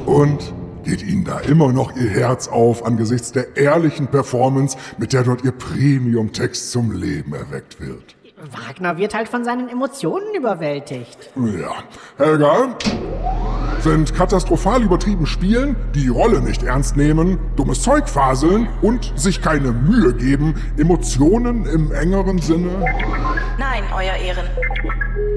Und 0.07 0.55
geht 0.85 1.03
Ihnen 1.03 1.25
da 1.25 1.41
immer 1.41 1.73
noch 1.73 1.97
Ihr 1.97 2.11
Herz 2.11 2.47
auf 2.47 2.87
angesichts 2.87 3.33
der 3.33 3.57
ehrlichen 3.57 4.07
Performance, 4.07 4.79
mit 4.97 5.13
der 5.13 5.25
dort 5.25 5.43
Ihr 5.43 5.51
Premium-Text 5.51 6.71
zum 6.71 6.93
Leben 6.93 7.35
erweckt 7.35 7.81
wird? 7.81 8.16
Wagner 8.37 8.99
wird 8.99 9.15
halt 9.15 9.29
von 9.29 9.45
seinen 9.45 9.71
Emotionen 9.71 10.35
überwältigt. 10.35 11.31
Ja. 11.37 11.73
Helga? 12.19 12.77
Sind 13.81 14.15
katastrophal 14.15 14.83
übertrieben 14.83 15.25
spielen, 15.25 15.75
die 15.95 16.09
Rolle 16.09 16.43
nicht 16.43 16.63
ernst 16.63 16.99
nehmen, 16.99 17.39
dummes 17.57 17.83
Zeug 17.83 18.09
faseln 18.09 18.69
und 18.83 19.13
sich 19.19 19.41
keine 19.41 19.73
Mühe 19.73 20.13
geben, 20.13 20.55
Emotionen 20.77 21.65
im 21.65 21.93
engeren 21.93 22.39
Sinne? 22.39 22.85
Nein, 23.59 23.85
Euer 23.95 24.17
Ehren. 24.17 24.47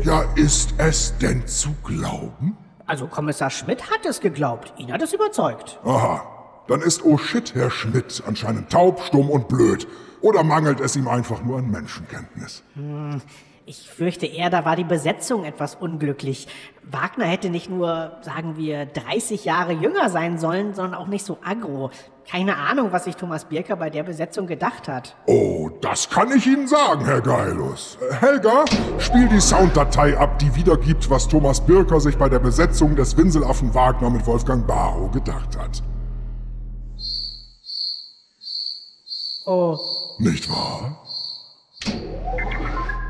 Ja, 0.03 0.23
ist 0.35 0.73
es 0.77 1.17
denn 1.19 1.47
zu 1.47 1.69
glauben? 1.85 2.57
Also 2.85 3.07
Kommissar 3.07 3.49
Schmidt 3.49 3.89
hat 3.91 4.05
es 4.05 4.19
geglaubt. 4.19 4.73
Ihn 4.77 4.91
hat 4.91 5.01
es 5.01 5.13
überzeugt. 5.13 5.79
Aha. 5.85 6.21
Dann 6.67 6.81
ist 6.81 7.05
oh 7.05 7.17
shit, 7.17 7.55
Herr 7.55 7.71
Schmidt 7.71 8.23
anscheinend 8.27 8.69
taub, 8.71 9.01
stumm 9.05 9.29
und 9.29 9.47
blöd. 9.47 9.87
Oder 10.21 10.43
mangelt 10.43 10.79
es 10.79 10.95
ihm 10.95 11.07
einfach 11.07 11.43
nur 11.43 11.59
an 11.59 11.71
Menschenkenntnis? 11.71 12.63
Hm, 12.75 13.21
ich 13.69 13.87
fürchte 13.87 14.25
eher, 14.25 14.49
da 14.49 14.65
war 14.65 14.75
die 14.75 14.83
Besetzung 14.83 15.45
etwas 15.45 15.75
unglücklich. 15.75 16.47
Wagner 16.89 17.25
hätte 17.25 17.51
nicht 17.51 17.69
nur, 17.69 18.13
sagen 18.21 18.57
wir, 18.57 18.87
30 18.87 19.45
Jahre 19.45 19.73
jünger 19.73 20.09
sein 20.09 20.39
sollen, 20.39 20.73
sondern 20.73 20.99
auch 20.99 21.05
nicht 21.05 21.23
so 21.23 21.37
aggro. 21.43 21.91
Keine 22.27 22.57
Ahnung, 22.57 22.91
was 22.91 23.03
sich 23.03 23.15
Thomas 23.15 23.45
Birker 23.45 23.75
bei 23.75 23.91
der 23.91 24.01
Besetzung 24.01 24.47
gedacht 24.47 24.87
hat. 24.87 25.15
Oh, 25.27 25.69
das 25.81 26.09
kann 26.09 26.31
ich 26.35 26.47
Ihnen 26.47 26.67
sagen, 26.67 27.05
Herr 27.05 27.21
Geilus. 27.21 27.99
Helga, 28.19 28.65
spiel 28.97 29.27
die 29.29 29.39
Sounddatei 29.39 30.17
ab, 30.17 30.39
die 30.39 30.55
wiedergibt, 30.55 31.07
was 31.11 31.27
Thomas 31.27 31.61
Birker 31.61 31.99
sich 31.99 32.17
bei 32.17 32.27
der 32.27 32.39
Besetzung 32.39 32.95
des 32.95 33.15
Winselaffen 33.15 33.75
Wagner 33.75 34.09
mit 34.09 34.25
Wolfgang 34.25 34.65
Barrow 34.65 35.11
gedacht 35.11 35.55
hat. 35.57 35.83
Oh. 39.45 39.77
Nicht 40.19 40.49
wahr? 40.49 40.97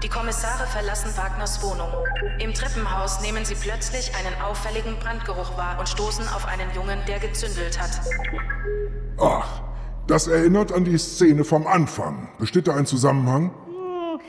Die 0.03 0.09
Kommissare 0.09 0.67
verlassen 0.67 1.17
Wagners 1.17 1.61
Wohnung. 1.63 1.89
Im 2.39 2.53
Treppenhaus 2.53 3.21
nehmen 3.21 3.43
sie 3.45 3.55
plötzlich 3.55 4.11
einen 4.15 4.39
auffälligen 4.41 4.95
Brandgeruch 4.99 5.57
wahr 5.57 5.77
und 5.79 5.89
stoßen 5.89 6.27
auf 6.27 6.45
einen 6.45 6.71
Jungen, 6.75 6.99
der 7.07 7.17
gezündelt 7.19 7.81
hat. 7.81 7.99
Ach, 9.19 9.61
das 10.05 10.27
erinnert 10.27 10.71
an 10.71 10.85
die 10.85 10.99
Szene 10.99 11.43
vom 11.43 11.65
Anfang. 11.65 12.29
Besteht 12.37 12.67
da 12.67 12.75
ein 12.75 12.85
Zusammenhang? 12.85 13.51
Hm, 13.65 14.19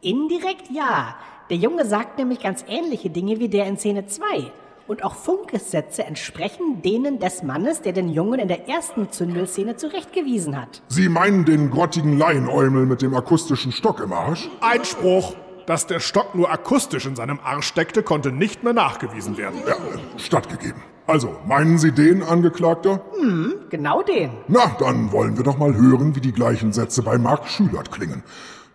indirekt 0.00 0.70
ja. 0.70 1.16
Der 1.50 1.56
Junge 1.56 1.84
sagt 1.84 2.16
nämlich 2.16 2.38
ganz 2.38 2.64
ähnliche 2.68 3.10
Dinge 3.10 3.40
wie 3.40 3.48
der 3.48 3.66
in 3.66 3.76
Szene 3.76 4.06
2. 4.06 4.52
Und 4.90 5.04
auch 5.04 5.14
Funkes 5.14 5.70
Sätze 5.70 6.02
entsprechen 6.02 6.82
denen 6.82 7.20
des 7.20 7.44
Mannes, 7.44 7.80
der 7.80 7.92
den 7.92 8.08
Jungen 8.08 8.40
in 8.40 8.48
der 8.48 8.68
ersten 8.68 9.12
Zündelszene 9.12 9.76
zurechtgewiesen 9.76 10.60
hat. 10.60 10.82
Sie 10.88 11.08
meinen 11.08 11.44
den 11.44 11.70
grottigen 11.70 12.18
Laienäumel 12.18 12.86
mit 12.86 13.00
dem 13.00 13.14
akustischen 13.14 13.70
Stock 13.70 14.00
im 14.00 14.12
Arsch? 14.12 14.50
Einspruch! 14.60 15.36
Dass 15.64 15.86
der 15.86 16.00
Stock 16.00 16.34
nur 16.34 16.50
akustisch 16.50 17.06
in 17.06 17.14
seinem 17.14 17.38
Arsch 17.38 17.68
steckte, 17.68 18.02
konnte 18.02 18.32
nicht 18.32 18.64
mehr 18.64 18.72
nachgewiesen 18.72 19.36
werden. 19.36 19.60
Ja, 19.64 19.76
stattgegeben. 20.16 20.82
Also, 21.06 21.36
meinen 21.46 21.78
Sie 21.78 21.92
den, 21.92 22.24
Angeklagter? 22.24 23.00
Hm, 23.16 23.66
genau 23.70 24.02
den. 24.02 24.32
Na, 24.48 24.74
dann 24.80 25.12
wollen 25.12 25.36
wir 25.36 25.44
doch 25.44 25.56
mal 25.56 25.72
hören, 25.72 26.16
wie 26.16 26.20
die 26.20 26.32
gleichen 26.32 26.72
Sätze 26.72 27.04
bei 27.04 27.16
Mark 27.16 27.46
Schülert 27.46 27.92
klingen. 27.92 28.24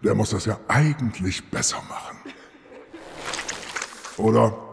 Der 0.02 0.16
muss 0.16 0.30
das 0.30 0.46
ja 0.46 0.58
eigentlich 0.70 1.52
besser 1.52 1.84
machen. 1.90 2.16
Oder? 4.16 4.65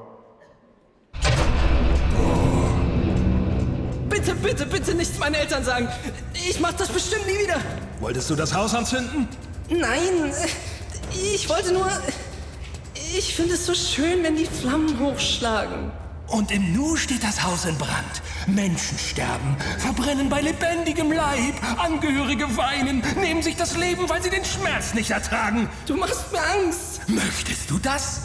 Bitte, 4.43 4.67
bitte, 4.67 4.95
nichts 4.95 5.19
meinen 5.19 5.35
Eltern 5.35 5.65
sagen. 5.65 5.89
Ich 6.35 6.59
mach 6.61 6.73
das 6.73 6.89
bestimmt 6.89 7.27
nie 7.27 7.39
wieder. 7.39 7.61
Wolltest 8.01 8.29
du 8.29 8.35
das 8.35 8.53
Haus 8.53 8.75
anzünden? 8.75 9.29
Nein, 9.71 10.33
ich 11.13 11.49
wollte 11.49 11.73
nur. 11.73 11.89
Ich 13.17 13.35
finde 13.35 13.55
es 13.55 13.67
so 13.67 13.75
schön, 13.75 14.23
wenn 14.23 14.37
die 14.37 14.47
Flammen 14.47 14.99
hochschlagen. 14.99 15.93
Und 16.29 16.51
im 16.51 16.73
Nu 16.73 16.97
steht 16.97 17.23
das 17.23 17.43
Haus 17.43 17.67
in 17.67 17.77
Brand. 17.77 18.23
Menschen 18.47 18.99
sterben, 18.99 19.57
verbrennen 19.79 20.29
bei 20.29 20.41
lebendigem 20.41 21.13
Leib. 21.13 21.55
Angehörige 21.79 22.57
weinen, 22.57 23.03
nehmen 23.21 23.43
sich 23.43 23.57
das 23.57 23.77
Leben, 23.77 24.09
weil 24.09 24.23
sie 24.23 24.31
den 24.31 24.45
Schmerz 24.45 24.95
nicht 24.95 25.11
ertragen. 25.11 25.69
Du 25.87 25.97
machst 25.97 26.33
mir 26.33 26.41
Angst. 26.41 27.03
Möchtest 27.07 27.71
du 27.71 27.79
das? 27.79 28.23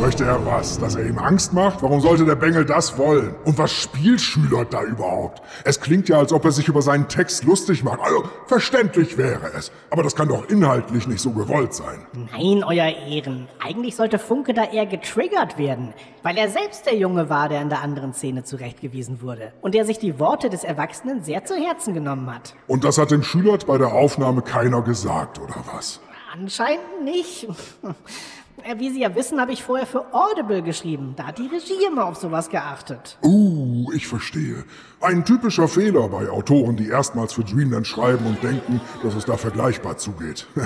Möchte 0.00 0.24
er 0.24 0.46
was? 0.46 0.78
Dass 0.78 0.94
er 0.94 1.04
ihm 1.04 1.18
Angst 1.18 1.52
macht? 1.52 1.82
Warum 1.82 2.00
sollte 2.00 2.24
der 2.24 2.36
Bengel 2.36 2.64
das 2.64 2.96
wollen? 2.98 3.34
Und 3.44 3.58
was 3.58 3.72
spielt 3.72 4.20
Schüler 4.20 4.64
da 4.64 4.84
überhaupt? 4.84 5.42
Es 5.64 5.80
klingt 5.80 6.08
ja, 6.08 6.18
als 6.18 6.32
ob 6.32 6.44
er 6.44 6.52
sich 6.52 6.68
über 6.68 6.82
seinen 6.82 7.08
Text 7.08 7.42
lustig 7.44 7.82
macht. 7.82 7.98
Also, 8.00 8.22
verständlich 8.46 9.18
wäre 9.18 9.50
es. 9.56 9.72
Aber 9.90 10.04
das 10.04 10.14
kann 10.14 10.28
doch 10.28 10.48
inhaltlich 10.48 11.08
nicht 11.08 11.20
so 11.20 11.32
gewollt 11.32 11.74
sein. 11.74 12.06
Nein, 12.12 12.62
euer 12.62 12.86
Ehren. 12.86 13.48
Eigentlich 13.58 13.96
sollte 13.96 14.20
Funke 14.20 14.54
da 14.54 14.64
eher 14.64 14.86
getriggert 14.86 15.58
werden, 15.58 15.92
weil 16.22 16.38
er 16.38 16.48
selbst 16.48 16.86
der 16.86 16.96
Junge 16.96 17.28
war, 17.28 17.48
der 17.48 17.60
in 17.60 17.68
der 17.68 17.82
anderen 17.82 18.14
Szene 18.14 18.44
zurechtgewiesen 18.44 19.20
wurde. 19.20 19.52
Und 19.62 19.74
der 19.74 19.84
sich 19.84 19.98
die 19.98 20.20
Worte 20.20 20.48
des 20.48 20.62
Erwachsenen 20.62 21.24
sehr 21.24 21.44
zu 21.44 21.56
Herzen 21.56 21.92
genommen 21.92 22.32
hat. 22.32 22.54
Und 22.68 22.84
das 22.84 22.98
hat 22.98 23.10
dem 23.10 23.24
Schüler 23.24 23.58
bei 23.66 23.78
der 23.78 23.92
Aufnahme 23.92 24.42
keiner 24.42 24.80
gesagt, 24.80 25.40
oder 25.40 25.56
was? 25.74 26.00
Anscheinend 26.32 27.04
nicht. 27.04 27.48
Äh, 28.64 28.78
Wie 28.78 28.90
Sie 28.90 29.00
ja 29.00 29.14
wissen, 29.14 29.40
habe 29.40 29.52
ich 29.52 29.62
vorher 29.62 29.86
für 29.86 30.12
Audible 30.12 30.62
geschrieben. 30.62 31.14
Da 31.16 31.28
hat 31.28 31.38
die 31.38 31.46
Regie 31.46 31.84
immer 31.86 32.06
auf 32.06 32.16
sowas 32.16 32.48
geachtet. 32.48 33.18
Uh, 33.22 33.90
ich 33.92 34.06
verstehe. 34.06 34.64
Ein 35.00 35.24
typischer 35.24 35.68
Fehler 35.68 36.08
bei 36.08 36.28
Autoren, 36.28 36.76
die 36.76 36.88
erstmals 36.88 37.32
für 37.34 37.44
Dreamland 37.44 37.86
schreiben 37.86 38.26
und 38.26 38.42
denken, 38.42 38.80
dass 39.02 39.14
es 39.14 39.24
da 39.24 39.36
vergleichbar 39.36 39.96
zugeht. 39.96 40.46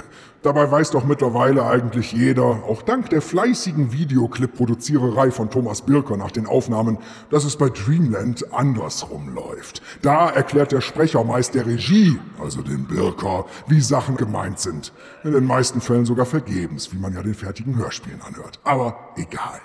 Dabei 0.43 0.69
weiß 0.69 0.91
doch 0.91 1.05
mittlerweile 1.05 1.65
eigentlich 1.67 2.13
jeder, 2.13 2.65
auch 2.67 2.83
dank 2.83 3.11
der 3.11 3.23
fleißigen 3.23 3.93
Videoclip-Produziererei 3.93 5.31
von 5.31 5.51
Thomas 5.51 5.83
Birker 5.83 6.17
nach 6.17 6.33
den 6.33 6.47
Aufnahmen, 6.47 6.99
dass 7.31 7.45
es 7.45 7.57
bei 7.57 7.69
Dreamland 7.69 8.53
andersrum 8.53 9.33
läuft. 9.33 9.83
Da 10.03 10.31
erklärt 10.31 10.73
der 10.73 10.81
Sprecher 10.81 11.23
meist 11.23 11.55
der 11.55 11.67
Regie, 11.67 12.19
also 12.43 12.61
den 12.61 12.89
Birker, 12.89 13.47
wie 13.69 13.81
Sachen 13.81 14.17
gemeint 14.17 14.59
sind. 14.59 14.93
In 15.23 15.33
den 15.33 15.47
meisten 15.47 15.81
Fällen 15.81 16.07
sogar 16.07 16.27
vergebens, 16.27 16.93
wie 16.93 16.99
man 16.99 17.15
ja 17.15 17.23
den 17.23 17.35
fertigen 17.35 17.77
Hörspielen 17.77 18.21
anhört. 18.23 18.59
Aber 18.65 18.97
egal. 19.15 19.61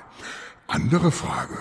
Andere 0.68 1.10
Frage. 1.10 1.56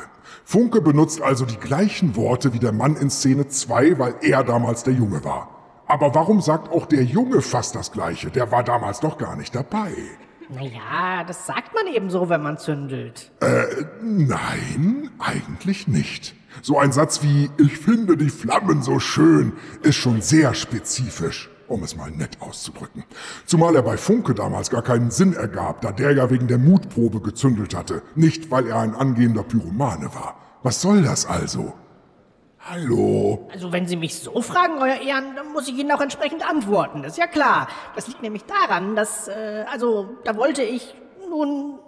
Funke 0.45 0.83
benutzt 0.83 1.23
also 1.23 1.47
die 1.47 1.57
gleichen 1.57 2.17
Worte 2.17 2.53
wie 2.53 2.59
der 2.59 2.73
Mann 2.73 2.97
in 2.97 3.09
Szene 3.09 3.49
2, 3.49 3.99
weil 3.99 4.15
er 4.21 4.45
damals 4.45 4.83
der 4.83 4.93
Junge 4.93 5.25
war. 5.25 5.56
Aber 5.89 6.15
warum 6.15 6.41
sagt 6.41 6.73
auch 6.73 6.87
der 6.87 7.05
Junge 7.05 7.43
fast 7.43 7.75
das 7.77 7.93
Gleiche? 7.93 8.31
Der 8.31 8.51
war 8.51 8.65
damals 8.65 9.01
doch 9.01 9.19
gar 9.19 9.37
nicht 9.37 9.55
dabei. 9.55 9.93
Naja, 10.49 11.25
das 11.27 11.47
sagt 11.47 11.75
man 11.75 11.93
eben 11.93 12.11
so, 12.11 12.29
wenn 12.29 12.43
man 12.43 12.59
zündelt. 12.59 13.33
Äh, 13.41 13.85
nein, 14.03 15.11
eigentlich 15.19 15.89
nicht. 15.89 16.35
So 16.63 16.79
ein 16.79 16.93
Satz 16.93 17.23
wie 17.23 17.51
Ich 17.59 17.79
finde 17.79 18.17
die 18.17 18.31
Flammen 18.31 18.83
so 18.83 18.99
schön 18.99 19.53
ist 19.83 19.97
schon 19.97 20.23
sehr 20.23 20.55
spezifisch, 20.55 21.51
um 21.69 21.83
es 21.83 21.97
mal 21.97 22.11
nett 22.11 22.39
auszudrücken. 22.41 23.05
Zumal 23.45 23.75
er 23.77 23.83
bei 23.83 23.97
Funke 23.97 24.35
damals 24.35 24.71
gar 24.71 24.83
keinen 24.83 25.11
Sinn 25.11 25.35
ergab, 25.35 25.81
da 25.81 25.93
der 25.93 26.13
ja 26.13 26.31
wegen 26.31 26.47
der 26.47 26.59
Mutprobe 26.59 27.21
gezündelt 27.21 27.75
hatte, 27.75 28.03
nicht 28.15 28.51
weil 28.51 28.69
er 28.69 28.81
ein 28.81 28.95
angehender 28.95 29.43
Pyromane 29.43 30.15
war. 30.15 30.37
Was 30.63 30.81
soll 30.81 31.03
das 31.03 31.27
also? 31.27 31.75
Hallo? 32.69 33.49
Also 33.53 33.71
wenn 33.73 33.87
Sie 33.87 33.95
mich 33.95 34.17
so 34.19 34.43
fragen, 34.43 34.79
Euer 34.81 35.01
Ehren, 35.01 35.37
dann 35.37 35.53
muss 35.53 35.69
ich 35.69 35.79
Ihnen 35.79 35.93
auch 35.93 36.01
entsprechend 36.01 36.49
antworten. 36.49 37.03
Das 37.03 37.13
ist 37.13 37.19
ja 37.19 37.29
klar. 37.29 37.69
Das 37.95 38.09
liegt 38.09 38.23
nämlich 38.23 38.45
daran, 38.45 38.97
dass, 38.97 39.29
äh, 39.29 39.65
also 39.71 40.17
da 40.25 40.37
wollte 40.37 40.63
ich 40.63 40.95
nun, 41.31 41.79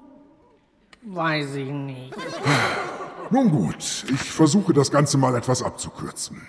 weiß 1.03 1.57
ich 1.57 1.69
nicht. 1.71 2.15
Nun 3.31 3.51
gut, 3.51 4.07
ich 4.11 4.23
versuche 4.23 4.73
das 4.73 4.91
Ganze 4.91 5.19
mal 5.19 5.35
etwas 5.37 5.63
abzukürzen. 5.63 6.47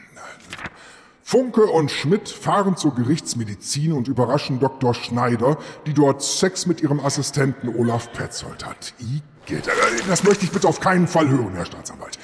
Funke 1.24 1.66
und 1.66 1.92
Schmidt 1.92 2.30
fahren 2.30 2.78
zur 2.78 2.96
Gerichtsmedizin 2.96 3.94
und 3.94 4.08
überraschen 4.08 4.60
Dr. 4.60 4.94
Schneider, 4.94 5.58
die 5.86 5.94
dort 5.94 6.22
Sex 6.22 6.66
mit 6.68 6.82
ihrem 6.82 7.00
Assistenten 7.00 7.68
Olaf 7.76 8.12
Petzold 8.14 8.66
hat. 8.66 8.94
Igitt, 9.00 9.70
Das 10.08 10.24
möchte 10.24 10.46
ich 10.46 10.52
bitte 10.52 10.68
auf 10.68 10.80
keinen 10.80 11.08
Fall 11.08 11.28
hören, 11.28 11.54
Herr 11.54 11.66
Staatsanwalt. 11.66 12.18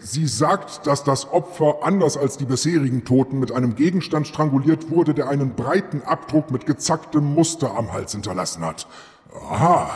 Sie 0.00 0.26
sagt, 0.26 0.86
dass 0.86 1.04
das 1.04 1.32
Opfer 1.32 1.78
anders 1.82 2.16
als 2.16 2.36
die 2.36 2.44
bisherigen 2.44 3.04
Toten 3.04 3.38
mit 3.38 3.52
einem 3.52 3.74
Gegenstand 3.74 4.26
stranguliert 4.26 4.90
wurde, 4.90 5.14
der 5.14 5.28
einen 5.28 5.54
breiten 5.54 6.02
Abdruck 6.02 6.50
mit 6.50 6.66
gezacktem 6.66 7.34
Muster 7.34 7.76
am 7.76 7.92
Hals 7.92 8.12
hinterlassen 8.12 8.64
hat. 8.64 8.86
Aha. 9.50 9.90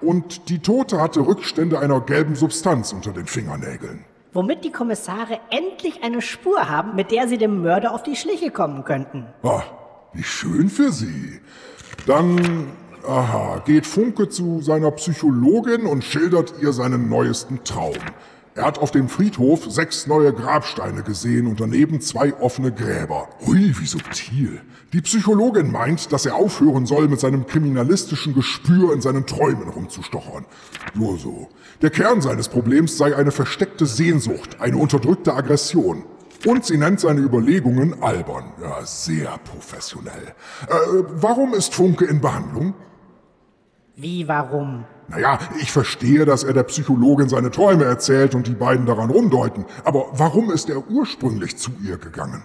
Und 0.00 0.48
die 0.48 0.58
Tote 0.58 1.00
hatte 1.00 1.20
Rückstände 1.20 1.78
einer 1.78 2.00
gelben 2.00 2.34
Substanz 2.34 2.92
unter 2.92 3.12
den 3.12 3.26
Fingernägeln. 3.26 4.04
Womit 4.32 4.64
die 4.64 4.72
Kommissare 4.72 5.40
endlich 5.50 6.02
eine 6.02 6.22
Spur 6.22 6.68
haben, 6.68 6.96
mit 6.96 7.10
der 7.10 7.28
sie 7.28 7.38
dem 7.38 7.62
Mörder 7.62 7.94
auf 7.94 8.02
die 8.02 8.16
Schliche 8.16 8.50
kommen 8.50 8.84
könnten. 8.84 9.26
Ah, 9.42 9.62
wie 10.12 10.22
schön 10.22 10.68
für 10.68 10.90
Sie. 10.90 11.40
Dann, 12.06 12.68
aha, 13.06 13.62
geht 13.64 13.86
Funke 13.86 14.28
zu 14.28 14.60
seiner 14.60 14.90
Psychologin 14.92 15.86
und 15.86 16.02
schildert 16.02 16.54
ihr 16.60 16.72
seinen 16.72 17.08
neuesten 17.08 17.62
Traum. 17.62 17.94
Er 18.54 18.66
hat 18.66 18.78
auf 18.78 18.90
dem 18.90 19.08
Friedhof 19.08 19.64
sechs 19.70 20.06
neue 20.06 20.32
Grabsteine 20.32 21.02
gesehen 21.02 21.46
und 21.46 21.60
daneben 21.60 22.02
zwei 22.02 22.34
offene 22.34 22.70
Gräber. 22.70 23.30
Hui, 23.46 23.74
wie 23.78 23.86
subtil. 23.86 24.60
Die 24.92 25.00
Psychologin 25.00 25.72
meint, 25.72 26.12
dass 26.12 26.26
er 26.26 26.34
aufhören 26.34 26.84
soll, 26.84 27.08
mit 27.08 27.18
seinem 27.18 27.46
kriminalistischen 27.46 28.34
Gespür 28.34 28.92
in 28.92 29.00
seinen 29.00 29.24
Träumen 29.24 29.70
rumzustochern. 29.70 30.44
Nur 30.92 31.18
so. 31.18 31.48
Der 31.80 31.88
Kern 31.88 32.20
seines 32.20 32.48
Problems 32.48 32.98
sei 32.98 33.16
eine 33.16 33.30
versteckte 33.30 33.86
Sehnsucht, 33.86 34.60
eine 34.60 34.76
unterdrückte 34.76 35.32
Aggression. 35.32 36.04
Und 36.44 36.66
sie 36.66 36.76
nennt 36.76 37.00
seine 37.00 37.20
Überlegungen 37.20 38.02
albern. 38.02 38.52
Ja, 38.60 38.84
sehr 38.84 39.38
professionell. 39.50 40.34
Äh, 40.68 40.74
warum 41.12 41.54
ist 41.54 41.72
Funke 41.74 42.04
in 42.04 42.20
Behandlung? 42.20 42.74
Wie, 43.96 44.28
warum? 44.28 44.84
Naja, 45.08 45.38
ich 45.60 45.72
verstehe, 45.72 46.24
dass 46.24 46.44
er 46.44 46.52
der 46.52 46.62
Psychologin 46.64 47.28
seine 47.28 47.50
Träume 47.50 47.84
erzählt 47.84 48.34
und 48.34 48.46
die 48.46 48.54
beiden 48.54 48.86
daran 48.86 49.10
rumdeuten. 49.10 49.66
Aber 49.84 50.06
warum 50.12 50.50
ist 50.50 50.70
er 50.70 50.88
ursprünglich 50.88 51.56
zu 51.58 51.70
ihr 51.82 51.98
gegangen? 51.98 52.44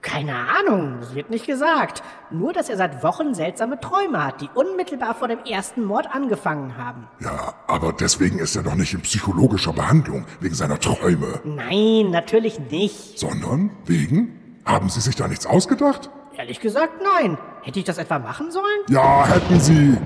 Keine 0.00 0.34
Ahnung, 0.34 0.96
das 1.00 1.14
wird 1.14 1.30
nicht 1.30 1.46
gesagt. 1.46 2.02
Nur, 2.30 2.52
dass 2.52 2.68
er 2.68 2.76
seit 2.76 3.02
Wochen 3.02 3.34
seltsame 3.34 3.78
Träume 3.80 4.24
hat, 4.24 4.40
die 4.40 4.48
unmittelbar 4.54 5.14
vor 5.14 5.28
dem 5.28 5.40
ersten 5.40 5.84
Mord 5.84 6.08
angefangen 6.10 6.76
haben. 6.76 7.08
Ja, 7.20 7.54
aber 7.66 7.92
deswegen 7.92 8.38
ist 8.38 8.56
er 8.56 8.62
doch 8.62 8.74
nicht 8.74 8.94
in 8.94 9.02
psychologischer 9.02 9.72
Behandlung, 9.72 10.24
wegen 10.40 10.54
seiner 10.54 10.80
Träume. 10.80 11.40
Nein, 11.44 12.10
natürlich 12.10 12.58
nicht. 12.70 13.18
Sondern 13.18 13.70
wegen? 13.84 14.60
Haben 14.64 14.88
Sie 14.88 15.00
sich 15.00 15.16
da 15.16 15.28
nichts 15.28 15.46
ausgedacht? 15.46 16.10
Ehrlich 16.36 16.60
gesagt, 16.60 17.02
nein. 17.02 17.36
Hätte 17.62 17.80
ich 17.80 17.84
das 17.84 17.98
etwa 17.98 18.18
machen 18.18 18.50
sollen? 18.50 18.64
Ja, 18.88 19.26
hätten 19.26 19.60
Sie. 19.60 19.98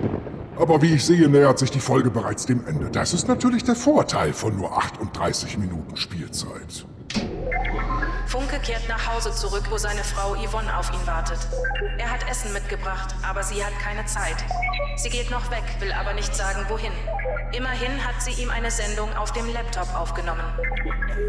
Aber 0.62 0.80
wie 0.80 0.94
ich 0.94 1.04
sehe, 1.04 1.28
nähert 1.28 1.58
sich 1.58 1.72
die 1.72 1.80
Folge 1.80 2.08
bereits 2.08 2.46
dem 2.46 2.64
Ende. 2.68 2.88
Das 2.88 3.12
ist 3.14 3.26
natürlich 3.26 3.64
der 3.64 3.74
Vorteil 3.74 4.32
von 4.32 4.56
nur 4.56 4.78
38 4.78 5.58
Minuten 5.58 5.96
Spielzeit. 5.96 6.86
Funke 8.28 8.60
kehrt 8.60 8.88
nach 8.88 9.12
Hause 9.12 9.32
zurück, 9.32 9.64
wo 9.70 9.76
seine 9.76 10.04
Frau 10.04 10.36
Yvonne 10.36 10.78
auf 10.78 10.88
ihn 10.94 11.04
wartet. 11.04 11.40
Er 11.98 12.08
hat 12.08 12.30
Essen 12.30 12.52
mitgebracht, 12.52 13.12
aber 13.28 13.42
sie 13.42 13.64
hat 13.64 13.76
keine 13.82 14.06
Zeit. 14.06 14.36
Sie 14.94 15.08
geht 15.08 15.32
noch 15.32 15.50
weg, 15.50 15.64
will 15.80 15.90
aber 15.90 16.14
nicht 16.14 16.32
sagen, 16.32 16.64
wohin. 16.68 16.92
Immerhin 17.52 18.06
hat 18.06 18.22
sie 18.22 18.40
ihm 18.40 18.50
eine 18.50 18.70
Sendung 18.70 19.12
auf 19.14 19.32
dem 19.32 19.52
Laptop 19.52 19.92
aufgenommen. 19.96 20.44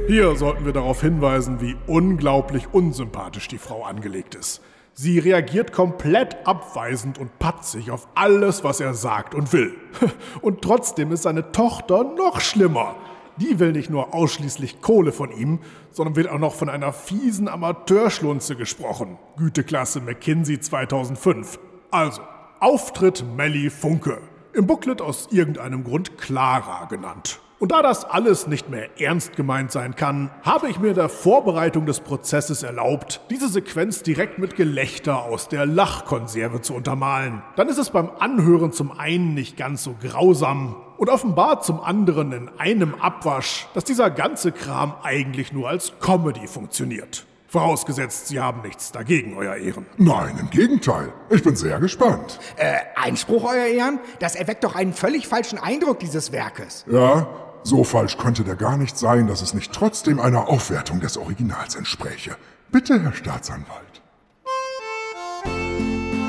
Hier 0.05 0.35
sollten 0.35 0.63
wir 0.63 0.73
darauf 0.73 1.01
hinweisen, 1.01 1.59
wie 1.59 1.75
unglaublich 1.87 2.71
unsympathisch 2.71 3.47
die 3.47 3.57
Frau 3.57 3.83
angelegt 3.83 4.35
ist. 4.35 4.61
Sie 4.95 5.17
reagiert 5.17 5.73
komplett 5.73 6.45
abweisend 6.45 7.17
und 7.17 7.39
patzig 7.39 7.89
auf 7.89 8.07
alles, 8.13 8.63
was 8.63 8.79
er 8.79 8.93
sagt 8.93 9.33
und 9.33 9.51
will. 9.51 9.73
Und 10.41 10.61
trotzdem 10.61 11.11
ist 11.11 11.23
seine 11.23 11.51
Tochter 11.51 12.03
noch 12.03 12.41
schlimmer. 12.41 12.95
Die 13.37 13.57
will 13.59 13.71
nicht 13.71 13.89
nur 13.89 14.13
ausschließlich 14.13 14.81
Kohle 14.81 15.11
von 15.11 15.31
ihm, 15.31 15.59
sondern 15.89 16.15
wird 16.15 16.29
auch 16.29 16.37
noch 16.37 16.53
von 16.53 16.69
einer 16.69 16.93
fiesen 16.93 17.47
Amateurschlunze 17.47 18.55
gesprochen. 18.55 19.17
Güteklasse 19.37 20.01
McKinsey 20.01 20.59
2005. 20.59 21.59
Also, 21.89 22.21
Auftritt 22.59 23.25
Melly 23.35 23.71
Funke. 23.71 24.19
Im 24.53 24.67
Booklet 24.67 25.01
aus 25.01 25.29
irgendeinem 25.31 25.83
Grund 25.83 26.19
Clara 26.19 26.85
genannt. 26.85 27.41
Und 27.63 27.71
da 27.71 27.81
das 27.81 28.03
alles 28.03 28.45
nicht 28.45 28.67
mehr 28.67 28.99
ernst 28.99 29.37
gemeint 29.37 29.71
sein 29.71 29.95
kann, 29.95 30.29
habe 30.41 30.67
ich 30.67 30.81
mir 30.81 30.93
der 30.93 31.07
Vorbereitung 31.07 31.85
des 31.85 32.01
Prozesses 32.01 32.61
erlaubt, 32.61 33.21
diese 33.29 33.47
Sequenz 33.47 34.03
direkt 34.03 34.37
mit 34.37 34.57
Gelächter 34.57 35.23
aus 35.23 35.47
der 35.47 35.65
Lachkonserve 35.65 36.59
zu 36.59 36.73
untermalen. 36.73 37.41
Dann 37.55 37.69
ist 37.69 37.77
es 37.77 37.91
beim 37.91 38.09
Anhören 38.19 38.73
zum 38.73 38.91
einen 38.91 39.33
nicht 39.33 39.55
ganz 39.55 39.81
so 39.81 39.95
grausam 39.97 40.75
und 40.97 41.09
offenbart 41.09 41.63
zum 41.63 41.79
anderen 41.79 42.33
in 42.33 42.49
einem 42.57 42.95
Abwasch, 42.95 43.69
dass 43.73 43.85
dieser 43.85 44.11
ganze 44.11 44.51
Kram 44.51 44.95
eigentlich 45.01 45.53
nur 45.53 45.69
als 45.69 45.93
Comedy 46.01 46.47
funktioniert. 46.47 47.25
Vorausgesetzt, 47.47 48.27
Sie 48.27 48.41
haben 48.41 48.61
nichts 48.61 48.91
dagegen, 48.91 49.37
Euer 49.37 49.55
Ehren. 49.55 49.85
Nein, 49.95 50.37
im 50.37 50.49
Gegenteil. 50.49 51.13
Ich 51.29 51.43
bin 51.43 51.55
sehr 51.55 51.79
gespannt. 51.79 52.39
Äh, 52.57 52.79
Einspruch, 52.95 53.45
Euer 53.45 53.67
Ehren? 53.67 53.99
Das 54.19 54.35
erweckt 54.35 54.65
doch 54.65 54.75
einen 54.75 54.91
völlig 54.91 55.29
falschen 55.29 55.59
Eindruck 55.59 55.99
dieses 55.99 56.33
Werkes. 56.33 56.83
Ja, 56.91 57.27
so 57.63 57.83
falsch 57.83 58.17
könnte 58.17 58.43
der 58.43 58.55
gar 58.55 58.77
nicht 58.77 58.97
sein, 58.97 59.27
dass 59.27 59.41
es 59.41 59.53
nicht 59.53 59.71
trotzdem 59.71 60.19
einer 60.19 60.47
Aufwertung 60.47 60.99
des 60.99 61.17
Originals 61.17 61.75
entspräche. 61.75 62.35
Bitte, 62.71 63.01
Herr 63.01 63.13
Staatsanwalt. 63.13 64.01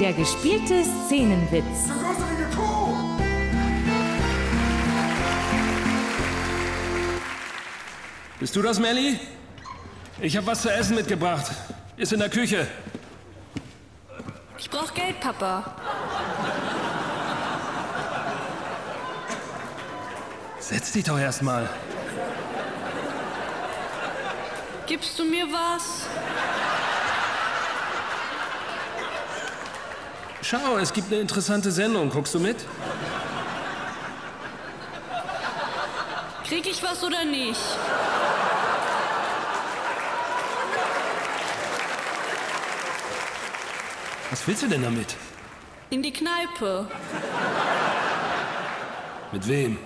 Der 0.00 0.12
gespielte 0.12 0.82
Szenenwitz. 1.06 1.90
Bist 8.40 8.56
du 8.56 8.62
das, 8.62 8.78
Melly? 8.78 9.18
Ich 10.20 10.36
habe 10.36 10.46
was 10.46 10.62
zu 10.62 10.70
essen 10.70 10.96
mitgebracht. 10.96 11.50
Ist 11.96 12.12
in 12.12 12.18
der 12.18 12.28
Küche. 12.28 12.66
Ich 14.58 14.68
brauch 14.68 14.92
Geld, 14.94 15.20
Papa. 15.20 15.76
Setz 20.66 20.92
dich 20.92 21.04
doch 21.04 21.18
erst 21.18 21.42
mal. 21.42 21.68
Gibst 24.86 25.18
du 25.18 25.24
mir 25.26 25.44
was? 25.52 26.06
Schau, 30.40 30.78
es 30.78 30.90
gibt 30.90 31.12
eine 31.12 31.20
interessante 31.20 31.70
Sendung. 31.70 32.08
Guckst 32.08 32.34
du 32.34 32.40
mit? 32.40 32.56
Krieg 36.48 36.66
ich 36.66 36.82
was 36.82 37.04
oder 37.04 37.26
nicht? 37.26 37.60
Was 44.30 44.46
willst 44.46 44.62
du 44.62 44.68
denn 44.68 44.82
damit? 44.82 45.14
In 45.90 46.02
die 46.02 46.12
Kneipe. 46.14 46.88
Mit 49.30 49.46
wem? 49.46 49.76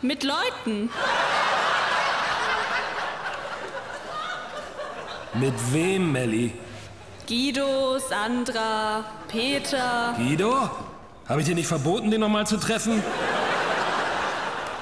Mit 0.00 0.22
Leuten. 0.22 0.90
Mit 5.34 5.54
wem, 5.72 6.12
Melly? 6.12 6.52
Guido, 7.26 7.98
Sandra, 7.98 9.04
Peter. 9.26 10.14
Guido? 10.16 10.70
Habe 11.28 11.40
ich 11.40 11.46
dir 11.46 11.54
nicht 11.54 11.66
verboten, 11.66 12.10
den 12.10 12.20
nochmal 12.20 12.46
zu 12.46 12.58
treffen? 12.58 13.02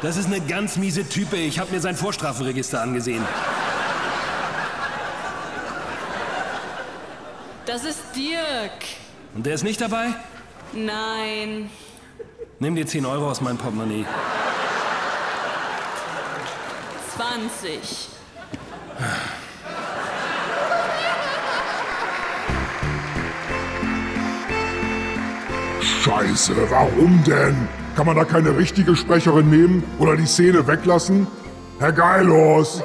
Das 0.03 0.19
ist 0.19 0.27
eine 0.27 0.41
ganz 0.41 0.77
miese 0.77 1.09
Type. 1.09 1.37
Ich 1.37 1.59
habe 1.59 1.73
mir 1.73 1.81
sein 1.81 1.97
Vorstrafenregister 1.97 2.81
angesehen. 2.83 3.25
Das 7.65 7.85
ist 7.85 8.01
Dirk. 8.15 8.85
Und 9.35 9.47
der 9.47 9.55
ist 9.55 9.65
nicht 9.65 9.81
dabei? 9.81 10.09
Nein. 10.73 11.71
Nimm 12.59 12.77
dir 12.77 12.87
10 12.87 13.05
Euro 13.07 13.31
aus 13.31 13.41
meinem 13.41 13.59
Portemonnaie. 13.59 14.05
20. 17.17 18.09
Scheiße, 25.81 26.53
warum 26.71 27.25
denn? 27.25 27.69
Kann 27.97 28.05
man 28.05 28.17
da 28.17 28.25
keine 28.25 28.57
richtige 28.59 28.95
Sprecherin 28.95 29.49
nehmen 29.49 29.83
oder 29.99 30.17
die 30.17 30.27
Szene 30.27 30.67
weglassen? 30.67 31.27
Herr 31.79 31.93
Geilos! 31.93 32.83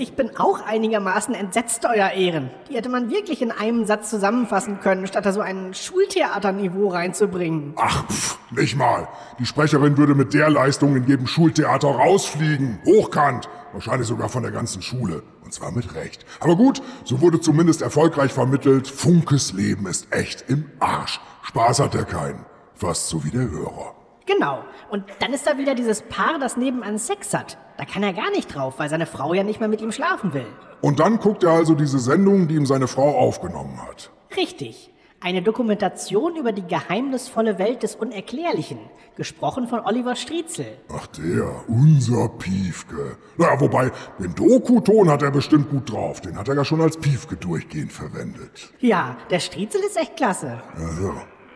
Ich 0.00 0.12
bin 0.12 0.36
auch 0.36 0.64
einigermaßen 0.64 1.34
entsetzt, 1.34 1.84
Euer 1.84 2.12
Ehren. 2.12 2.50
Die 2.70 2.76
hätte 2.76 2.88
man 2.88 3.10
wirklich 3.10 3.42
in 3.42 3.50
einem 3.50 3.84
Satz 3.84 4.10
zusammenfassen 4.10 4.78
können, 4.78 5.08
statt 5.08 5.26
da 5.26 5.32
so 5.32 5.40
ein 5.40 5.74
Schultheaterniveau 5.74 6.86
reinzubringen. 6.86 7.72
Ach, 7.74 8.06
pff, 8.06 8.38
nicht 8.52 8.76
mal. 8.76 9.08
Die 9.40 9.46
Sprecherin 9.46 9.98
würde 9.98 10.14
mit 10.14 10.34
der 10.34 10.50
Leistung 10.50 10.94
in 10.94 11.04
jedem 11.08 11.26
Schultheater 11.26 11.88
rausfliegen. 11.88 12.78
Hochkant. 12.86 13.48
Wahrscheinlich 13.72 14.06
sogar 14.06 14.28
von 14.28 14.44
der 14.44 14.52
ganzen 14.52 14.82
Schule. 14.82 15.24
Und 15.42 15.52
zwar 15.52 15.72
mit 15.72 15.92
Recht. 15.96 16.24
Aber 16.38 16.54
gut, 16.54 16.80
so 17.02 17.20
wurde 17.20 17.40
zumindest 17.40 17.82
erfolgreich 17.82 18.32
vermittelt, 18.32 18.86
Funkes 18.86 19.52
Leben 19.52 19.86
ist 19.86 20.12
echt 20.12 20.44
im 20.48 20.70
Arsch. 20.78 21.20
Spaß 21.42 21.80
hat 21.80 21.96
er 21.96 22.04
keinen. 22.04 22.46
Fast 22.74 23.08
so 23.08 23.24
wie 23.24 23.30
der 23.30 23.50
Hörer. 23.50 23.97
Genau. 24.28 24.62
Und 24.90 25.04
dann 25.20 25.32
ist 25.32 25.46
da 25.46 25.56
wieder 25.56 25.74
dieses 25.74 26.02
Paar, 26.02 26.38
das 26.38 26.58
nebenan 26.58 26.98
Sex 26.98 27.32
hat. 27.32 27.56
Da 27.78 27.86
kann 27.86 28.02
er 28.02 28.12
gar 28.12 28.30
nicht 28.30 28.54
drauf, 28.54 28.74
weil 28.76 28.90
seine 28.90 29.06
Frau 29.06 29.32
ja 29.32 29.42
nicht 29.42 29.58
mehr 29.58 29.70
mit 29.70 29.80
ihm 29.80 29.90
schlafen 29.90 30.34
will. 30.34 30.46
Und 30.82 31.00
dann 31.00 31.18
guckt 31.18 31.44
er 31.44 31.52
also 31.52 31.74
diese 31.74 31.98
Sendung, 31.98 32.46
die 32.46 32.56
ihm 32.56 32.66
seine 32.66 32.88
Frau 32.88 33.16
aufgenommen 33.16 33.80
hat. 33.88 34.10
Richtig. 34.36 34.92
Eine 35.20 35.42
Dokumentation 35.42 36.36
über 36.36 36.52
die 36.52 36.66
geheimnisvolle 36.66 37.58
Welt 37.58 37.82
des 37.82 37.96
Unerklärlichen. 37.96 38.78
Gesprochen 39.16 39.66
von 39.66 39.80
Oliver 39.80 40.14
Striezel. 40.14 40.66
Ach 40.94 41.06
der, 41.08 41.50
unser 41.66 42.28
Piefke. 42.28 43.16
Naja, 43.36 43.58
wobei, 43.60 43.90
den 44.20 44.34
Doku-Ton 44.34 45.10
hat 45.10 45.22
er 45.22 45.30
bestimmt 45.30 45.70
gut 45.70 45.90
drauf. 45.90 46.20
Den 46.20 46.36
hat 46.36 46.48
er 46.48 46.54
ja 46.54 46.64
schon 46.64 46.82
als 46.82 46.98
Piefke 46.98 47.36
durchgehend 47.36 47.92
verwendet. 47.92 48.72
Ja, 48.78 49.16
der 49.30 49.40
Striezel 49.40 49.80
ist 49.80 49.96
echt 49.96 50.16
klasse. 50.16 50.62
Also. 50.76 51.14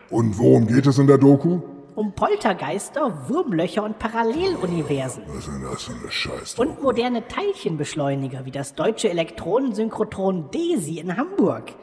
Und 0.09 0.37
worum 0.37 0.67
geht 0.67 0.85
es 0.85 0.99
in 0.99 1.07
der 1.07 1.17
Doku? 1.17 1.61
Um 1.95 2.13
Poltergeister, 2.13 3.29
Wurmlöcher 3.29 3.83
und 3.83 3.99
Paralleluniversen. 3.99 5.23
Was 5.27 5.35
ist 5.37 5.47
denn 5.47 5.61
das 5.61 5.83
für 5.83 5.93
eine 5.93 6.11
Scheiße? 6.11 6.61
Und 6.61 6.81
moderne 6.81 7.27
Teilchenbeschleuniger 7.27 8.45
wie 8.45 8.51
das 8.51 8.73
deutsche 8.73 9.09
Elektronensynchrotron 9.09 10.49
DESI 10.49 10.99
in 10.99 11.17
Hamburg. 11.17 11.73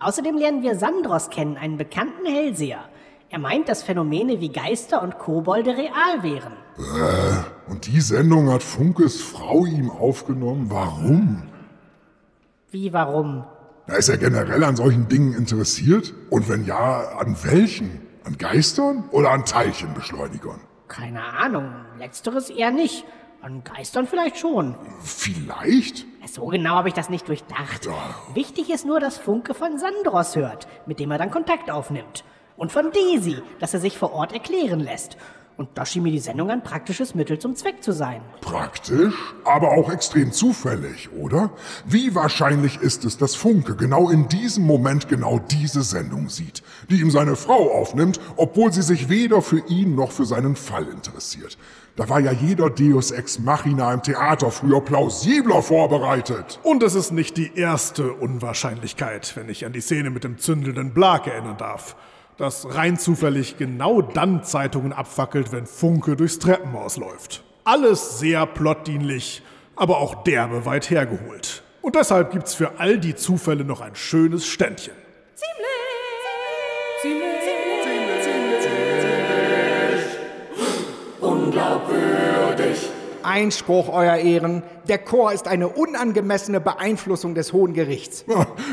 Außerdem 0.00 0.36
lernen 0.36 0.62
wir 0.62 0.76
Sandros 0.76 1.30
kennen, 1.30 1.56
einen 1.56 1.78
bekannten 1.78 2.26
Hellseher. 2.26 2.84
Er 3.30 3.38
meint, 3.38 3.70
dass 3.70 3.82
Phänomene 3.82 4.40
wie 4.40 4.50
Geister 4.50 5.02
und 5.02 5.18
Kobolde 5.18 5.70
real 5.70 6.22
wären. 6.22 6.52
Äh, 6.76 7.70
und 7.70 7.86
die 7.86 8.00
Sendung 8.00 8.50
hat 8.50 8.62
Funkes 8.62 9.22
Frau 9.22 9.64
ihm 9.64 9.90
aufgenommen. 9.90 10.66
Warum? 10.68 11.42
Wie, 12.70 12.92
warum? 12.92 13.44
Na, 13.86 13.94
ist 13.94 14.10
er 14.10 14.18
generell 14.18 14.62
an 14.62 14.76
solchen 14.76 15.08
Dingen 15.08 15.34
interessiert? 15.34 16.12
Und 16.28 16.48
wenn 16.50 16.66
ja, 16.66 17.16
an 17.18 17.36
welchen? 17.42 18.03
An 18.24 18.38
Geistern 18.38 19.08
oder 19.10 19.30
an 19.30 19.44
Teilchenbeschleunigern? 19.44 20.60
Keine 20.88 21.22
Ahnung. 21.22 21.70
Letzteres 21.98 22.48
eher 22.48 22.70
nicht. 22.70 23.04
An 23.42 23.62
Geistern 23.64 24.06
vielleicht 24.06 24.38
schon. 24.38 24.74
Vielleicht? 25.02 26.06
So 26.26 26.46
genau 26.46 26.76
habe 26.76 26.88
ich 26.88 26.94
das 26.94 27.10
nicht 27.10 27.28
durchdacht. 27.28 27.86
Wichtig 28.32 28.70
ist 28.70 28.86
nur, 28.86 28.98
dass 28.98 29.18
Funke 29.18 29.52
von 29.52 29.78
Sandros 29.78 30.36
hört, 30.36 30.66
mit 30.86 31.00
dem 31.00 31.10
er 31.10 31.18
dann 31.18 31.30
Kontakt 31.30 31.70
aufnimmt. 31.70 32.24
Und 32.56 32.72
von 32.72 32.92
Daisy, 32.92 33.42
dass 33.58 33.74
er 33.74 33.80
sich 33.80 33.98
vor 33.98 34.12
Ort 34.14 34.32
erklären 34.32 34.80
lässt. 34.80 35.18
Und 35.56 35.68
da 35.74 35.86
schien 35.86 36.02
mir 36.02 36.10
die 36.10 36.18
Sendung 36.18 36.50
ein 36.50 36.64
praktisches 36.64 37.14
Mittel 37.14 37.38
zum 37.38 37.54
Zweck 37.54 37.80
zu 37.80 37.92
sein. 37.92 38.22
Praktisch, 38.40 39.14
aber 39.44 39.70
auch 39.70 39.92
extrem 39.92 40.32
zufällig, 40.32 41.10
oder? 41.12 41.50
Wie 41.86 42.12
wahrscheinlich 42.14 42.80
ist 42.80 43.04
es, 43.04 43.18
dass 43.18 43.36
Funke 43.36 43.76
genau 43.76 44.10
in 44.10 44.28
diesem 44.28 44.66
Moment 44.66 45.08
genau 45.08 45.38
diese 45.38 45.82
Sendung 45.82 46.28
sieht, 46.28 46.64
die 46.90 47.00
ihm 47.00 47.10
seine 47.12 47.36
Frau 47.36 47.70
aufnimmt, 47.70 48.18
obwohl 48.36 48.72
sie 48.72 48.82
sich 48.82 49.08
weder 49.08 49.42
für 49.42 49.60
ihn 49.68 49.94
noch 49.94 50.10
für 50.10 50.26
seinen 50.26 50.56
Fall 50.56 50.88
interessiert? 50.88 51.56
Da 51.94 52.08
war 52.08 52.18
ja 52.18 52.32
jeder 52.32 52.70
Deus 52.70 53.12
Ex 53.12 53.38
Machina 53.38 53.94
im 53.94 54.02
Theater 54.02 54.50
früher 54.50 54.80
plausibler 54.80 55.62
vorbereitet. 55.62 56.58
Und 56.64 56.82
es 56.82 56.96
ist 56.96 57.12
nicht 57.12 57.36
die 57.36 57.56
erste 57.56 58.12
Unwahrscheinlichkeit, 58.12 59.36
wenn 59.36 59.48
ich 59.48 59.64
an 59.64 59.72
die 59.72 59.80
Szene 59.80 60.10
mit 60.10 60.24
dem 60.24 60.38
zündelnden 60.38 60.92
Blag 60.92 61.28
erinnern 61.28 61.56
darf. 61.56 61.94
Das 62.36 62.74
rein 62.74 62.98
zufällig 62.98 63.58
genau 63.58 64.02
dann 64.02 64.42
Zeitungen 64.42 64.92
abfackelt, 64.92 65.52
wenn 65.52 65.66
Funke 65.66 66.16
durchs 66.16 66.40
Treppenhaus 66.40 66.96
läuft. 66.96 67.44
Alles 67.62 68.18
sehr 68.18 68.44
plotdienlich, 68.46 69.42
aber 69.76 69.98
auch 69.98 70.24
derbe 70.24 70.66
weit 70.66 70.90
hergeholt. 70.90 71.62
Und 71.80 71.94
deshalb 71.94 72.32
gibt's 72.32 72.54
für 72.54 72.80
all 72.80 72.98
die 72.98 73.14
Zufälle 73.14 73.64
noch 73.64 73.80
ein 73.80 73.94
schönes 73.94 74.46
Ständchen. 74.46 74.94
Unglaubwürdig. 81.20 82.43
Einspruch, 83.24 83.88
Euer 83.88 84.16
Ehren. 84.16 84.62
Der 84.88 84.98
Chor 84.98 85.32
ist 85.32 85.48
eine 85.48 85.68
unangemessene 85.68 86.60
Beeinflussung 86.60 87.34
des 87.34 87.52
Hohen 87.52 87.72
Gerichts. 87.72 88.24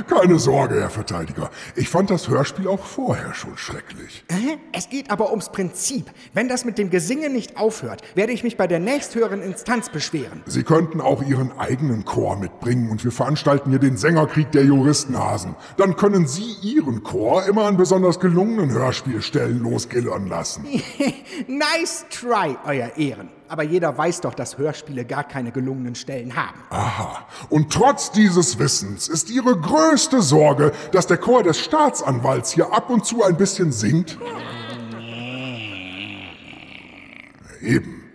Keine 0.10 0.39
Sorge, 0.39 0.80
Herr 0.82 0.89
Verteidiger. 0.89 1.49
Ich 1.76 1.89
fand 1.89 2.10
das 2.10 2.28
Hörspiel 2.28 2.68
auch 2.68 2.84
vorher 2.84 3.34
schon 3.34 3.58
schrecklich. 3.58 4.24
Äh? 4.28 4.58
Es 4.74 4.89
geht 4.89 5.10
aber 5.10 5.30
ums 5.32 5.52
Prinzip. 5.52 6.06
Wenn 6.34 6.49
das 6.49 6.66
mit 6.66 6.78
dem 6.78 6.89
Gesinge 6.89 7.30
nicht 7.30 7.58
aufhört, 7.58 8.02
werde 8.16 8.34
ich 8.34 8.43
mich 8.43 8.58
bei 8.58 8.68
der 8.68 8.80
nächsthöheren 8.80 9.41
Instanz 9.41 9.89
beschweren. 9.89 10.43
Sie 10.45 10.64
könnten 10.64 11.02
auch 11.02 11.24
Ihren 11.24 11.58
eigenen 11.58 12.06
Chor 12.06 12.36
mitbringen 12.36 12.89
und 12.89 13.04
wir 13.04 13.12
veranstalten 13.12 13.70
hier 13.70 13.80
den 13.80 13.97
Sängerkrieg 13.97 14.52
der 14.52 14.66
Juristenhasen. 14.66 15.56
Dann 15.78 15.95
können 15.95 16.28
Sie 16.28 16.56
Ihren 16.62 17.04
Chor 17.04 17.45
immer 17.45 17.66
an 17.66 17.78
besonders 17.78 18.20
gelungenen 18.20 18.72
Hörspielstellen 18.72 19.60
losgillern 19.60 20.28
lassen. 20.28 20.66
nice 21.47 22.06
try, 22.10 22.58
Euer 22.66 22.91
Ehren. 22.97 23.30
Aber 23.52 23.64
jeder 23.64 23.97
weiß 23.97 24.22
doch, 24.22 24.34
dass 24.34 24.58
Hörspiele 24.58 25.04
gar 25.04 25.26
keine 25.26 25.52
gelungenen 25.52 25.93
Stellen 25.93 26.38
haben. 26.38 26.58
Aha. 26.70 27.28
Und 27.49 27.74
trotz 27.74 28.10
dieses 28.10 28.60
Wissens 28.60 29.10
ist 29.10 29.30
Ihre 29.30 29.58
größte 29.58 30.22
Sorge, 30.22 30.72
dass 30.93 31.06
der 31.06 31.18
Chor 31.18 31.43
des 31.43 31.60
Staatsanwalts 31.60 32.54
hier 32.54 32.72
ab 32.72 32.89
und 32.89 33.06
zu 33.06 33.26
ein 33.26 33.36
bisschen 33.36 33.74
singt? 33.74 34.18
Eben. 37.62 38.06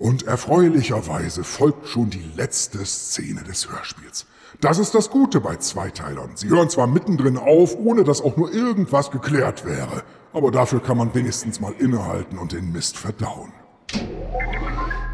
Und 0.00 0.24
erfreulicherweise 0.24 1.44
folgt 1.44 1.86
schon 1.86 2.10
die 2.10 2.28
letzte 2.34 2.84
Szene 2.84 3.44
des 3.44 3.70
Hörspiels. 3.70 4.26
Das 4.60 4.78
ist 4.78 4.96
das 4.96 5.08
Gute 5.08 5.40
bei 5.40 5.54
Zweiteilern. 5.54 6.32
Sie 6.34 6.48
hören 6.48 6.68
zwar 6.68 6.88
mittendrin 6.88 7.38
auf, 7.38 7.76
ohne 7.78 8.02
dass 8.02 8.20
auch 8.20 8.36
nur 8.36 8.52
irgendwas 8.52 9.12
geklärt 9.12 9.64
wäre, 9.64 10.02
aber 10.32 10.50
dafür 10.50 10.82
kann 10.82 10.96
man 10.96 11.14
wenigstens 11.14 11.60
mal 11.60 11.74
innehalten 11.78 12.38
und 12.38 12.50
den 12.50 12.72
Mist 12.72 12.96
verdauen. 12.96 13.52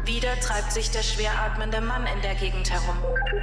Wieder 0.07 0.39
treibt 0.39 0.71
sich 0.71 0.89
der 0.89 1.03
schwer 1.03 1.31
atmende 1.45 1.81
Mann 1.81 2.05
in 2.15 2.21
der 2.21 2.33
Gegend 2.35 2.71
herum. 2.71 2.95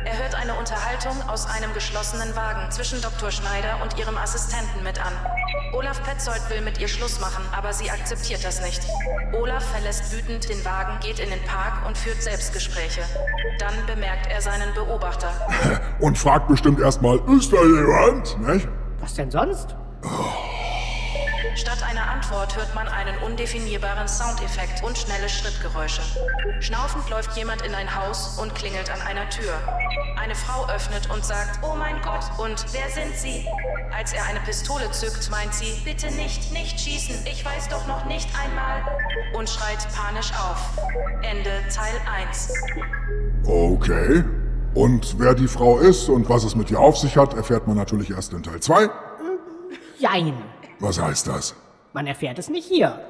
Er 0.07 0.19
hört 0.19 0.35
eine 0.35 0.55
Unterhaltung 0.55 1.13
aus 1.29 1.47
einem 1.47 1.73
geschlossenen 1.75 2.35
Wagen 2.37 2.71
zwischen 2.71 3.03
Dr. 3.03 3.31
Schneider 3.31 3.83
und 3.83 3.99
ihrem 3.99 4.17
Assistenten 4.17 4.83
mit 4.83 4.99
an. 4.99 5.13
Olaf 5.75 6.03
Petzold 6.03 6.41
will 6.49 6.63
mit 6.63 6.81
ihr 6.81 6.89
Schluss 6.89 7.21
machen, 7.21 7.45
aber 7.53 7.73
sie 7.73 7.91
akzeptiert 7.91 8.45
das 8.45 8.63
nicht. 8.63 8.81
Olaf 9.35 9.65
verlässt 9.73 10.13
wütend 10.13 10.49
den 10.49 10.65
Wagen, 10.65 10.99
geht 11.01 11.19
in 11.19 11.31
den 11.31 11.43
Park 11.45 11.87
und 11.87 11.99
führt 11.99 12.23
Selbstgespräche. 12.23 13.03
Dann 13.59 13.75
bemerkt 13.87 14.31
er 14.31 14.41
seinen 14.41 14.73
Beobachter. 14.75 15.33
Und 16.01 16.19
fragt 16.19 16.49
bestimmt 16.49 16.81
erstmal, 16.81 17.21
ist 17.37 17.53
da 17.53 17.63
jemand? 17.63 18.39
Nicht? 18.41 18.69
Was 19.01 19.15
denn 19.15 19.31
sonst? 19.31 19.77
Statt 21.57 21.83
einer 21.89 22.11
Antwort 22.11 22.57
hört 22.57 22.75
man 22.75 22.89
einen 22.89 23.17
undefinierbaren 23.19 24.09
Soundeffekt 24.09 24.83
und 24.83 24.99
schnelle 24.99 25.29
Schrittgeräusche. 25.29 26.03
Schnaufend 26.61 27.09
läuft 27.11 27.37
jemand 27.37 27.63
in 27.63 27.75
ein 27.75 27.95
Haus 27.95 28.39
und 28.39 28.55
klingelt 28.55 28.91
an 28.91 29.01
einer 29.03 29.29
Tür. 29.31 29.55
Eine 30.17 30.35
Frau 30.35 30.67
öffnet 30.69 31.09
und 31.11 31.25
sagt, 31.25 31.61
oh 31.63 31.77
mein 31.77 32.01
Gott, 32.03 32.25
und 32.39 32.65
wer 32.73 32.91
sind 32.91 33.15
Sie? 33.15 33.47
Als 33.97 34.13
er 34.13 34.25
eine 34.27 34.41
Pistole 34.41 34.91
zückt, 34.91 35.31
meint 35.31 35.55
sie, 35.55 35.81
bitte 35.85 36.13
nicht, 36.17 36.53
nicht 36.53 36.81
schießen, 36.81 37.25
ich 37.27 37.45
weiß 37.45 37.69
doch 37.69 37.87
noch 37.87 38.05
nicht 38.07 38.29
einmal. 38.37 38.83
Und 39.33 39.49
schreit 39.49 39.87
panisch 39.95 40.33
auf. 40.33 40.77
Ende 41.23 41.51
Teil 41.73 41.95
1. 42.13 42.53
Okay. 43.47 44.25
Und 44.75 45.15
wer 45.21 45.35
die 45.35 45.47
Frau 45.47 45.79
ist 45.79 46.09
und 46.09 46.29
was 46.29 46.43
es 46.43 46.57
mit 46.57 46.73
ihr 46.73 46.81
auf 46.81 46.99
sich 46.99 47.17
hat, 47.17 47.35
erfährt 47.35 47.69
man 47.69 47.77
natürlich 47.77 48.11
erst 48.11 48.33
in 48.33 48.43
Teil 48.43 48.59
2. 48.59 48.91
Jein. 49.99 50.35
Was 50.81 51.01
heißt 51.01 51.27
das? 51.27 51.55
Man 51.93 52.07
erfährt 52.07 52.39
es 52.39 52.49
nicht 52.49 52.67
hier. 52.67 53.01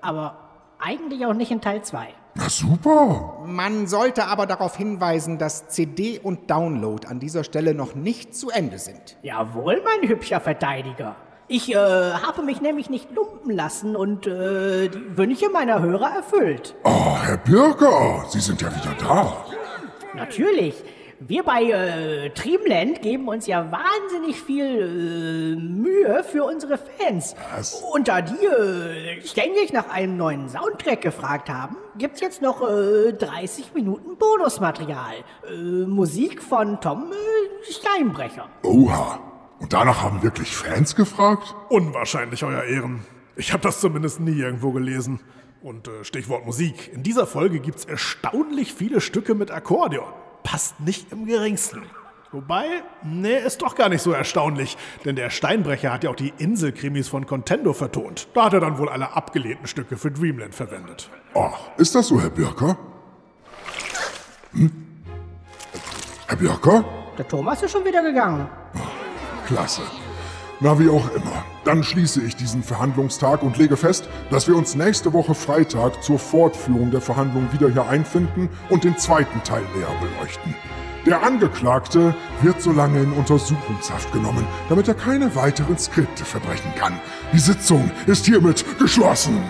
Aber 0.00 0.36
eigentlich 0.78 1.24
auch 1.26 1.34
nicht 1.34 1.50
in 1.50 1.60
Teil 1.60 1.82
2. 1.82 2.08
Na 2.34 2.48
super. 2.48 3.38
Man 3.46 3.86
sollte 3.86 4.26
aber 4.26 4.46
darauf 4.46 4.76
hinweisen, 4.76 5.38
dass 5.38 5.68
CD 5.68 6.18
und 6.18 6.50
Download 6.50 7.06
an 7.06 7.20
dieser 7.20 7.44
Stelle 7.44 7.74
noch 7.74 7.94
nicht 7.94 8.34
zu 8.34 8.50
Ende 8.50 8.78
sind. 8.78 9.16
Jawohl, 9.22 9.82
mein 9.84 10.08
hübscher 10.08 10.40
Verteidiger. 10.40 11.16
Ich 11.46 11.72
äh, 11.72 11.76
habe 11.76 12.42
mich 12.42 12.60
nämlich 12.60 12.88
nicht 12.90 13.10
lumpen 13.12 13.54
lassen 13.54 13.96
und 13.96 14.26
äh, 14.26 14.88
die 14.88 15.16
Wünsche 15.16 15.50
meiner 15.50 15.80
Hörer 15.80 16.16
erfüllt. 16.16 16.74
Oh, 16.84 17.16
Herr 17.22 17.36
Birker, 17.36 18.24
Sie 18.28 18.40
sind 18.40 18.62
ja 18.62 18.68
wieder 18.74 18.94
da. 18.98 19.44
Natürlich. 20.14 20.82
Wir 21.26 21.42
bei 21.42 21.62
äh, 21.62 22.28
Dreamland 22.30 23.00
geben 23.00 23.28
uns 23.28 23.46
ja 23.46 23.72
wahnsinnig 23.72 24.42
viel 24.42 25.56
äh, 25.56 25.56
Mühe 25.56 26.22
für 26.22 26.44
unsere 26.44 26.76
Fans. 26.76 27.34
Was? 27.54 27.82
Und 27.94 28.08
da 28.08 28.20
die 28.20 28.44
äh, 28.44 29.22
ständig 29.26 29.72
nach 29.72 29.88
einem 29.88 30.18
neuen 30.18 30.50
Soundtrack 30.50 31.00
gefragt 31.00 31.48
haben, 31.48 31.76
gibt's 31.96 32.20
jetzt 32.20 32.42
noch 32.42 32.60
äh, 32.60 33.14
30 33.14 33.72
Minuten 33.72 34.18
Bonusmaterial. 34.18 35.14
Äh, 35.48 35.86
Musik 35.86 36.42
von 36.42 36.78
Tom 36.82 37.10
äh, 37.10 37.72
Steinbrecher. 37.72 38.50
Oha. 38.62 39.18
Und 39.60 39.72
danach 39.72 40.02
haben 40.02 40.22
wirklich 40.22 40.54
Fans 40.54 40.94
gefragt? 40.94 41.54
Unwahrscheinlich, 41.70 42.44
Euer 42.44 42.64
Ehren. 42.64 43.06
Ich 43.36 43.54
habe 43.54 43.62
das 43.62 43.80
zumindest 43.80 44.20
nie 44.20 44.38
irgendwo 44.38 44.72
gelesen. 44.72 45.20
Und 45.62 45.88
äh, 45.88 46.04
Stichwort 46.04 46.44
Musik. 46.44 46.92
In 46.92 47.02
dieser 47.02 47.26
Folge 47.26 47.60
gibt's 47.60 47.86
erstaunlich 47.86 48.74
viele 48.74 49.00
Stücke 49.00 49.34
mit 49.34 49.50
Akkordeon. 49.50 50.12
Passt 50.44 50.78
nicht 50.78 51.10
im 51.10 51.26
geringsten. 51.26 51.82
Wobei, 52.30 52.82
nee, 53.02 53.38
ist 53.38 53.62
doch 53.62 53.76
gar 53.76 53.88
nicht 53.88 54.02
so 54.02 54.12
erstaunlich, 54.12 54.76
denn 55.04 55.16
der 55.16 55.30
Steinbrecher 55.30 55.92
hat 55.92 56.04
ja 56.04 56.10
auch 56.10 56.16
die 56.16 56.32
Inselkrimis 56.38 57.08
von 57.08 57.26
Contendo 57.26 57.72
vertont. 57.72 58.28
Da 58.34 58.44
hat 58.46 58.54
er 58.54 58.60
dann 58.60 58.78
wohl 58.78 58.88
alle 58.88 59.12
abgelehnten 59.12 59.66
Stücke 59.66 59.96
für 59.96 60.10
Dreamland 60.10 60.54
verwendet. 60.54 61.08
Ach, 61.34 61.58
ist 61.76 61.94
das 61.94 62.08
so, 62.08 62.20
Herr 62.20 62.30
Birker? 62.30 62.76
Hm? 64.52 64.70
Herr 66.26 66.36
Birker? 66.36 66.84
Der 67.16 67.28
Thomas 67.28 67.62
ist 67.62 67.70
schon 67.70 67.84
wieder 67.84 68.02
gegangen. 68.02 68.48
Klasse. 69.46 69.82
Na, 70.60 70.78
wie 70.78 70.88
auch 70.88 71.10
immer. 71.14 71.44
Dann 71.64 71.82
schließe 71.82 72.22
ich 72.22 72.36
diesen 72.36 72.62
Verhandlungstag 72.62 73.42
und 73.42 73.58
lege 73.58 73.76
fest, 73.76 74.08
dass 74.30 74.46
wir 74.46 74.56
uns 74.56 74.74
nächste 74.74 75.12
Woche 75.12 75.34
Freitag 75.34 76.02
zur 76.02 76.18
Fortführung 76.18 76.90
der 76.90 77.00
Verhandlungen 77.00 77.52
wieder 77.52 77.68
hier 77.68 77.86
einfinden 77.86 78.48
und 78.68 78.84
den 78.84 78.96
zweiten 78.96 79.42
Teil 79.42 79.62
näher 79.74 79.88
beleuchten. 80.00 80.54
Der 81.06 81.22
Angeklagte 81.22 82.14
wird 82.40 82.62
so 82.62 82.72
lange 82.72 83.00
in 83.00 83.12
Untersuchungshaft 83.12 84.10
genommen, 84.12 84.46
damit 84.68 84.88
er 84.88 84.94
keine 84.94 85.34
weiteren 85.34 85.76
Skripte 85.76 86.24
verbrechen 86.24 86.72
kann. 86.78 86.98
Die 87.32 87.38
Sitzung 87.38 87.90
ist 88.06 88.24
hiermit 88.24 88.64
geschlossen. 88.78 89.42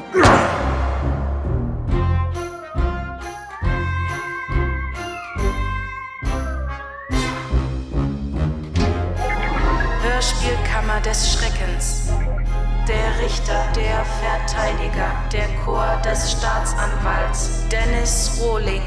Verteidiger, 14.64 15.10
der 15.30 15.46
Chor 15.62 16.00
des 16.04 16.32
Staatsanwalts, 16.32 17.68
Dennis 17.70 18.40
Rohling. 18.40 18.80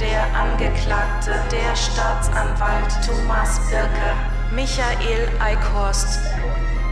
Der 0.00 0.24
Angeklagte, 0.34 1.34
der 1.52 1.76
Staatsanwalt 1.76 2.94
Thomas 3.06 3.60
Birke, 3.68 4.14
Michael 4.54 5.28
Eickhorst. 5.38 6.18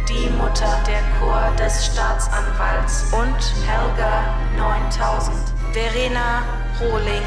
Die 0.06 0.28
Mutter, 0.36 0.78
der 0.86 1.00
Chor 1.18 1.50
des 1.58 1.86
Staatsanwalts 1.86 3.04
und 3.12 3.66
Helga 3.66 4.34
9000. 4.58 5.34
Verena 5.72 6.42
Rohling. 6.80 7.22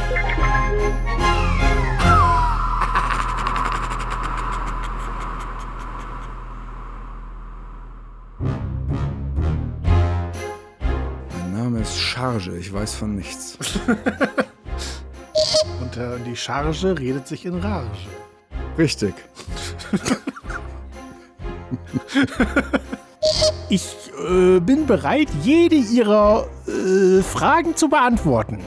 Charge, 12.17 12.57
ich 12.57 12.73
weiß 12.73 12.95
von 12.95 13.13
nichts. 13.15 13.59
Und 15.81 15.97
äh, 15.97 16.17
die 16.25 16.35
Charge 16.35 16.97
redet 16.97 17.27
sich 17.27 17.45
in 17.45 17.59
Rage. 17.59 18.07
Richtig. 18.77 19.13
Ich 23.69 23.93
äh, 24.29 24.61
bin 24.61 24.85
bereit, 24.87 25.27
jede 25.43 25.75
Ihrer 25.75 26.47
äh, 26.67 27.21
Fragen 27.21 27.75
zu 27.75 27.89
beantworten. 27.89 28.59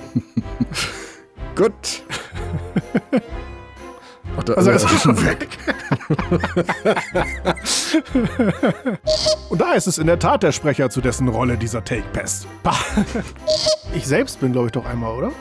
Gut. 1.56 2.02
Da, 4.44 4.54
Also, 4.54 4.70
äh, 4.70 4.74
er 4.74 4.76
ist 4.76 5.02
schon 5.02 5.16
weg. 5.24 5.48
Und 9.48 9.60
da 9.60 9.72
ist 9.74 9.86
es 9.86 9.98
in 9.98 10.06
der 10.06 10.18
Tat 10.18 10.42
der 10.42 10.52
Sprecher, 10.52 10.90
zu 10.90 11.00
dessen 11.00 11.28
Rolle 11.28 11.56
dieser 11.56 11.84
Take 11.84 12.04
passt. 12.12 12.46
Ich 13.94 14.06
selbst 14.06 14.40
bin, 14.40 14.52
glaube 14.52 14.66
ich, 14.66 14.72
doch 14.72 14.84
einmal, 14.86 15.12
oder? 15.14 15.32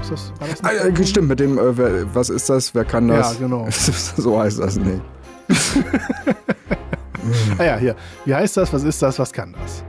Ist 0.00 0.10
das, 0.12 0.32
war 0.38 0.48
das 0.48 0.62
Ah, 0.62 0.72
ja, 0.88 1.04
stimmt, 1.06 1.28
mit 1.28 1.40
dem, 1.40 1.58
äh, 1.58 1.76
wer, 1.76 2.14
was 2.14 2.28
ist 2.28 2.48
das, 2.50 2.74
wer 2.74 2.84
kann 2.84 3.08
das? 3.08 3.34
Ja, 3.34 3.38
genau. 3.40 3.66
so 4.16 4.38
heißt 4.40 4.58
das 4.58 4.76
nicht. 4.76 5.00
Ah 7.58 7.64
ja, 7.64 7.76
hier. 7.76 7.96
Wie 8.24 8.32
heißt 8.32 8.56
das? 8.56 8.72
Was 8.72 8.84
ist 8.84 9.02
das? 9.02 9.18
Was 9.18 9.32
kann 9.32 9.52
das? 9.60 9.82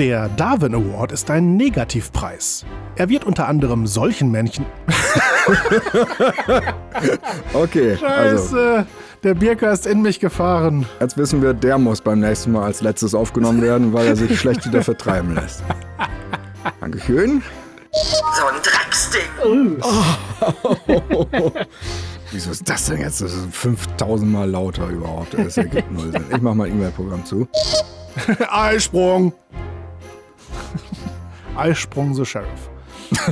Der 0.00 0.30
Darwin 0.30 0.74
Award 0.74 1.12
ist 1.12 1.30
ein 1.30 1.58
Negativpreis. 1.58 2.64
Er 2.96 3.10
wird 3.10 3.24
unter 3.24 3.46
anderem 3.46 3.86
solchen 3.86 4.30
Männchen. 4.30 4.64
Okay, 7.52 7.98
also. 8.02 8.56
Scheiße, 8.56 8.86
der 9.22 9.34
Birker 9.34 9.72
ist 9.72 9.86
in 9.86 10.00
mich 10.00 10.18
gefahren. 10.20 10.86
Jetzt 11.00 11.18
wissen 11.18 11.42
wir, 11.42 11.52
der 11.52 11.76
muss 11.76 12.00
beim 12.00 12.20
nächsten 12.20 12.52
Mal 12.52 12.64
als 12.64 12.80
letztes 12.80 13.14
aufgenommen 13.14 13.60
werden, 13.60 13.92
weil 13.92 14.06
er 14.06 14.16
sich 14.16 14.40
schlecht 14.40 14.66
wieder 14.66 14.82
vertreiben 14.82 15.34
lässt. 15.34 15.62
Dankeschön. 16.80 17.42
So 17.92 18.46
ein 18.46 18.54
Drecksding. 18.62 19.82
Oh. 21.12 21.26
Wieso 22.30 22.50
ist 22.52 22.68
das 22.68 22.86
denn 22.86 23.00
jetzt? 23.00 23.20
Das 23.20 23.34
ist 23.34 23.54
5000 23.54 24.30
Mal 24.30 24.48
lauter 24.48 24.88
überhaupt. 24.88 25.34
Das 25.34 25.58
ergibt 25.58 25.92
null 25.92 26.10
Sinn. 26.12 26.24
Ich 26.34 26.40
mach 26.40 26.54
mal 26.54 26.68
E-Mail-Programm 26.68 27.24
zu. 27.26 27.46
Eisprung. 28.50 29.34
Eisprung 31.56 32.14
the 32.14 32.24
Sheriff. 32.24 32.70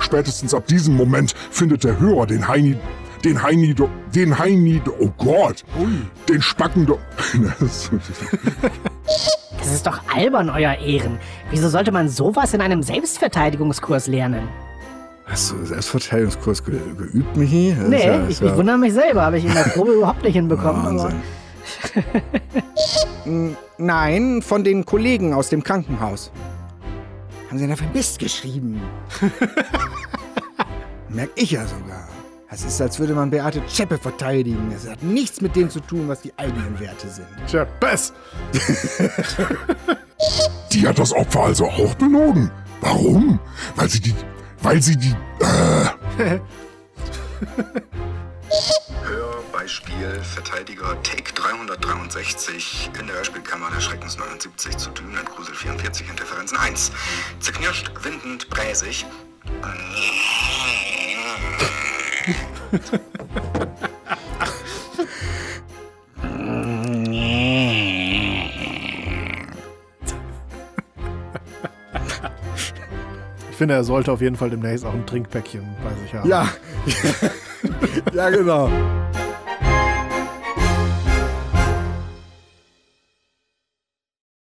Spätestens 0.00 0.54
ab 0.54 0.66
diesem 0.66 0.96
Moment 0.96 1.34
findet 1.50 1.84
der 1.84 1.98
Hörer 1.98 2.26
den 2.26 2.46
Heini, 2.46 2.76
den 3.24 3.42
Heini, 3.42 3.74
den 4.14 4.38
Heini, 4.38 4.80
oh 5.00 5.10
Gott, 5.18 5.64
den 6.28 6.42
Spacken, 6.42 6.86
Das 9.58 9.72
ist 9.72 9.86
doch 9.86 10.00
albern, 10.14 10.50
euer 10.50 10.74
Ehren. 10.78 11.18
Wieso 11.50 11.68
sollte 11.68 11.90
man 11.92 12.08
sowas 12.08 12.52
in 12.54 12.60
einem 12.60 12.82
Selbstverteidigungskurs 12.82 14.06
lernen? 14.08 14.48
Hast 15.26 15.52
du 15.52 15.64
Selbstverteidigungskurs 15.64 16.62
ge 16.64 16.78
geübt, 16.98 17.34
Michi? 17.36 17.74
Das 17.78 17.88
nee, 17.88 18.06
ja- 18.06 18.28
ich, 18.28 18.40
ja- 18.40 18.46
ich 18.48 18.56
wundere 18.56 18.76
mich 18.76 18.92
selber, 18.92 19.22
habe 19.22 19.38
ich 19.38 19.44
in 19.46 19.54
der 19.54 19.62
Probe 19.62 19.92
überhaupt 19.92 20.22
nicht 20.22 20.34
hinbekommen. 20.34 20.82
Aber 20.86 21.04
Wahnsinn. 21.04 21.22
Nein, 23.78 24.42
von 24.42 24.64
den 24.64 24.84
Kollegen 24.84 25.32
aus 25.34 25.48
dem 25.48 25.62
Krankenhaus. 25.62 26.30
Haben 27.48 27.58
sie 27.58 27.66
da 27.66 27.76
vermisst 27.76 28.18
geschrieben. 28.18 28.80
Merk 31.08 31.30
ich 31.36 31.52
ja 31.52 31.66
sogar. 31.66 32.08
Es 32.50 32.64
ist, 32.64 32.80
als 32.80 32.98
würde 32.98 33.14
man 33.14 33.30
Beate 33.30 33.64
Zschäpe 33.66 33.98
verteidigen. 33.98 34.72
Es 34.74 34.88
hat 34.88 35.02
nichts 35.02 35.40
mit 35.40 35.56
dem 35.56 35.70
zu 35.70 35.80
tun, 35.80 36.08
was 36.08 36.20
die 36.20 36.32
eigenen 36.36 36.78
Werte 36.78 37.08
sind. 37.08 37.26
Tscheppes! 37.46 38.12
Die 40.72 40.86
hat 40.86 40.98
das 40.98 41.12
Opfer 41.12 41.44
also 41.44 41.66
auch 41.66 41.94
belogen. 41.94 42.50
Warum? 42.80 43.38
Weil 43.76 43.88
sie 43.88 44.00
die, 44.00 44.14
weil 44.60 44.82
sie 44.82 44.96
die, 44.96 45.14
äh, 45.40 46.38
Hörbeispiel 49.02 50.22
Verteidiger 50.22 51.02
Take 51.02 51.32
363 51.34 52.90
in 52.98 53.06
der 53.06 53.16
Hörspielkammer 53.16 53.70
der 53.70 53.80
Schreckens 53.80 54.16
79 54.16 54.76
zu 54.76 54.90
Dreamland 54.90 55.28
Grusel 55.30 55.54
44 55.54 56.08
Interferenzen 56.08 56.56
1. 56.56 56.92
Zerknirscht, 57.40 57.90
windend, 58.02 58.48
bräsig. 58.50 59.06
Ich 73.54 73.58
finde, 73.58 73.74
er 73.74 73.84
sollte 73.84 74.10
auf 74.10 74.20
jeden 74.20 74.34
Fall 74.34 74.50
demnächst 74.50 74.84
auch 74.84 74.92
ein 74.92 75.06
Trinkpäckchen 75.06 75.62
bei 75.84 75.94
sich 76.02 76.12
haben. 76.12 76.28
Ja. 76.28 76.48
ja, 78.12 78.28
genau. 78.28 78.68